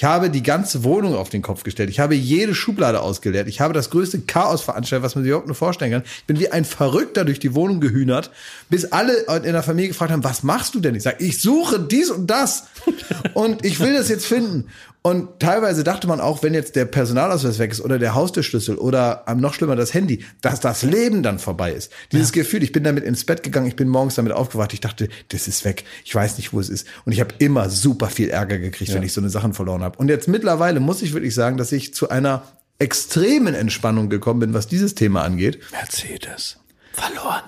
[0.00, 1.90] Ich habe die ganze Wohnung auf den Kopf gestellt.
[1.90, 3.48] Ich habe jede Schublade ausgeleert.
[3.48, 6.02] Ich habe das größte Chaos veranstaltet, was man sich überhaupt nur vorstellen kann.
[6.04, 8.30] Ich bin wie ein Verrückter durch die Wohnung gehühnert,
[8.70, 9.12] bis alle
[9.44, 10.94] in der Familie gefragt haben, was machst du denn?
[10.94, 12.64] Ich sage, ich suche dies und das.
[13.34, 14.68] Und ich will das jetzt finden.
[15.02, 19.24] Und teilweise dachte man auch, wenn jetzt der Personalausweis weg ist oder der Haustürschlüssel oder
[19.26, 21.90] ähm, noch schlimmer das Handy, dass das Leben dann vorbei ist.
[22.12, 25.08] Dieses Gefühl, ich bin damit ins Bett gegangen, ich bin morgens damit aufgewacht, ich dachte,
[25.28, 26.86] das ist weg, ich weiß nicht, wo es ist.
[27.06, 29.98] Und ich habe immer super viel Ärger gekriegt, wenn ich so eine Sachen verloren habe.
[29.98, 32.42] Und jetzt mittlerweile muss ich wirklich sagen, dass ich zu einer
[32.78, 35.60] extremen Entspannung gekommen bin, was dieses Thema angeht.
[35.72, 36.58] Mercedes.
[36.92, 37.42] Verloren.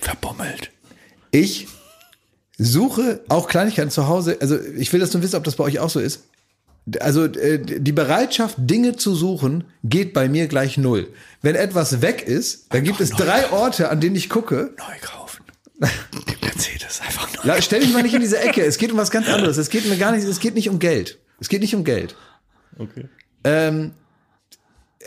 [0.00, 0.72] Verbummelt.
[1.30, 1.68] Ich
[2.58, 4.38] suche auch Kleinigkeiten zu Hause.
[4.40, 6.24] Also ich will das nur wissen, ob das bei euch auch so ist.
[7.00, 11.08] Also äh, die Bereitschaft, Dinge zu suchen, geht bei mir gleich null.
[11.42, 14.72] Wenn etwas weg ist, dann gibt es drei Orte, an denen ich gucke.
[14.78, 15.42] Neu kaufen.
[15.80, 17.40] Den Mercedes einfach neu.
[17.42, 18.62] La- Stell dich mal nicht in diese Ecke.
[18.64, 19.56] Es geht um was ganz anderes.
[19.56, 20.24] Es geht mir gar nicht.
[20.26, 21.18] Es geht nicht um Geld.
[21.40, 22.14] Es geht nicht um Geld.
[22.78, 23.08] Okay.
[23.42, 23.92] Ähm,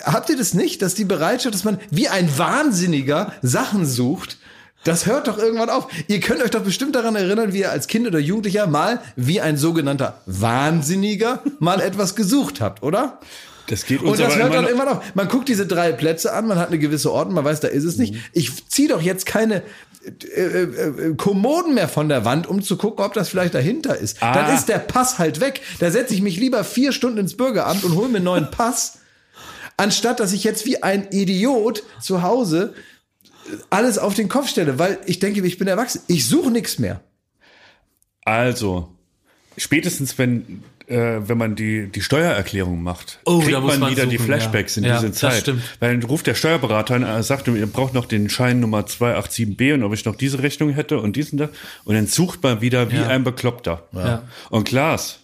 [0.04, 4.38] habt ihr das nicht, dass die Bereitschaft, dass man wie ein Wahnsinniger Sachen sucht,
[4.84, 5.88] das hört doch irgendwann auf.
[6.08, 9.42] Ihr könnt euch doch bestimmt daran erinnern, wie ihr als Kind oder Jugendlicher mal wie
[9.42, 13.20] ein sogenannter Wahnsinniger mal etwas gesucht habt, oder?
[13.68, 15.16] Das geht uns Und das hört dann noch, irgendwann auf.
[15.16, 17.84] Man guckt diese drei Plätze an, man hat eine gewisse Ordnung, man weiß, da ist
[17.84, 18.14] es nicht.
[18.14, 18.22] Mhm.
[18.34, 19.64] Ich ziehe doch jetzt keine
[20.36, 23.98] äh, äh, äh, Kommoden mehr von der Wand, um zu gucken, ob das vielleicht dahinter
[23.98, 24.24] ist.
[24.24, 24.34] Ah.
[24.34, 25.62] Dann ist der Pass halt weg.
[25.80, 29.00] Da setze ich mich lieber vier Stunden ins Bürgeramt und hole mir einen neuen Pass,
[29.78, 32.74] anstatt dass ich jetzt wie ein Idiot zu Hause
[33.70, 36.02] alles auf den Kopf stelle, weil ich denke, ich bin erwachsen.
[36.08, 37.02] Ich suche nichts mehr.
[38.26, 38.90] Also,
[39.58, 43.92] spätestens wenn, äh, wenn man die, die Steuererklärung macht, Oh, kriegt da muss man, man
[43.92, 44.82] wieder die suchen, Flashbacks ja.
[44.82, 45.42] in Ja, diese das Zeit.
[45.42, 45.64] stimmt.
[45.80, 49.74] Weil dann ruft der Steuerberater an, er sagt, ihr braucht noch den Schein Nummer 287b
[49.74, 51.50] und ob ich noch diese Rechnung hätte und diesen da.
[51.86, 53.08] Und dann sucht man wieder wie Ja.
[53.08, 53.88] ein Bekloppter.
[53.94, 54.24] Ja.
[54.50, 55.20] Und Klaas,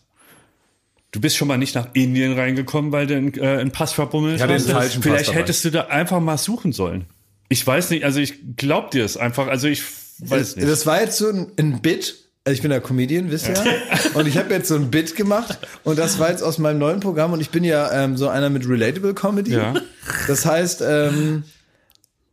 [1.12, 4.42] du bist schon mal nicht nach Indien reingekommen, weil du einen, äh, einen Pass verbummelt
[4.42, 4.50] hast.
[4.50, 5.40] den falschen Pass Vielleicht dabei.
[5.40, 7.06] hättest du da einfach mal suchen sollen.
[7.56, 9.82] Ich weiß nicht, also ich glaub dir es einfach, also ich
[10.20, 10.68] weiß nicht.
[10.68, 12.16] Das war jetzt so ein, ein Bit.
[12.44, 13.64] Also ich bin ja Comedian, wisst ihr ja.
[14.14, 17.00] Und ich habe jetzt so ein Bit gemacht und das war jetzt aus meinem neuen
[17.00, 19.54] Programm und ich bin ja ähm, so einer mit Relatable Comedy.
[19.54, 19.74] Ja.
[20.28, 21.46] Das heißt, ähm,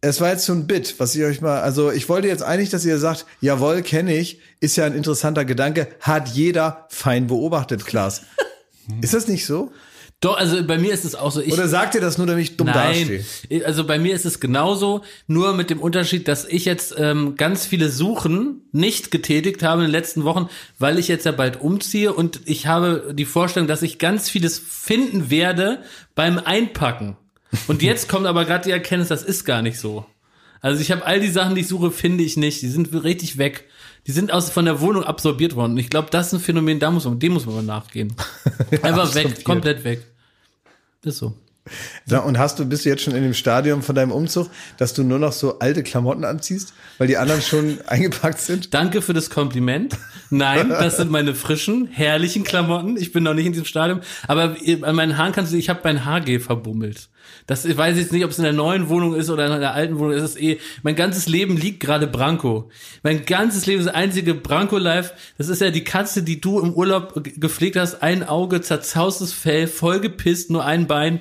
[0.00, 2.70] es war jetzt so ein Bit, was ich euch mal, also ich wollte jetzt eigentlich,
[2.70, 7.86] dass ihr sagt, jawohl, kenne ich, ist ja ein interessanter Gedanke, hat jeder fein beobachtet,
[7.86, 8.22] Klaas.
[9.02, 9.70] ist das nicht so?
[10.22, 11.40] Doch, also bei mir ist es auch so.
[11.40, 13.24] Ich, Oder sagt ihr das nur, damit ich dumm dastehe?
[13.50, 17.34] Nein, also bei mir ist es genauso, nur mit dem Unterschied, dass ich jetzt ähm,
[17.36, 21.60] ganz viele Suchen nicht getätigt habe in den letzten Wochen, weil ich jetzt ja bald
[21.60, 25.82] umziehe und ich habe die Vorstellung, dass ich ganz vieles finden werde
[26.14, 27.16] beim Einpacken.
[27.66, 30.06] Und jetzt kommt aber gerade die Erkenntnis, das ist gar nicht so.
[30.60, 32.62] Also ich habe all die Sachen, die ich suche, finde ich nicht.
[32.62, 33.64] Die sind richtig weg.
[34.06, 35.72] Die sind aus von der Wohnung absorbiert worden.
[35.72, 38.14] Und ich glaube, das ist ein Phänomen, da muss man, dem muss man mal nachgehen.
[38.82, 40.11] Einfach weg, komplett weg.
[41.04, 41.34] Ist so.
[42.06, 44.94] Ja, und hast du, bist du jetzt schon in dem Stadium von deinem Umzug, dass
[44.94, 48.74] du nur noch so alte Klamotten anziehst, weil die anderen schon eingepackt sind?
[48.74, 49.96] Danke für das Kompliment.
[50.30, 52.96] Nein, das sind meine frischen, herrlichen Klamotten.
[52.96, 54.00] Ich bin noch nicht in diesem Stadium.
[54.26, 57.08] Aber an meinen Haaren kannst du, ich habe mein Haargel verbummelt.
[57.46, 59.74] Das ich weiß jetzt nicht, ob es in der neuen Wohnung ist oder in der
[59.74, 60.12] alten Wohnung.
[60.12, 62.70] Es ist eh, mein ganzes Leben liegt gerade Branko.
[63.02, 65.12] Mein ganzes Leben ist das einzige Branko-Life.
[65.38, 68.02] Das ist ja die Katze, die du im Urlaub ge- gepflegt hast.
[68.02, 71.20] Ein Auge, zerzaustes Fell, vollgepisst, nur ein Bein.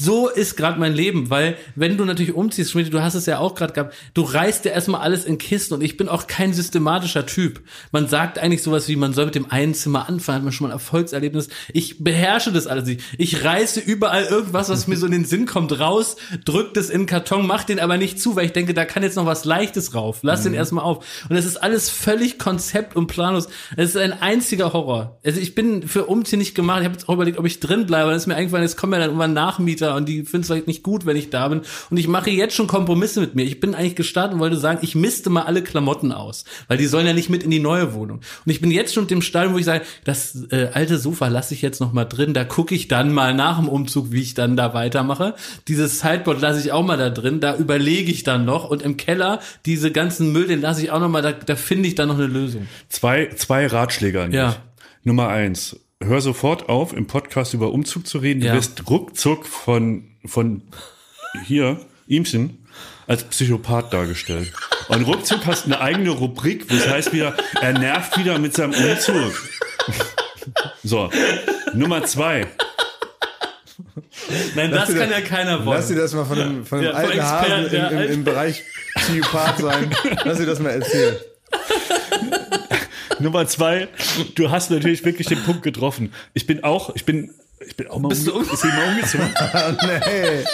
[0.00, 3.38] So ist gerade mein Leben, weil wenn du natürlich umziehst, Schmidt, du hast es ja
[3.38, 6.54] auch gerade gehabt, du reißt ja erstmal alles in Kisten und ich bin auch kein
[6.54, 7.60] systematischer Typ.
[7.92, 10.66] Man sagt eigentlich sowas wie, man soll mit dem einen Zimmer anfangen, hat man schon
[10.66, 11.50] mal ein Erfolgserlebnis.
[11.74, 13.02] Ich beherrsche das alles nicht.
[13.18, 17.02] Ich reiße überall irgendwas, was mir so in den Sinn kommt, raus, drück das in
[17.02, 19.44] den Karton, mach den aber nicht zu, weil ich denke, da kann jetzt noch was
[19.44, 20.20] Leichtes rauf.
[20.22, 21.04] Lass den erstmal auf.
[21.28, 23.48] Und es ist alles völlig konzept und planlos.
[23.76, 25.18] Es ist ein einziger Horror.
[25.24, 26.80] Also ich bin für Umziehen nicht gemacht.
[26.80, 28.08] Ich habe jetzt auch überlegt, ob ich drin bleibe.
[28.08, 30.66] Dann ist mir eingefallen, jetzt kommen ja dann irgendwann Nachmieter und die finden es vielleicht
[30.66, 31.62] nicht gut, wenn ich da bin.
[31.90, 33.44] Und ich mache jetzt schon Kompromisse mit mir.
[33.44, 36.86] Ich bin eigentlich gestartet und wollte sagen, ich misste mal alle Klamotten aus, weil die
[36.86, 38.18] sollen ja nicht mit in die neue Wohnung.
[38.18, 41.28] Und ich bin jetzt schon mit dem Stall, wo ich sage, das äh, alte Sofa
[41.28, 42.34] lasse ich jetzt noch mal drin.
[42.34, 45.34] Da gucke ich dann mal nach dem Umzug, wie ich dann da weitermache.
[45.68, 47.40] Dieses Sideboard lasse ich auch mal da drin.
[47.40, 48.68] Da überlege ich dann noch.
[48.68, 51.22] Und im Keller diese ganzen Müll, den lasse ich auch noch mal.
[51.22, 52.68] Da, da finde ich dann noch eine Lösung.
[52.88, 54.38] Zwei, zwei Ratschläge an dich.
[54.38, 54.56] Ja.
[55.04, 55.76] Nummer eins.
[56.02, 58.40] Hör sofort auf, im Podcast über Umzug zu reden.
[58.40, 58.54] Du Ja.
[58.54, 60.62] wirst ruckzuck von, von
[61.46, 62.66] hier, Ihmchen,
[63.06, 64.52] als Psychopath dargestellt.
[64.88, 69.32] Und ruckzuck hast eine eigene Rubrik, das heißt wieder, er nervt wieder mit seinem Umzug.
[70.82, 71.10] So.
[71.74, 72.48] Nummer zwei.
[74.56, 75.76] Nein, Lass das kann das- ja keiner wollen.
[75.78, 78.24] Lass dir das mal von einem, von einem Ja, von alten Hasen im, im, im
[78.24, 78.62] Bereich
[78.96, 79.90] Psychopath sein.
[80.24, 81.16] Lass dir das mal erzählen.
[83.18, 83.88] Nummer zwei,
[84.34, 86.12] du hast natürlich wirklich den Punkt getroffen.
[86.34, 87.30] Ich bin auch, ich bin,
[87.66, 89.28] ich bin auch mal, Bist du umge- ich bin mal umgezogen.
[89.82, 90.44] nee.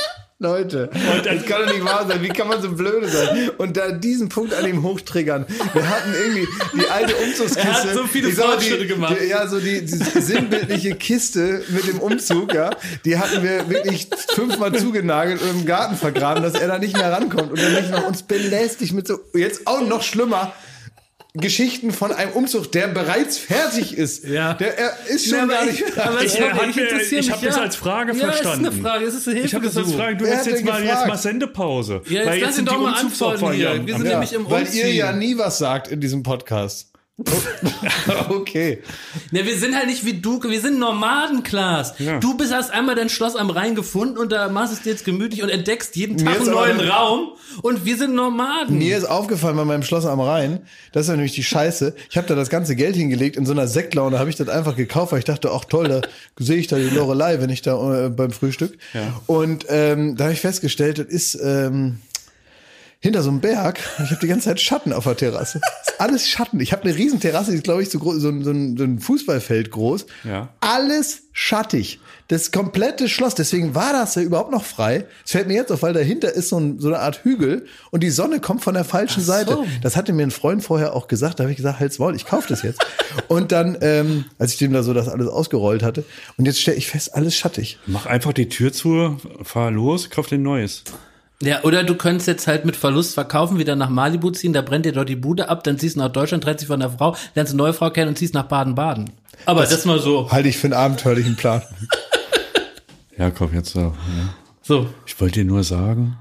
[0.41, 0.89] Leute,
[1.25, 2.23] das kann doch nicht wahr sein.
[2.23, 3.51] Wie kann man so blöde sein?
[3.59, 5.45] Und da diesen Punkt an ihm hochtriggern.
[5.75, 6.47] Wir hatten irgendwie
[6.81, 7.61] die alte Umzugskiste.
[7.61, 9.17] Er hat so viele Fortschritte gemacht.
[9.21, 12.71] Die, ja, so die, die sinnbildliche Kiste mit dem Umzug, ja,
[13.05, 17.11] die hatten wir wirklich fünfmal zugenagelt und im Garten vergraben, dass er da nicht mehr
[17.11, 20.53] rankommt und dann nicht noch uns belästigt mit so, jetzt auch noch schlimmer.
[21.41, 24.25] Geschichten von einem Umzug, der bereits fertig ist.
[24.29, 24.55] Ja.
[24.55, 27.27] Der er ist schon Ja, aber gar ich- nicht aber ich, hat ich interessiere ich
[27.27, 27.31] mich.
[27.33, 27.63] hab das ja.
[27.63, 28.65] als Frage ja, verstanden.
[28.67, 29.05] ist eine Frage.
[29.07, 29.93] Es ist eine Ich habe das als.
[29.95, 32.03] Frage, du Wer hast jetzt mal, jetzt mal Sendepause.
[32.07, 33.71] Ja, jetzt weil lass jetzt ihn sind die doch mal Umzugsopfer antworten hier.
[33.73, 33.87] hier.
[33.87, 34.87] Wir sind Ja, nämlich im weil Umziehen.
[34.87, 36.91] ihr ja nie was sagt in diesem Podcast.
[38.29, 38.79] okay.
[39.33, 41.95] Ne, wir sind halt nicht wie du, wir sind Nomaden, Klaas.
[41.99, 42.21] Ja.
[42.21, 45.05] Du bist hast einmal dein Schloss am Rhein gefunden und da machst es dir jetzt
[45.05, 47.33] gemütlich und entdeckst jeden Tag einen neuen Raum
[47.63, 48.79] und wir sind Nomaden.
[48.79, 50.61] Mir ist aufgefallen bei meinem Schloss am Rhein,
[50.93, 51.95] das ist ja nämlich die Scheiße.
[52.09, 54.77] Ich habe da das ganze Geld hingelegt in so einer Sektlaune, habe ich das einfach
[54.77, 56.01] gekauft, weil ich dachte, ach toll, da
[56.39, 58.79] sehe ich da die Lorelei, wenn ich da äh, beim Frühstück.
[59.27, 61.99] Und ähm, da habe ich festgestellt, das ist ähm,
[63.01, 63.79] hinter so einem Berg.
[64.03, 65.61] Ich habe die ganze Zeit Schatten auf der Terrasse.
[65.87, 66.59] Ist alles Schatten.
[66.61, 68.77] Ich habe eine riesen Terrasse, die ist glaube ich so, groß, so, ein- so, ein,
[68.77, 70.07] so Fußballfeld groß.
[70.25, 70.49] Ja.
[70.61, 72.01] Alles schattig.
[72.27, 73.37] Das komplette Schloss.
[73.37, 75.07] Deswegen war das ja überhaupt noch frei.
[75.25, 78.03] Es fällt mir jetzt auf, weil dahinter ist so, ein, so eine Art Hügel und
[78.03, 79.57] die Sonne kommt von der falschen Seite.
[79.81, 81.39] Das hatte mir ein Freund vorher auch gesagt.
[81.39, 82.85] Da habe ich gesagt, halt's Maul, ich kaufe das jetzt.
[83.29, 86.05] und dann, ähm, als ich dem da so das alles ausgerollt hatte,
[86.37, 87.79] und jetzt stelle ich fest, alles schattig.
[87.87, 90.83] Mach einfach die Tür zu, fahr los, kauf dir ein neues.
[91.41, 94.87] Ja, oder du könntest jetzt halt mit Verlust verkaufen, wieder nach Malibu ziehen, da brennt
[94.87, 97.15] dir dort die Bude ab, dann ziehst du nach Deutschland, trennst dich von der Frau,
[97.37, 99.11] lernst eine neue Frau kennen und ziehst nach Baden-Baden.
[99.47, 100.31] Aber das, mal so.
[100.33, 101.63] Halte ich für einen abenteuerlichen Plan.
[103.17, 103.81] Jakob, jetzt so.
[103.81, 103.95] Ja.
[104.63, 104.89] So.
[105.07, 106.19] Ich wollte dir nur sagen,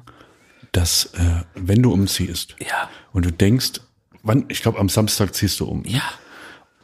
[0.71, 2.89] dass äh, wenn du umziehst Ja.
[3.11, 3.81] und du denkst,
[4.21, 5.83] wann, ich glaube am Samstag ziehst du um.
[5.85, 6.03] Ja.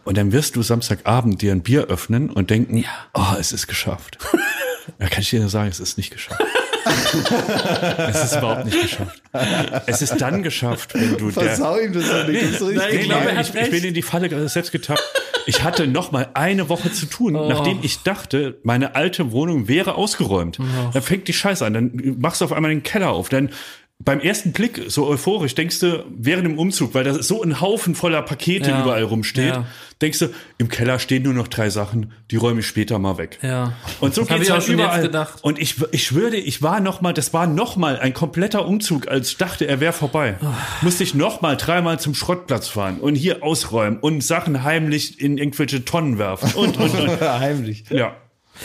[0.06, 2.90] Und dann wirst du Samstagabend dir ein Bier öffnen und denken, Ja.
[3.14, 4.18] oh, es ist geschafft.
[4.98, 6.42] da kann ich dir nur sagen, es ist nicht geschafft.
[6.86, 9.22] Es ist überhaupt nicht geschafft.
[9.88, 12.42] Es ist dann geschafft, wenn du der, Versau ihm das nicht.
[12.42, 15.02] Ist so Nein, richtig ich glaube, ich, ich bin in die Falle selbst getappt.
[15.46, 17.50] Ich hatte noch mal eine Woche zu tun, Oh.
[17.50, 20.60] nachdem ich dachte, meine alte Wohnung wäre ausgeräumt.
[20.94, 21.74] Dann fängt die Scheiße an.
[21.74, 23.30] Dann machst du auf einmal den Keller auf.
[23.30, 23.50] Dann
[24.06, 27.96] beim ersten Blick so euphorisch denkst du, während dem Umzug, weil da so ein Haufen
[27.96, 28.82] voller Pakete Ja.
[28.82, 29.66] überall rumsteht, Ja.
[30.02, 30.28] denkst du,
[30.58, 33.40] im Keller stehen nur noch drei Sachen, die räume ich später mal weg.
[33.42, 33.74] Ja.
[34.02, 35.02] Und so Das geht's halt überall.
[35.04, 35.44] gedacht.
[35.44, 39.08] Und ich, ich schwöre, ich war noch mal, das war noch mal ein kompletter Umzug,
[39.08, 40.36] als ich dachte, er wäre vorbei.
[40.42, 40.48] Oh.
[40.82, 45.38] Musste ich noch mal dreimal zum Schrottplatz fahren und hier ausräumen und Sachen heimlich in
[45.38, 47.22] irgendwelche Tonnen werfen und und und.
[47.22, 47.86] Heimlich.
[47.90, 48.16] ja.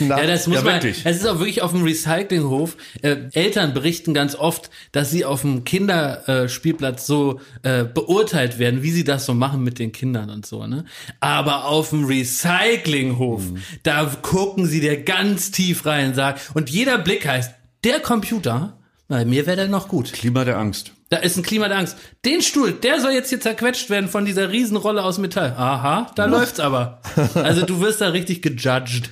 [0.01, 0.75] Na, Ja, das muss Ja, man.
[0.75, 1.01] wirklich.
[1.05, 2.77] Es ist auch wirklich auf dem Recyclinghof.
[3.03, 8.91] Äh, Eltern berichten ganz oft, dass sie auf dem Kinderspielplatz so äh, beurteilt werden, wie
[8.91, 10.67] sie das so machen mit den Kindern und so.
[10.67, 10.85] Ne?
[11.21, 13.63] Aber auf dem Recyclinghof, Mhm.
[13.83, 17.53] da gucken sie dir ganz tief rein, sagen und jeder Blick heißt,
[17.85, 18.77] der Computer,
[19.09, 20.13] bei mir wäre der noch gut.
[20.13, 20.93] Klima der Angst.
[21.11, 21.97] Da ist ein Klima der Angst.
[22.27, 25.55] Den Stuhl, der soll jetzt hier zerquetscht werden von dieser Riesenrolle aus Metall.
[25.57, 27.01] Aha, da läuft's aber.
[27.35, 29.09] Also du wirst da richtig gejudged.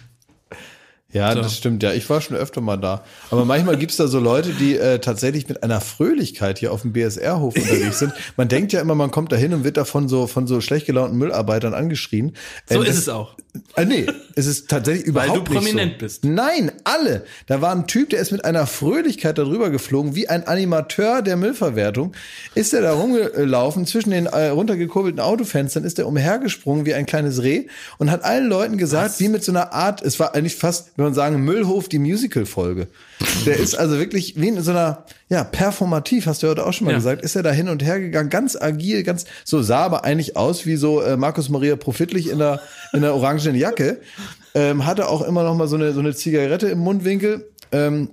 [1.12, 1.93] Ja, das stimmt, ja.
[1.93, 3.03] Ich war schon öfter mal da.
[3.31, 6.93] Aber manchmal gibt's da so Leute, die äh, tatsächlich mit einer Fröhlichkeit hier auf dem
[6.93, 8.12] BSR-Hof unterwegs sind.
[8.37, 10.61] Man denkt ja immer, man kommt da hin und wird da von so, von so
[10.61, 12.33] schlecht gelaunten Müllarbeitern angeschrien.
[12.69, 13.37] So Äh, ist das- es auch.
[13.77, 15.99] Äh, nee, es ist tatsächlich Weil überhaupt du nicht prominent so.
[16.01, 16.24] bist.
[16.27, 17.24] Nein, alle.
[17.47, 21.37] Da war ein Typ, der ist mit einer Fröhlichkeit darüber geflogen, wie ein Animateur der
[21.39, 22.12] Müllverwertung.
[22.55, 27.43] Ist er da rumgelaufen, zwischen den äh, runtergekurbelten Autofenstern ist er umhergesprungen wie ein kleines
[27.43, 27.66] Reh
[27.97, 31.05] und hat allen Leuten gesagt, wie mit so einer Art, es war eigentlich fast, wenn
[31.05, 32.89] man sagen, Müllhof, die Musical-Folge.
[33.44, 36.86] Der ist also wirklich wie in so einer, ja, performativ, hast du heute auch schon
[36.86, 36.98] mal Ja.
[36.98, 40.36] gesagt, ist er da hin und her gegangen, ganz agil, ganz, so sah aber eigentlich
[40.36, 42.60] aus wie so äh, Markus Maria Profitlich in der,
[42.93, 44.01] in der orangenen Jacke.
[44.55, 47.51] Ähm, hatte auch immer noch mal so eine, so eine Zigarette im Mundwinkel.
[47.73, 48.09] Ähm,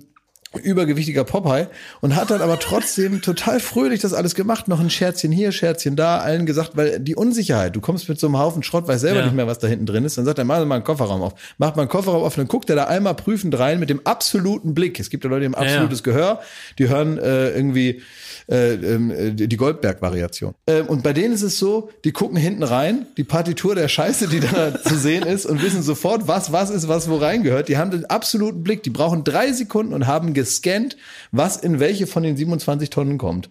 [0.61, 1.67] übergewichtiger Popeye
[2.01, 5.95] und hat dann aber trotzdem total fröhlich das alles gemacht, noch ein Scherzchen hier, Scherzchen
[5.95, 9.19] da, allen gesagt, weil die Unsicherheit, du kommst mit so einem Haufen Schrott, weißt selber
[9.19, 9.25] Ja.
[9.25, 11.33] nicht mehr, was da hinten drin ist, dann sagt er, mach mal einen Kofferraum auf.
[11.57, 14.73] Macht mal einen Kofferraum auf, dann guckt er da einmal prüfend rein mit dem absoluten
[14.73, 14.99] Blick.
[14.99, 15.73] Es gibt ja Leute, die haben Ja, ja.
[15.77, 16.41] absolutes Gehör,
[16.77, 18.01] die hören äh, irgendwie
[18.49, 20.53] äh, ähm, äh, die Goldberg-Variation.
[20.67, 24.27] Ähm, und bei denen ist es so, die gucken hinten rein, die Partitur der Scheiße,
[24.27, 27.69] die da zu sehen ist und wissen sofort, was was ist, was wo reingehört.
[27.69, 28.83] Die haben den absoluten Blick.
[28.83, 30.97] Die brauchen drei Sekunden und haben gescannt,
[31.31, 33.49] was in welche von den 27 Tonnen kommt.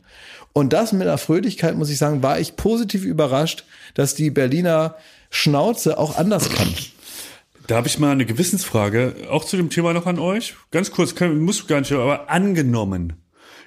[0.52, 3.64] Und das mit einer Fröhlichkeit, muss ich sagen, war ich positiv überrascht,
[3.94, 4.96] dass die Berliner
[5.30, 6.74] Schnauze auch anders kann.
[7.66, 10.54] Da habe ich mal eine Gewissensfrage, auch zu dem Thema noch an euch.
[10.72, 13.14] Ganz kurz, können, musst du gar nicht, aber angenommen,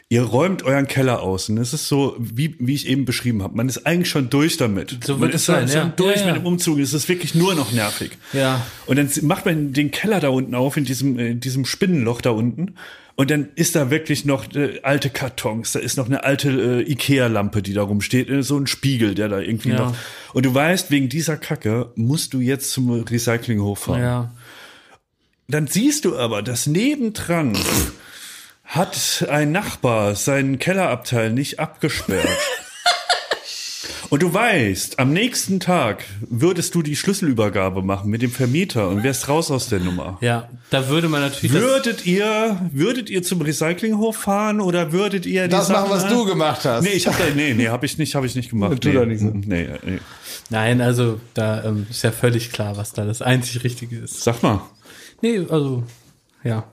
[0.09, 3.57] ihr räumt euren Keller aus und es ist so, wie, wie ich eben beschrieben habe,
[3.57, 4.99] man ist eigentlich schon durch damit.
[5.03, 5.93] So man wird es ist dann sein, ja.
[5.95, 6.33] durch Ja, ja.
[6.33, 8.11] mit dem Umzug, es ist wirklich nur noch nervig.
[8.33, 8.65] Ja.
[8.85, 12.29] Und dann macht man den Keller da unten auf, in diesem, in diesem Spinnenloch da
[12.29, 12.75] unten.
[13.17, 16.49] Und dann ist da wirklich noch äh, alte Kartons, da ist noch eine alte
[16.85, 19.77] äh, Ikea-Lampe, die da rumsteht, äh, so ein Spiegel, der da irgendwie Ja.
[19.85, 19.95] noch.
[20.33, 24.01] Und du weißt, wegen dieser Kacke musst du jetzt zum Recyclinghof fahren.
[24.01, 24.31] Ja.
[25.47, 27.57] Dann siehst du aber, dass nebendran
[28.65, 32.27] hat ein Nachbar seinen Kellerabteil nicht abgesperrt.
[34.09, 39.03] Und du weißt, am nächsten Tag würdest du die Schlüsselübergabe machen mit dem Vermieter und
[39.03, 40.19] wärst raus aus der Nummer.
[40.21, 45.43] Ja, da würde man natürlich Würdet ihr, würdet ihr zum Recyclinghof fahren oder würdet ihr
[45.45, 46.83] die Das machen, was du gemacht hast.
[46.83, 48.79] Nee, ich hab da, nee, nee, hab ich nicht, hab ich nicht gemacht.
[48.81, 49.31] Tu nee, doch nicht so.
[49.33, 49.99] nee, nee.
[50.49, 54.23] Nein, also da ähm, ist ja völlig klar, was da das einzig Richtige ist.
[54.23, 54.61] Sag mal.
[55.21, 55.83] Nee, also
[56.43, 56.65] ja.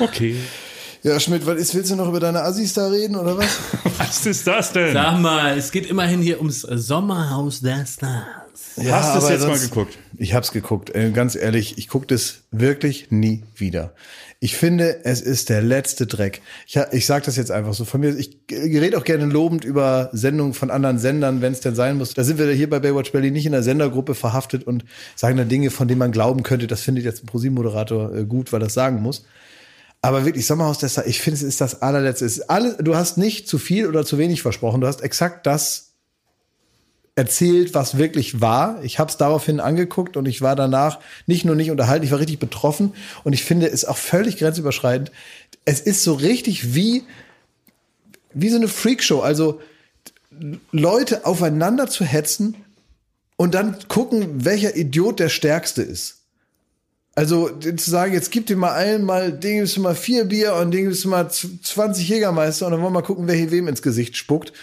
[0.00, 0.36] Okay.
[1.02, 3.58] Ja, Schmidt, was ist, willst du noch über deine Assis da reden oder was?
[3.98, 4.92] Was ist das denn?
[4.92, 8.24] Sag mal, es geht immerhin hier ums Sommerhaus der Stars.
[8.76, 9.98] Ja, Hast du es jetzt mal geguckt?
[10.16, 10.94] Ich hab's geguckt.
[10.94, 13.92] Äh, ganz ehrlich, ich guck das wirklich nie wieder.
[14.40, 16.40] Ich finde, es ist der letzte Dreck.
[16.66, 18.16] Ich, ich sage das jetzt einfach so von mir.
[18.16, 22.14] Ich rede auch gerne lobend über Sendungen von anderen Sendern, wenn es denn sein muss.
[22.14, 25.44] Da sind wir hier bei Baywatch Berlin nicht in der Sendergruppe verhaftet und sagen da
[25.44, 28.64] Dinge, von denen man glauben könnte, das findet jetzt ein ProSieben-Moderator äh, gut, weil er
[28.64, 29.24] das sagen muss.
[30.02, 32.24] Aber wirklich, Sommerhaus der Stars, ich finde, es ist das allerletzte.
[32.24, 34.80] Es ist alle, du hast nicht zu viel oder zu wenig versprochen.
[34.80, 35.90] Du hast exakt das
[37.16, 38.82] erzählt, was wirklich war.
[38.82, 42.18] Ich habe es daraufhin angeguckt und ich war danach nicht nur nicht unterhalten, ich war
[42.18, 42.94] richtig betroffen
[43.24, 45.12] und ich finde es auch völlig grenzüberschreitend.
[45.66, 47.04] Es ist so richtig wie
[48.32, 49.60] wie so eine Freakshow, also
[50.70, 52.54] Leute aufeinander zu hetzen
[53.36, 56.19] und dann gucken, welcher Idiot der stärkste ist.
[57.20, 60.54] Also zu sagen, jetzt gib dir mal allen mal, den gibst du mal vier Bier
[60.54, 63.34] und den gibst du mal z- 20 Jägermeister und dann wollen wir mal gucken, wer
[63.34, 64.54] hier wem ins Gesicht spuckt.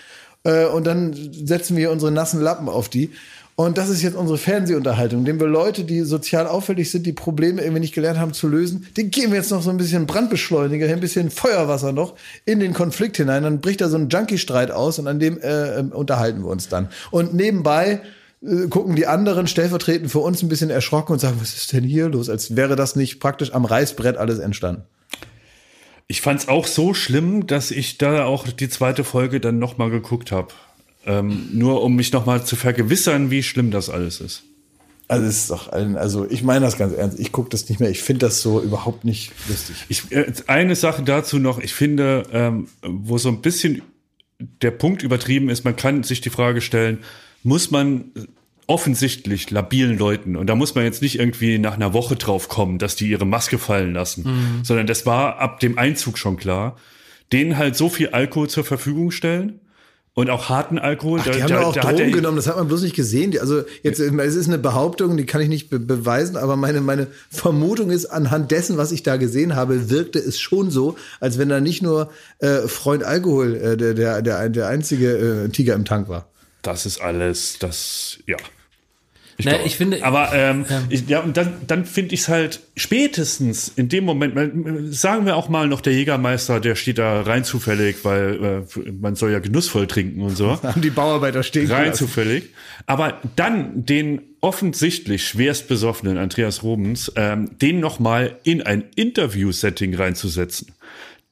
[0.44, 1.14] Äh, Und dann
[1.46, 3.12] setzen wir unsere nassen Lappen auf die.
[3.56, 7.62] Und das ist jetzt unsere Fernsehunterhaltung, indem wir Leute, die sozial auffällig sind, die Probleme
[7.62, 10.88] irgendwie nicht gelernt haben zu lösen, den geben wir jetzt noch so ein bisschen Brandbeschleuniger,
[10.88, 12.16] ein bisschen Feuerwasser noch
[12.46, 13.44] in den Konflikt hinein.
[13.44, 16.70] Dann bricht da so ein Junkie-Streit aus und an dem äh, ähm, unterhalten wir uns
[16.70, 16.90] dann.
[17.12, 18.02] Und nebenbei
[18.69, 22.10] gucken die anderen stellvertretend für uns ein bisschen erschrocken und sagen, was ist denn hier
[22.10, 22.30] los?
[22.30, 24.84] Als wäre das nicht praktisch am Reißbrett alles entstanden.
[26.07, 29.90] Ich fand es auch so schlimm, dass ich da auch die zweite Folge dann nochmal
[29.90, 30.53] geguckt habe.
[31.06, 34.44] Ähm, nur um mich nochmal zu vergewissern, wie schlimm das alles ist.
[35.10, 37.19] Also es ist doch ein, also ich meine das ganz ernst.
[37.19, 37.90] Ich gucke das nicht mehr.
[37.90, 39.86] Ich finde das so überhaupt nicht lustig.
[39.90, 43.82] Ich, äh, eine Sache dazu noch, ich finde, ähm, wo so ein bisschen
[44.40, 46.99] der Punkt übertrieben ist, man kann sich die Frage stellen,
[47.44, 48.11] muss man
[48.68, 52.77] offensichtlich labilen Leuten, und da muss man jetzt nicht irgendwie nach einer Woche drauf kommen,
[52.80, 54.65] dass die ihre Maske fallen lassen, Mhm.
[54.65, 56.77] sondern das war ab dem Einzug schon klar,
[57.31, 59.60] denen halt so viel Alkohol zur Verfügung stellen
[60.14, 61.19] und auch harten Alkohol.
[61.22, 63.38] Ach, die haben doch auch Drogen genommen, das hat man bloß nicht gesehen.
[63.39, 67.07] Also jetzt, es ist eine Behauptung, die kann ich nicht be beweisen, aber meine, meine
[67.30, 71.49] Vermutung ist, anhand dessen, was ich da gesehen habe, wirkte es schon so, als wenn
[71.49, 75.85] da nicht nur äh, Freund Alkohol äh, der, der, der, der einzige äh, Tiger im
[75.85, 76.27] Tank war.
[76.64, 78.35] Das ist alles, das, ja.
[79.39, 80.84] Ich, Na, glaub- ich finde- aber ähm, Ja.
[80.89, 85.35] Ich, ja, und dann, dann finde ich es halt spätestens in dem Moment, sagen wir
[85.35, 89.39] auch mal noch der Jägermeister, der steht da rein zufällig, weil äh, man soll ja
[89.39, 90.61] genussvoll trinken und so.
[90.64, 92.07] Haben die Bauarbeiter stehen rein gelassen.
[92.07, 92.49] zufällig.
[92.88, 100.72] Aber dann den offensichtlich schwerst besoffenen Andreas Robens, ähm, den nochmal in ein Interview-Setting reinzusetzen.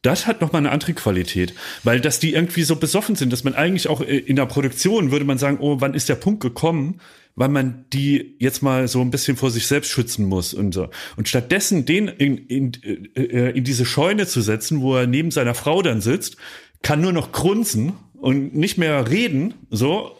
[0.03, 3.55] Das hat nochmal eine andere Qualität, weil dass die irgendwie so besoffen sind, dass man
[3.55, 6.99] eigentlich auch äh, in der Produktion würde man sagen, oh, wann ist der Punkt gekommen,
[7.35, 10.89] weil man die jetzt mal so ein bisschen vor sich selbst schützen muss und so.
[11.17, 12.71] Und stattdessen den in, in,
[13.15, 16.37] äh, in diese Scheune zu setzen, wo er neben seiner Frau dann sitzt,
[16.81, 20.11] kann nur noch grunzen und nicht mehr reden, so.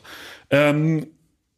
[0.49, 1.07] Ähm,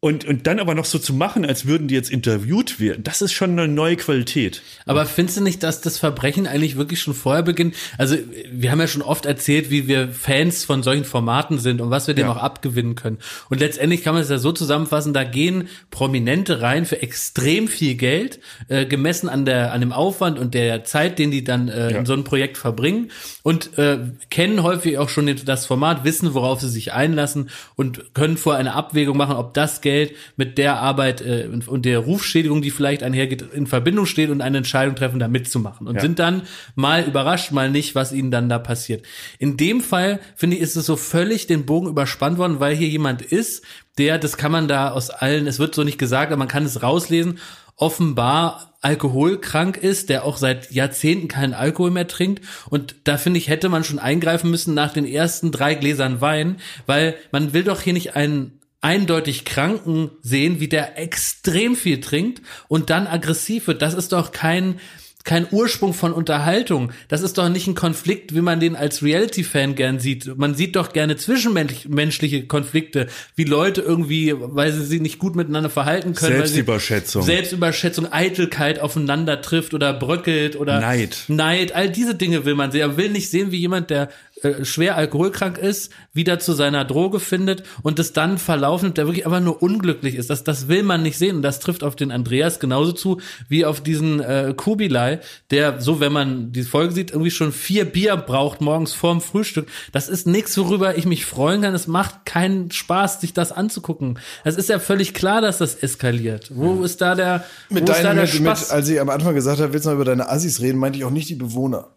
[0.00, 3.20] und, und dann aber noch so zu machen, als würden die jetzt interviewt werden, das
[3.20, 4.62] ist schon eine neue Qualität.
[4.86, 7.74] Aber findest du nicht, dass das Verbrechen eigentlich wirklich schon vorher beginnt?
[7.98, 8.16] Also
[8.48, 12.06] wir haben ja schon oft erzählt, wie wir Fans von solchen Formaten sind und was
[12.06, 12.32] wir dem Ja.
[12.32, 13.18] auch abgewinnen können.
[13.50, 17.96] Und letztendlich kann man es ja so zusammenfassen, da gehen Prominente rein für extrem viel
[17.96, 18.38] Geld,
[18.68, 21.98] äh, gemessen an der an dem Aufwand und der Zeit, den die dann äh, Ja.
[21.98, 23.10] in so einem Projekt verbringen
[23.42, 23.98] und äh,
[24.30, 28.74] kennen häufig auch schon das Format, wissen, worauf sie sich einlassen und können vorher eine
[28.74, 29.87] Abwägung machen, ob das Geld
[30.36, 34.40] mit der Arbeit äh, und- und der Rufschädigung, die vielleicht einhergeht, in Verbindung steht und
[34.40, 35.86] eine Entscheidung treffen, da mitzumachen.
[35.86, 36.00] Und Ja.
[36.00, 36.42] sind dann
[36.74, 39.04] mal überrascht, mal nicht, was ihnen dann da passiert.
[39.38, 42.88] In dem Fall, finde ich, ist es so völlig den Bogen überspannt worden, weil hier
[42.88, 43.64] jemand ist,
[43.98, 46.64] der, das kann man da aus allen, es wird so nicht gesagt, aber man kann
[46.64, 47.38] es rauslesen,
[47.76, 52.44] offenbar alkoholkrank ist, der auch seit Jahrzehnten keinen Alkohol mehr trinkt.
[52.70, 56.56] Und da finde ich, hätte man schon eingreifen müssen nach den ersten drei Gläsern Wein,
[56.86, 62.42] weil man will doch hier nicht einen eindeutig Kranken sehen, wie der extrem viel trinkt
[62.68, 63.82] und dann aggressiv wird.
[63.82, 64.78] Das ist doch kein
[65.24, 66.90] kein Ursprung von Unterhaltung.
[67.08, 70.38] Das ist doch nicht ein Konflikt, wie man den als Reality-Fan gern sieht.
[70.38, 75.68] Man sieht doch gerne zwischenmenschliche Konflikte, wie Leute irgendwie, weil sie sich nicht gut miteinander
[75.68, 76.32] verhalten können.
[76.38, 77.22] weil sie- Selbstüberschätzung.
[77.24, 81.24] Selbstüberschätzung, Eitelkeit aufeinander trifft oder bröckelt oder Neid.
[81.28, 82.80] Neid, all diese Dinge will man sehen.
[82.80, 84.08] Er will nicht sehen, wie jemand, der
[84.42, 89.26] äh, schwer alkoholkrank ist, wieder zu seiner Droge findet und es dann verlaufen, der wirklich
[89.26, 90.30] einfach nur unglücklich ist.
[90.30, 93.64] Das, das will man nicht sehen und das trifft auf den Andreas genauso zu wie
[93.64, 95.20] auf diesen äh, Kubilai,
[95.50, 99.68] der so, wenn man die Folge sieht, irgendwie schon vier Bier braucht morgens vorm Frühstück.
[99.92, 101.74] Das ist nichts, worüber ich mich freuen kann.
[101.74, 104.18] Es macht keinen Spaß, sich das anzugucken.
[104.44, 106.50] Es ist ja völlig klar, dass das eskaliert.
[106.54, 108.70] Wo ist da der, Mit wo ist da deinen, der mit, mit, Spaß?
[108.70, 111.04] als ich am Anfang gesagt habe, willst du mal über deine Assis reden, meinte ich
[111.04, 111.88] auch nicht die Bewohner.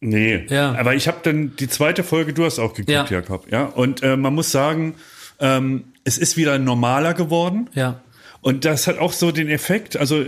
[0.00, 0.74] Nee, Ja.
[0.78, 3.06] aber ich habe dann die zweite Folge, du hast auch geguckt, Ja.
[3.08, 3.64] Jakob, ja.
[3.64, 4.94] Und äh, man muss sagen,
[5.40, 7.68] ähm, es ist wieder normaler geworden.
[7.74, 8.00] ja.
[8.42, 10.24] Und das hat auch so den Effekt, also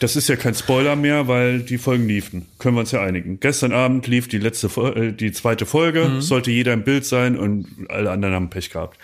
[0.00, 2.46] das ist ja kein Spoiler mehr, weil die Folgen liefen.
[2.58, 3.38] Können wir uns ja einigen.
[3.38, 4.66] Gestern Abend lief die letzte,
[4.96, 8.98] äh, die zweite Folge, sollte jeder im Bild sein und alle anderen haben Pech gehabt.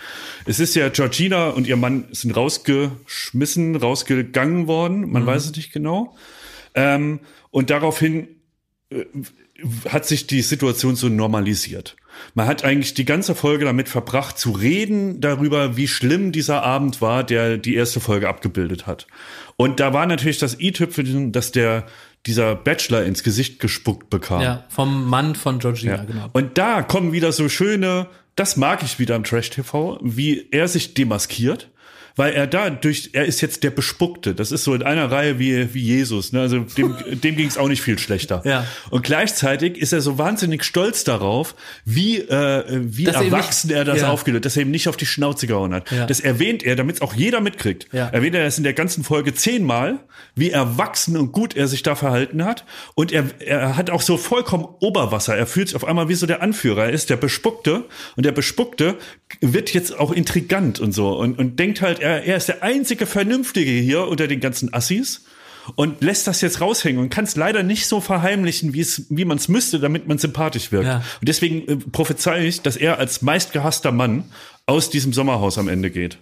[0.45, 5.71] Es ist ja Georgina und ihr Mann sind rausgeschmissen, rausgegangen worden, man weiß es nicht
[5.71, 6.17] genau.
[6.75, 7.21] Ähm,
[7.51, 8.27] und daraufhin
[9.89, 11.95] hat sich die Situation so normalisiert.
[12.35, 17.01] Man hat eigentlich die ganze Folge damit verbracht, zu reden darüber, wie schlimm dieser Abend
[17.01, 19.07] war, der die erste Folge abgebildet hat.
[19.57, 21.85] Und da war natürlich das i-Tüpfelchen, dass der
[22.25, 24.41] dieser Bachelor ins Gesicht gespuckt bekam.
[24.41, 26.03] Ja, vom Mann von Georgina, Ja.
[26.03, 26.29] genau.
[26.33, 30.67] Und da kommen wieder so schöne, das mag ich wieder am Trash TV, wie er
[30.67, 31.69] sich demaskiert.
[32.15, 34.35] Weil er da durch, er ist jetzt der Bespuckte.
[34.35, 36.31] Das ist so in einer Reihe wie, wie Jesus.
[36.31, 36.41] Ne?
[36.41, 38.41] Also dem, dem ging es auch nicht viel schlechter.
[38.45, 38.65] Ja.
[38.91, 43.77] Und gleichzeitig ist er so wahnsinnig stolz darauf, wie, äh, wie Dass er erwachsen nicht-
[43.77, 44.09] er das ja.
[44.09, 45.91] aufgelöst, dass er ihm nicht auf die Schnauze gehauen hat.
[45.91, 46.05] Ja.
[46.05, 47.87] Das erwähnt er, damit es auch jeder mitkriegt.
[47.91, 48.09] Ja.
[48.09, 49.99] Erwähnt er das in der ganzen Folge zehnmal,
[50.35, 52.63] wie erwachsen und gut er sich da verhalten hat.
[52.93, 55.35] Und er, er hat auch so vollkommen Oberwasser.
[55.35, 56.85] Er fühlt sich auf einmal wie so der Anführer.
[56.85, 57.85] Er ist der Bespuckte.
[58.15, 58.97] Und der Bespuckte
[59.41, 61.17] wird jetzt auch intrigant und so.
[61.17, 65.23] Und, und denkt halt, er, er ist der einzige Vernünftige hier unter den ganzen Assis.
[65.75, 69.23] und lässt das jetzt raushängen und kann es leider nicht so verheimlichen, wie es, wie
[69.23, 70.85] man es müsste, damit man sympathisch wirkt.
[70.85, 70.97] Ja.
[70.97, 74.25] Und deswegen äh, prophezei ich, dass er als meistgehasster Mann
[74.65, 76.17] aus diesem Sommerhaus am Ende geht.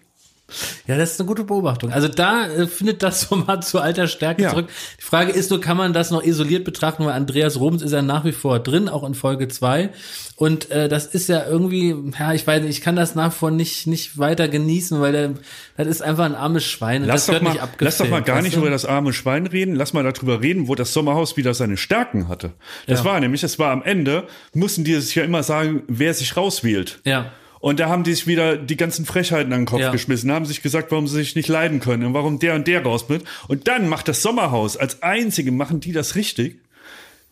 [0.88, 1.92] Ja, das ist eine gute Beobachtung.
[1.92, 4.50] Also da äh, findet das so mal zu alter Stärke Ja.
[4.52, 4.68] zurück.
[5.00, 8.02] Die Frage ist nur, kann man das noch isoliert betrachten, weil Andreas Robens ist ja
[8.02, 9.90] nach wie vor drin, auch in Folge zwei
[10.36, 13.36] Und äh, das ist ja irgendwie, ja, ich weiß nicht, ich kann das nach wie
[13.38, 15.34] vor nicht, nicht weiter genießen, weil der,
[15.78, 17.04] das ist einfach ein armes Schwein.
[17.06, 19.76] Lass doch, mal, lass doch mal gar nicht über das arme Schwein reden.
[19.76, 22.54] Lass mal darüber reden, wo das Sommerhaus wieder seine Stärken hatte.
[22.88, 23.06] Das Ja.
[23.06, 27.00] war nämlich, es war am Ende, mussten die sich ja immer sagen, wer sich rauswählt.
[27.06, 27.32] Ja.
[27.62, 29.92] Und da haben die sich wieder die ganzen Frechheiten an den Kopf Ja.
[29.92, 32.84] geschmissen, haben sich gesagt, warum sie sich nicht leiden können und warum der und der
[32.84, 33.24] raus wird.
[33.48, 36.58] Und dann macht das Sommerhaus, als einzige machen die das richtig.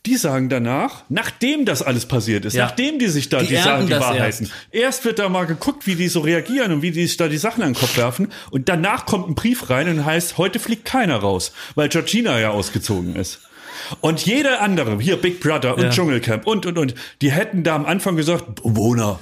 [0.06, 2.65] Die sagen danach, nachdem das alles passiert ist, Ja.
[2.65, 4.49] nachdem die sich da Die die, Sachen, die Wahrheiten.
[4.72, 5.03] Erst.
[5.03, 7.64] wird da mal geguckt, wie die so reagieren und wie die sich da die Sachen
[7.64, 8.31] an den Kopf werfen.
[8.49, 12.51] Und danach kommt ein Brief rein und heißt, heute fliegt keiner raus, weil Georgina ja
[12.51, 13.41] ausgezogen ist.
[13.99, 15.89] Und jede andere, hier Big Brother und Ja.
[15.89, 19.19] Dschungelcamp und, und, und, die hätten da am Anfang gesagt, Bewohner,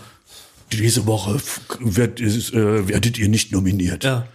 [0.71, 1.39] diese Woche
[1.79, 4.03] wird, ist, äh, werdet ihr nicht nominiert.
[4.03, 4.27] Ja.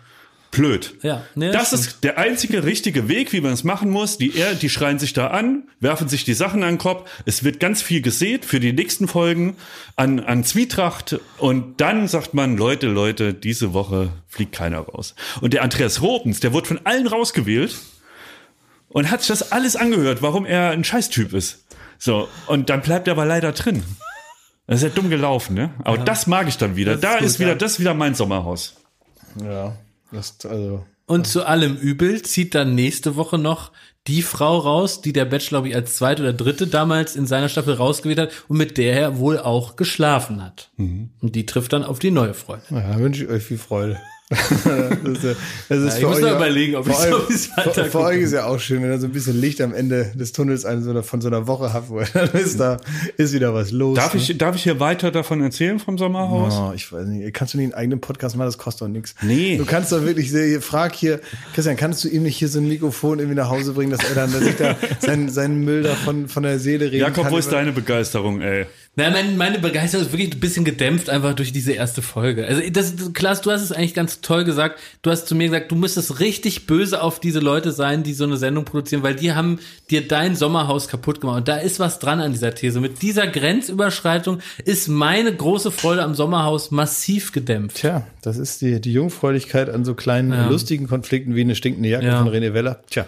[0.50, 0.92] Blöd.
[1.02, 4.18] Ja, nee, das das ist der einzige richtige Weg, wie man es machen muss.
[4.18, 7.08] Die, er- die schreien sich da an, werfen sich die Sachen an den Kopf.
[7.24, 9.56] Es wird ganz viel gesät für die nächsten Folgen
[9.96, 11.18] an, an Zwietracht.
[11.38, 15.14] Und dann sagt man, Leute, Leute, diese Woche fliegt keiner raus.
[15.40, 17.74] Und der Andreas Robens, der wurde von allen rausgewählt
[18.90, 21.64] und hat sich das alles angehört, warum er ein Scheißtyp ist.
[21.98, 23.82] So, und dann bleibt er aber leider drin.
[24.72, 25.74] Das ist ja dumm gelaufen, ne?
[25.84, 26.96] Aber das mag ich dann wieder.
[26.96, 27.54] Das ist da gut, ist wieder, ja.
[27.56, 28.76] das ist wieder mein Sommerhaus.
[29.44, 29.76] Ja,
[30.10, 30.86] das, also.
[31.04, 33.72] Und zu allem Übel zieht dann nächste Woche noch
[34.06, 37.50] die Frau raus, die der Bachelor, glaube ich, als zweite oder dritte damals in seiner
[37.50, 40.70] Staffel rausgewählt hat und mit der er wohl auch geschlafen hat.
[40.78, 41.10] Mhm.
[41.20, 42.78] Und die trifft dann auf die neue Freundin.
[42.78, 44.00] Ja, wünsche ich euch viel Freude.
[45.04, 45.34] das ist, ja-
[45.68, 48.20] das ist ich für muss noch ja- überlegen, ob ich für so weiter für, euch
[48.20, 51.02] ist ja auch schön, wenn ihr so ein bisschen Licht am Ende des Tunnels eine,
[51.02, 52.78] von so einer Woche habt, wo ihr- dann ist da
[53.16, 53.96] ist wieder was los.
[53.96, 54.20] Darf ne?
[54.20, 56.54] ich, darf ich hier weiter davon erzählen vom Sommerhaus?
[56.56, 57.32] Oh, ich weiß nicht.
[57.34, 58.46] Kannst du nicht einen eigenen Podcast machen?
[58.48, 59.14] Das kostet doch nichts.
[59.22, 59.56] Nee.
[59.56, 61.20] Du kannst doch wirklich, sehr- frag hier,
[61.54, 64.14] Christian, kannst du ihm nicht hier so ein Mikrofon irgendwie nach Hause bringen, dass er
[64.14, 67.32] dann, dass ich da seinen, seinen Müll da von, von der Seele reden Jakob, kann?
[67.32, 68.66] wo ist deine Begeisterung, ey?
[68.94, 72.46] Na, mein, meine Begeisterung ist wirklich ein bisschen gedämpft einfach durch diese erste Folge.
[72.46, 74.78] Also das, Klaas, du hast es eigentlich ganz toll gesagt.
[75.00, 78.24] Du hast zu mir gesagt, du müsstest richtig böse auf diese Leute sein, die so
[78.24, 79.60] eine Sendung produzieren, weil die haben
[79.90, 81.38] dir dein Sommerhaus kaputt gemacht.
[81.38, 82.80] Und da ist was dran an dieser These.
[82.80, 87.78] Mit dieser Grenzüberschreitung ist meine große Freude am Sommerhaus massiv gedämpft.
[87.78, 90.48] Tja, das ist die, die Jungfräulichkeit an so kleinen Ja.
[90.50, 92.18] lustigen Konflikten wie eine stinkende Jacke Ja.
[92.22, 92.82] von René Weller.
[92.90, 93.06] Tja,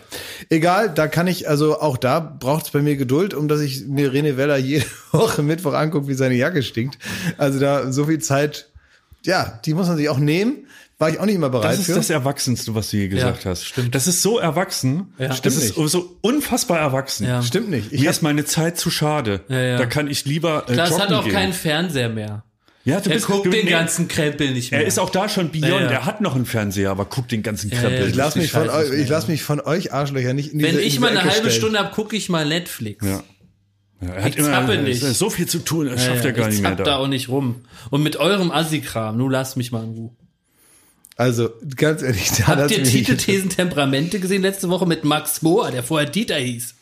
[0.48, 3.86] egal, da kann ich, also auch da braucht es bei mir Geduld, um dass ich
[3.86, 6.98] mir René Weller jede Woche Mittwoch angucke, wie seine Jacke stinkt.
[7.38, 8.70] Also da so viel Zeit,
[9.24, 10.66] ja, die muss man sich auch nehmen.
[10.98, 11.94] War ich auch nicht immer bereit Das ist für.
[11.94, 13.64] das Erwachsenste, was du je gesagt Ja, hast.
[13.66, 13.94] stimmt.
[13.96, 15.12] Das ist so erwachsen.
[15.18, 15.26] Ja.
[15.28, 15.90] das Stimmt ist nicht.
[15.90, 17.26] so unfassbar erwachsen.
[17.26, 17.42] Ja.
[17.42, 17.92] Stimmt nicht.
[17.92, 19.40] Ich Mir ist meine Zeit zu schade.
[19.48, 19.76] ja.
[19.76, 21.32] Da kann ich lieber äh, joggen hat auch gehen.
[21.32, 22.44] keinen Fernseher mehr.
[22.84, 24.82] Ja, du Er bist guckt du, den nee, ganzen Krempel nicht mehr.
[24.82, 25.68] Er ist auch da schon beyond.
[25.72, 25.88] Ja, ja.
[25.88, 28.00] Der hat noch einen Fernseher, aber guckt den ganzen Krempel.
[28.02, 30.58] ja, ich lasse mich von euch, ist ich lass mich von euch Arschlöcher nicht in
[30.58, 31.54] diese Wenn in ich diese mal eine Ecke halbe stellen.
[31.60, 33.04] Stunde habe, gucke ich mal Netflix.
[33.04, 33.22] Ja.
[34.06, 35.00] Ja, er hat Ich zappe nicht.
[35.02, 36.96] so viel zu tun, das schafft Ja, er gar ich nicht mehr zapp da da.
[36.96, 37.62] auch nicht rum.
[37.90, 40.10] Und mit eurem Assi-Kram, nun lasst mich mal in Ruhe.
[41.16, 45.04] Also ganz ehrlich, da Habt ihr mich nicht- Tite, Thesen, Temperamente gesehen letzte Woche mit
[45.04, 46.74] Max Mohr, der vorher Dieter hieß?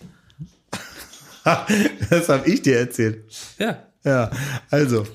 [2.10, 3.24] das habe ich dir erzählt.
[3.58, 3.82] Ja.
[4.04, 4.30] Ja,
[4.70, 5.06] also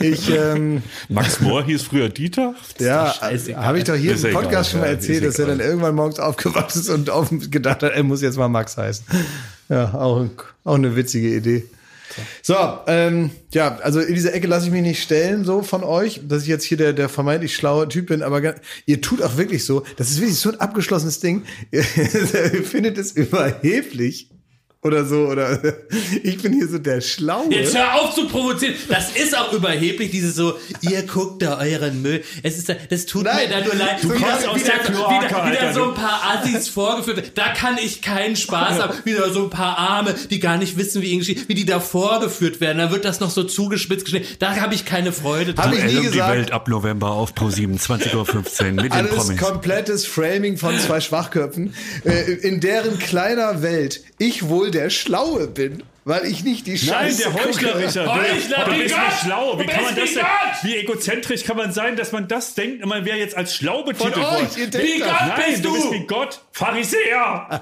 [0.00, 2.54] ich ähm, Max Mohr hieß früher Dieter.
[2.78, 3.14] Ja,
[3.56, 5.58] habe ich doch hier Ist im egal, Podcast schon mal erzählt, dass er egal.
[5.58, 9.04] dann irgendwann morgens aufgewacht ist und auf, gedacht hat, er muss jetzt mal Max heißen.
[9.68, 10.26] Ja, auch,
[10.64, 11.64] auch eine witzige Idee.
[12.42, 12.54] So,
[12.86, 16.42] ähm, ja, also in diese Ecke lasse ich mich nicht stellen, so von euch, dass
[16.42, 18.54] ich jetzt hier der, der vermeintlich schlaue Typ bin, aber
[18.86, 23.12] ihr tut auch wirklich so, das ist wirklich so ein abgeschlossenes Ding, ihr findet es
[23.12, 24.28] überheblich
[24.84, 25.58] oder so, oder
[26.22, 27.50] ich bin hier so der Schlaue.
[27.52, 28.74] Jetzt hör auf zu provozieren.
[28.88, 32.22] Das ist auch überheblich, dieses so, ihr guckt da euren Müll.
[32.42, 34.02] Es ist, da- das tut Nein, mir da nur leid.
[34.02, 37.32] du wieder, kommst aus wieder, der Kloake, wieder, wieder so ein paar Assis vorgeführt.
[37.34, 38.94] Da kann ich keinen Spaß haben.
[39.04, 42.60] Wieder so ein paar Arme, die gar nicht wissen, wie, irgendwie- wie die da vorgeführt
[42.60, 42.78] werden.
[42.78, 44.26] Dann wird das noch so zugespitzt geschnitten.
[44.38, 45.72] Da habe ich keine Freude Hab dran.
[45.78, 46.36] ich nie um die gesagt.
[46.36, 49.40] Welt ab November auf Pro7, 20.15 Uhr mit den Alles Promis.
[49.40, 51.72] komplettes Framing von zwei Schwachköpfen,
[52.04, 56.78] äh, in deren kleiner Welt ich wohl der Schlaue bin, weil ich nicht die Nein,
[56.80, 57.78] Scheiße der Heuchler.
[57.78, 58.06] Richard.
[58.08, 59.58] Heuchler, du wie bist nicht schlau.
[59.58, 60.24] Wie Du kann man bist das
[60.62, 60.72] wie denn?
[60.72, 64.14] Wie egozentrisch kann man sein, dass man das denkt, man wäre jetzt als schlau betitelt
[64.14, 64.48] Von euch, worden?
[64.58, 64.98] ihr denkt Wie.
[65.00, 65.74] Gott Nein, bist du du?
[65.74, 66.40] bist wie Gott.
[66.52, 67.60] Pharisäer.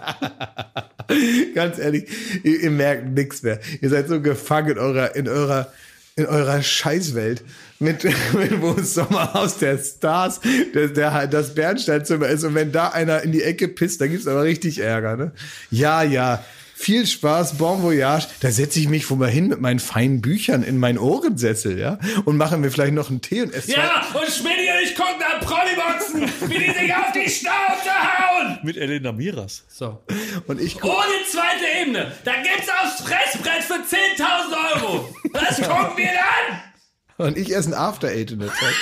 [1.54, 2.04] Ganz ehrlich,
[2.42, 3.60] ihr, ihr merkt nichts mehr.
[3.80, 5.70] Ihr seid so gefangen in eurer, in eurer
[6.14, 7.42] in eurer Scheißwelt
[7.78, 10.40] mit, mit wo es Sommerhaus der Stars,
[10.74, 14.26] der, der, das Bernsteinzimmer ist und wenn da einer in die Ecke pisst, dann gibt's
[14.26, 15.32] aber richtig Ärger, ne?
[15.70, 16.44] Ja, ja.
[16.82, 18.26] Viel Spaß, Bon Voyage.
[18.40, 22.00] Da setze ich mich wo mal hin mit meinen feinen Büchern in meinen Ohrensessel, ja?
[22.24, 23.70] Und machen wir vielleicht noch einen Tee und essen.
[23.70, 28.58] Ja, und Schmidti und ich gucken da Promi-Boxen, wie die sich auf die Schnauze hauen.
[28.64, 29.62] Mit Elena Miras.
[29.68, 30.02] So.
[30.48, 32.10] Und ich guck, Ohne zweite Ebene.
[32.24, 35.14] Da gibt's aufs Fressbrett für 10.000 Euro.
[35.34, 37.26] Das gucken wir dann.
[37.28, 38.74] und ich esse ein After Eight in der Zeit.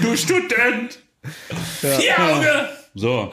[0.00, 0.98] Du Student!
[1.82, 2.68] Vier Auge.
[2.94, 3.32] So.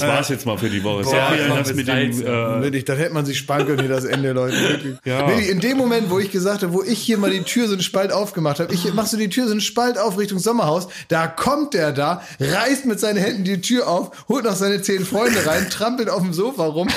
[0.00, 1.04] Das war's jetzt mal für die Woche.
[1.04, 3.88] Boah, wieder komm, das mit dem, äh, Wirklich, da hätte man sich sparen können, hier
[3.88, 4.56] das Ende, Leute.
[4.56, 4.96] Wirklich.
[5.04, 5.28] Ja.
[5.28, 7.74] Wirklich, in dem Moment, wo ich gesagt habe, wo ich hier mal die Tür so
[7.74, 10.88] einen Spalt aufgemacht habe, ich mach so die Tür so einen Spalt auf Richtung Sommerhaus,
[11.08, 15.04] da kommt der da, reißt mit seinen Händen die Tür auf, holt noch seine zehn
[15.04, 16.88] Freunde rein, trampelt auf dem Sofa rum,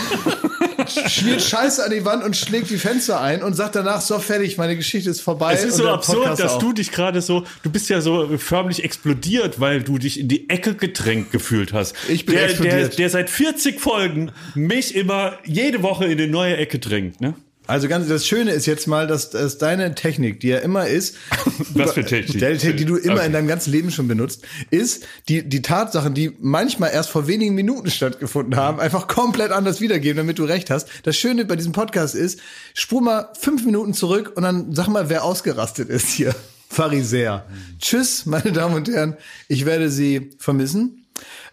[0.91, 4.57] schmiert Scheiße an die Wand und schlägt die Fenster ein und sagt danach, so fertig,
[4.57, 5.53] meine Geschichte ist vorbei.
[5.53, 6.59] Es ist so der absurd, Podcast dass auch.
[6.59, 10.49] du dich gerade so, du bist ja so förmlich explodiert, weil du dich in die
[10.49, 11.95] Ecke gedrängt gefühlt hast.
[12.07, 12.99] Ich bin der, der, explodiert.
[12.99, 17.35] der seit 40 Folgen mich immer jede Woche in die neue Ecke drängt, ne?
[17.67, 21.15] Also ganz, das Schöne ist jetzt mal, dass, dass deine Technik, die ja immer ist,
[21.73, 22.39] Was für Technik?
[22.39, 23.25] Der, die du immer Okay.
[23.27, 27.55] in deinem ganzen Leben schon benutzt, ist die, die Tatsachen, die manchmal erst vor wenigen
[27.55, 30.87] Minuten stattgefunden haben, einfach komplett anders wiedergeben, damit du recht hast.
[31.03, 32.39] Das Schöne bei diesem Podcast ist,
[32.73, 36.33] spur mal fünf Minuten zurück und dann sag mal, wer ausgerastet ist hier.
[36.69, 37.45] Pharisäer.
[37.79, 39.15] Tschüss, meine Damen und Herren.
[39.47, 41.06] Ich werde Sie vermissen.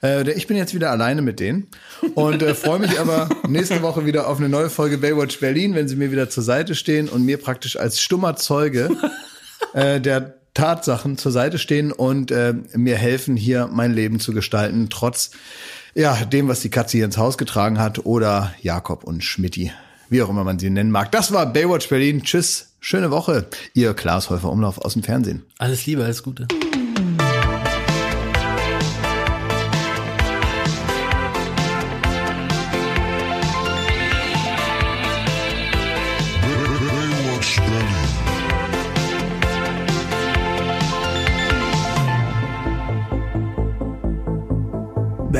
[0.04, 1.68] Äh, ich bin jetzt wieder alleine mit denen
[2.14, 5.88] und äh, freue mich aber nächste Woche wieder auf eine neue Folge Baywatch Berlin, wenn
[5.88, 8.90] sie mir wieder zur Seite stehen und mir praktisch als stummer Zeuge
[9.72, 14.88] äh, der Tatsachen zur Seite stehen und äh, mir helfen, hier mein Leben zu gestalten,
[14.90, 15.30] trotz
[15.94, 19.72] ja dem, was die Katze hier ins Haus getragen hat oder Jakob und Schmidti,
[20.10, 21.10] wie auch immer man sie nennen mag.
[21.12, 22.22] Das war Baywatch Berlin.
[22.22, 23.46] Tschüss, schöne Woche.
[23.72, 25.42] Ihr Klaas Häufer Umlauf aus dem Fernsehen.
[25.58, 26.46] Alles Liebe, alles Gute.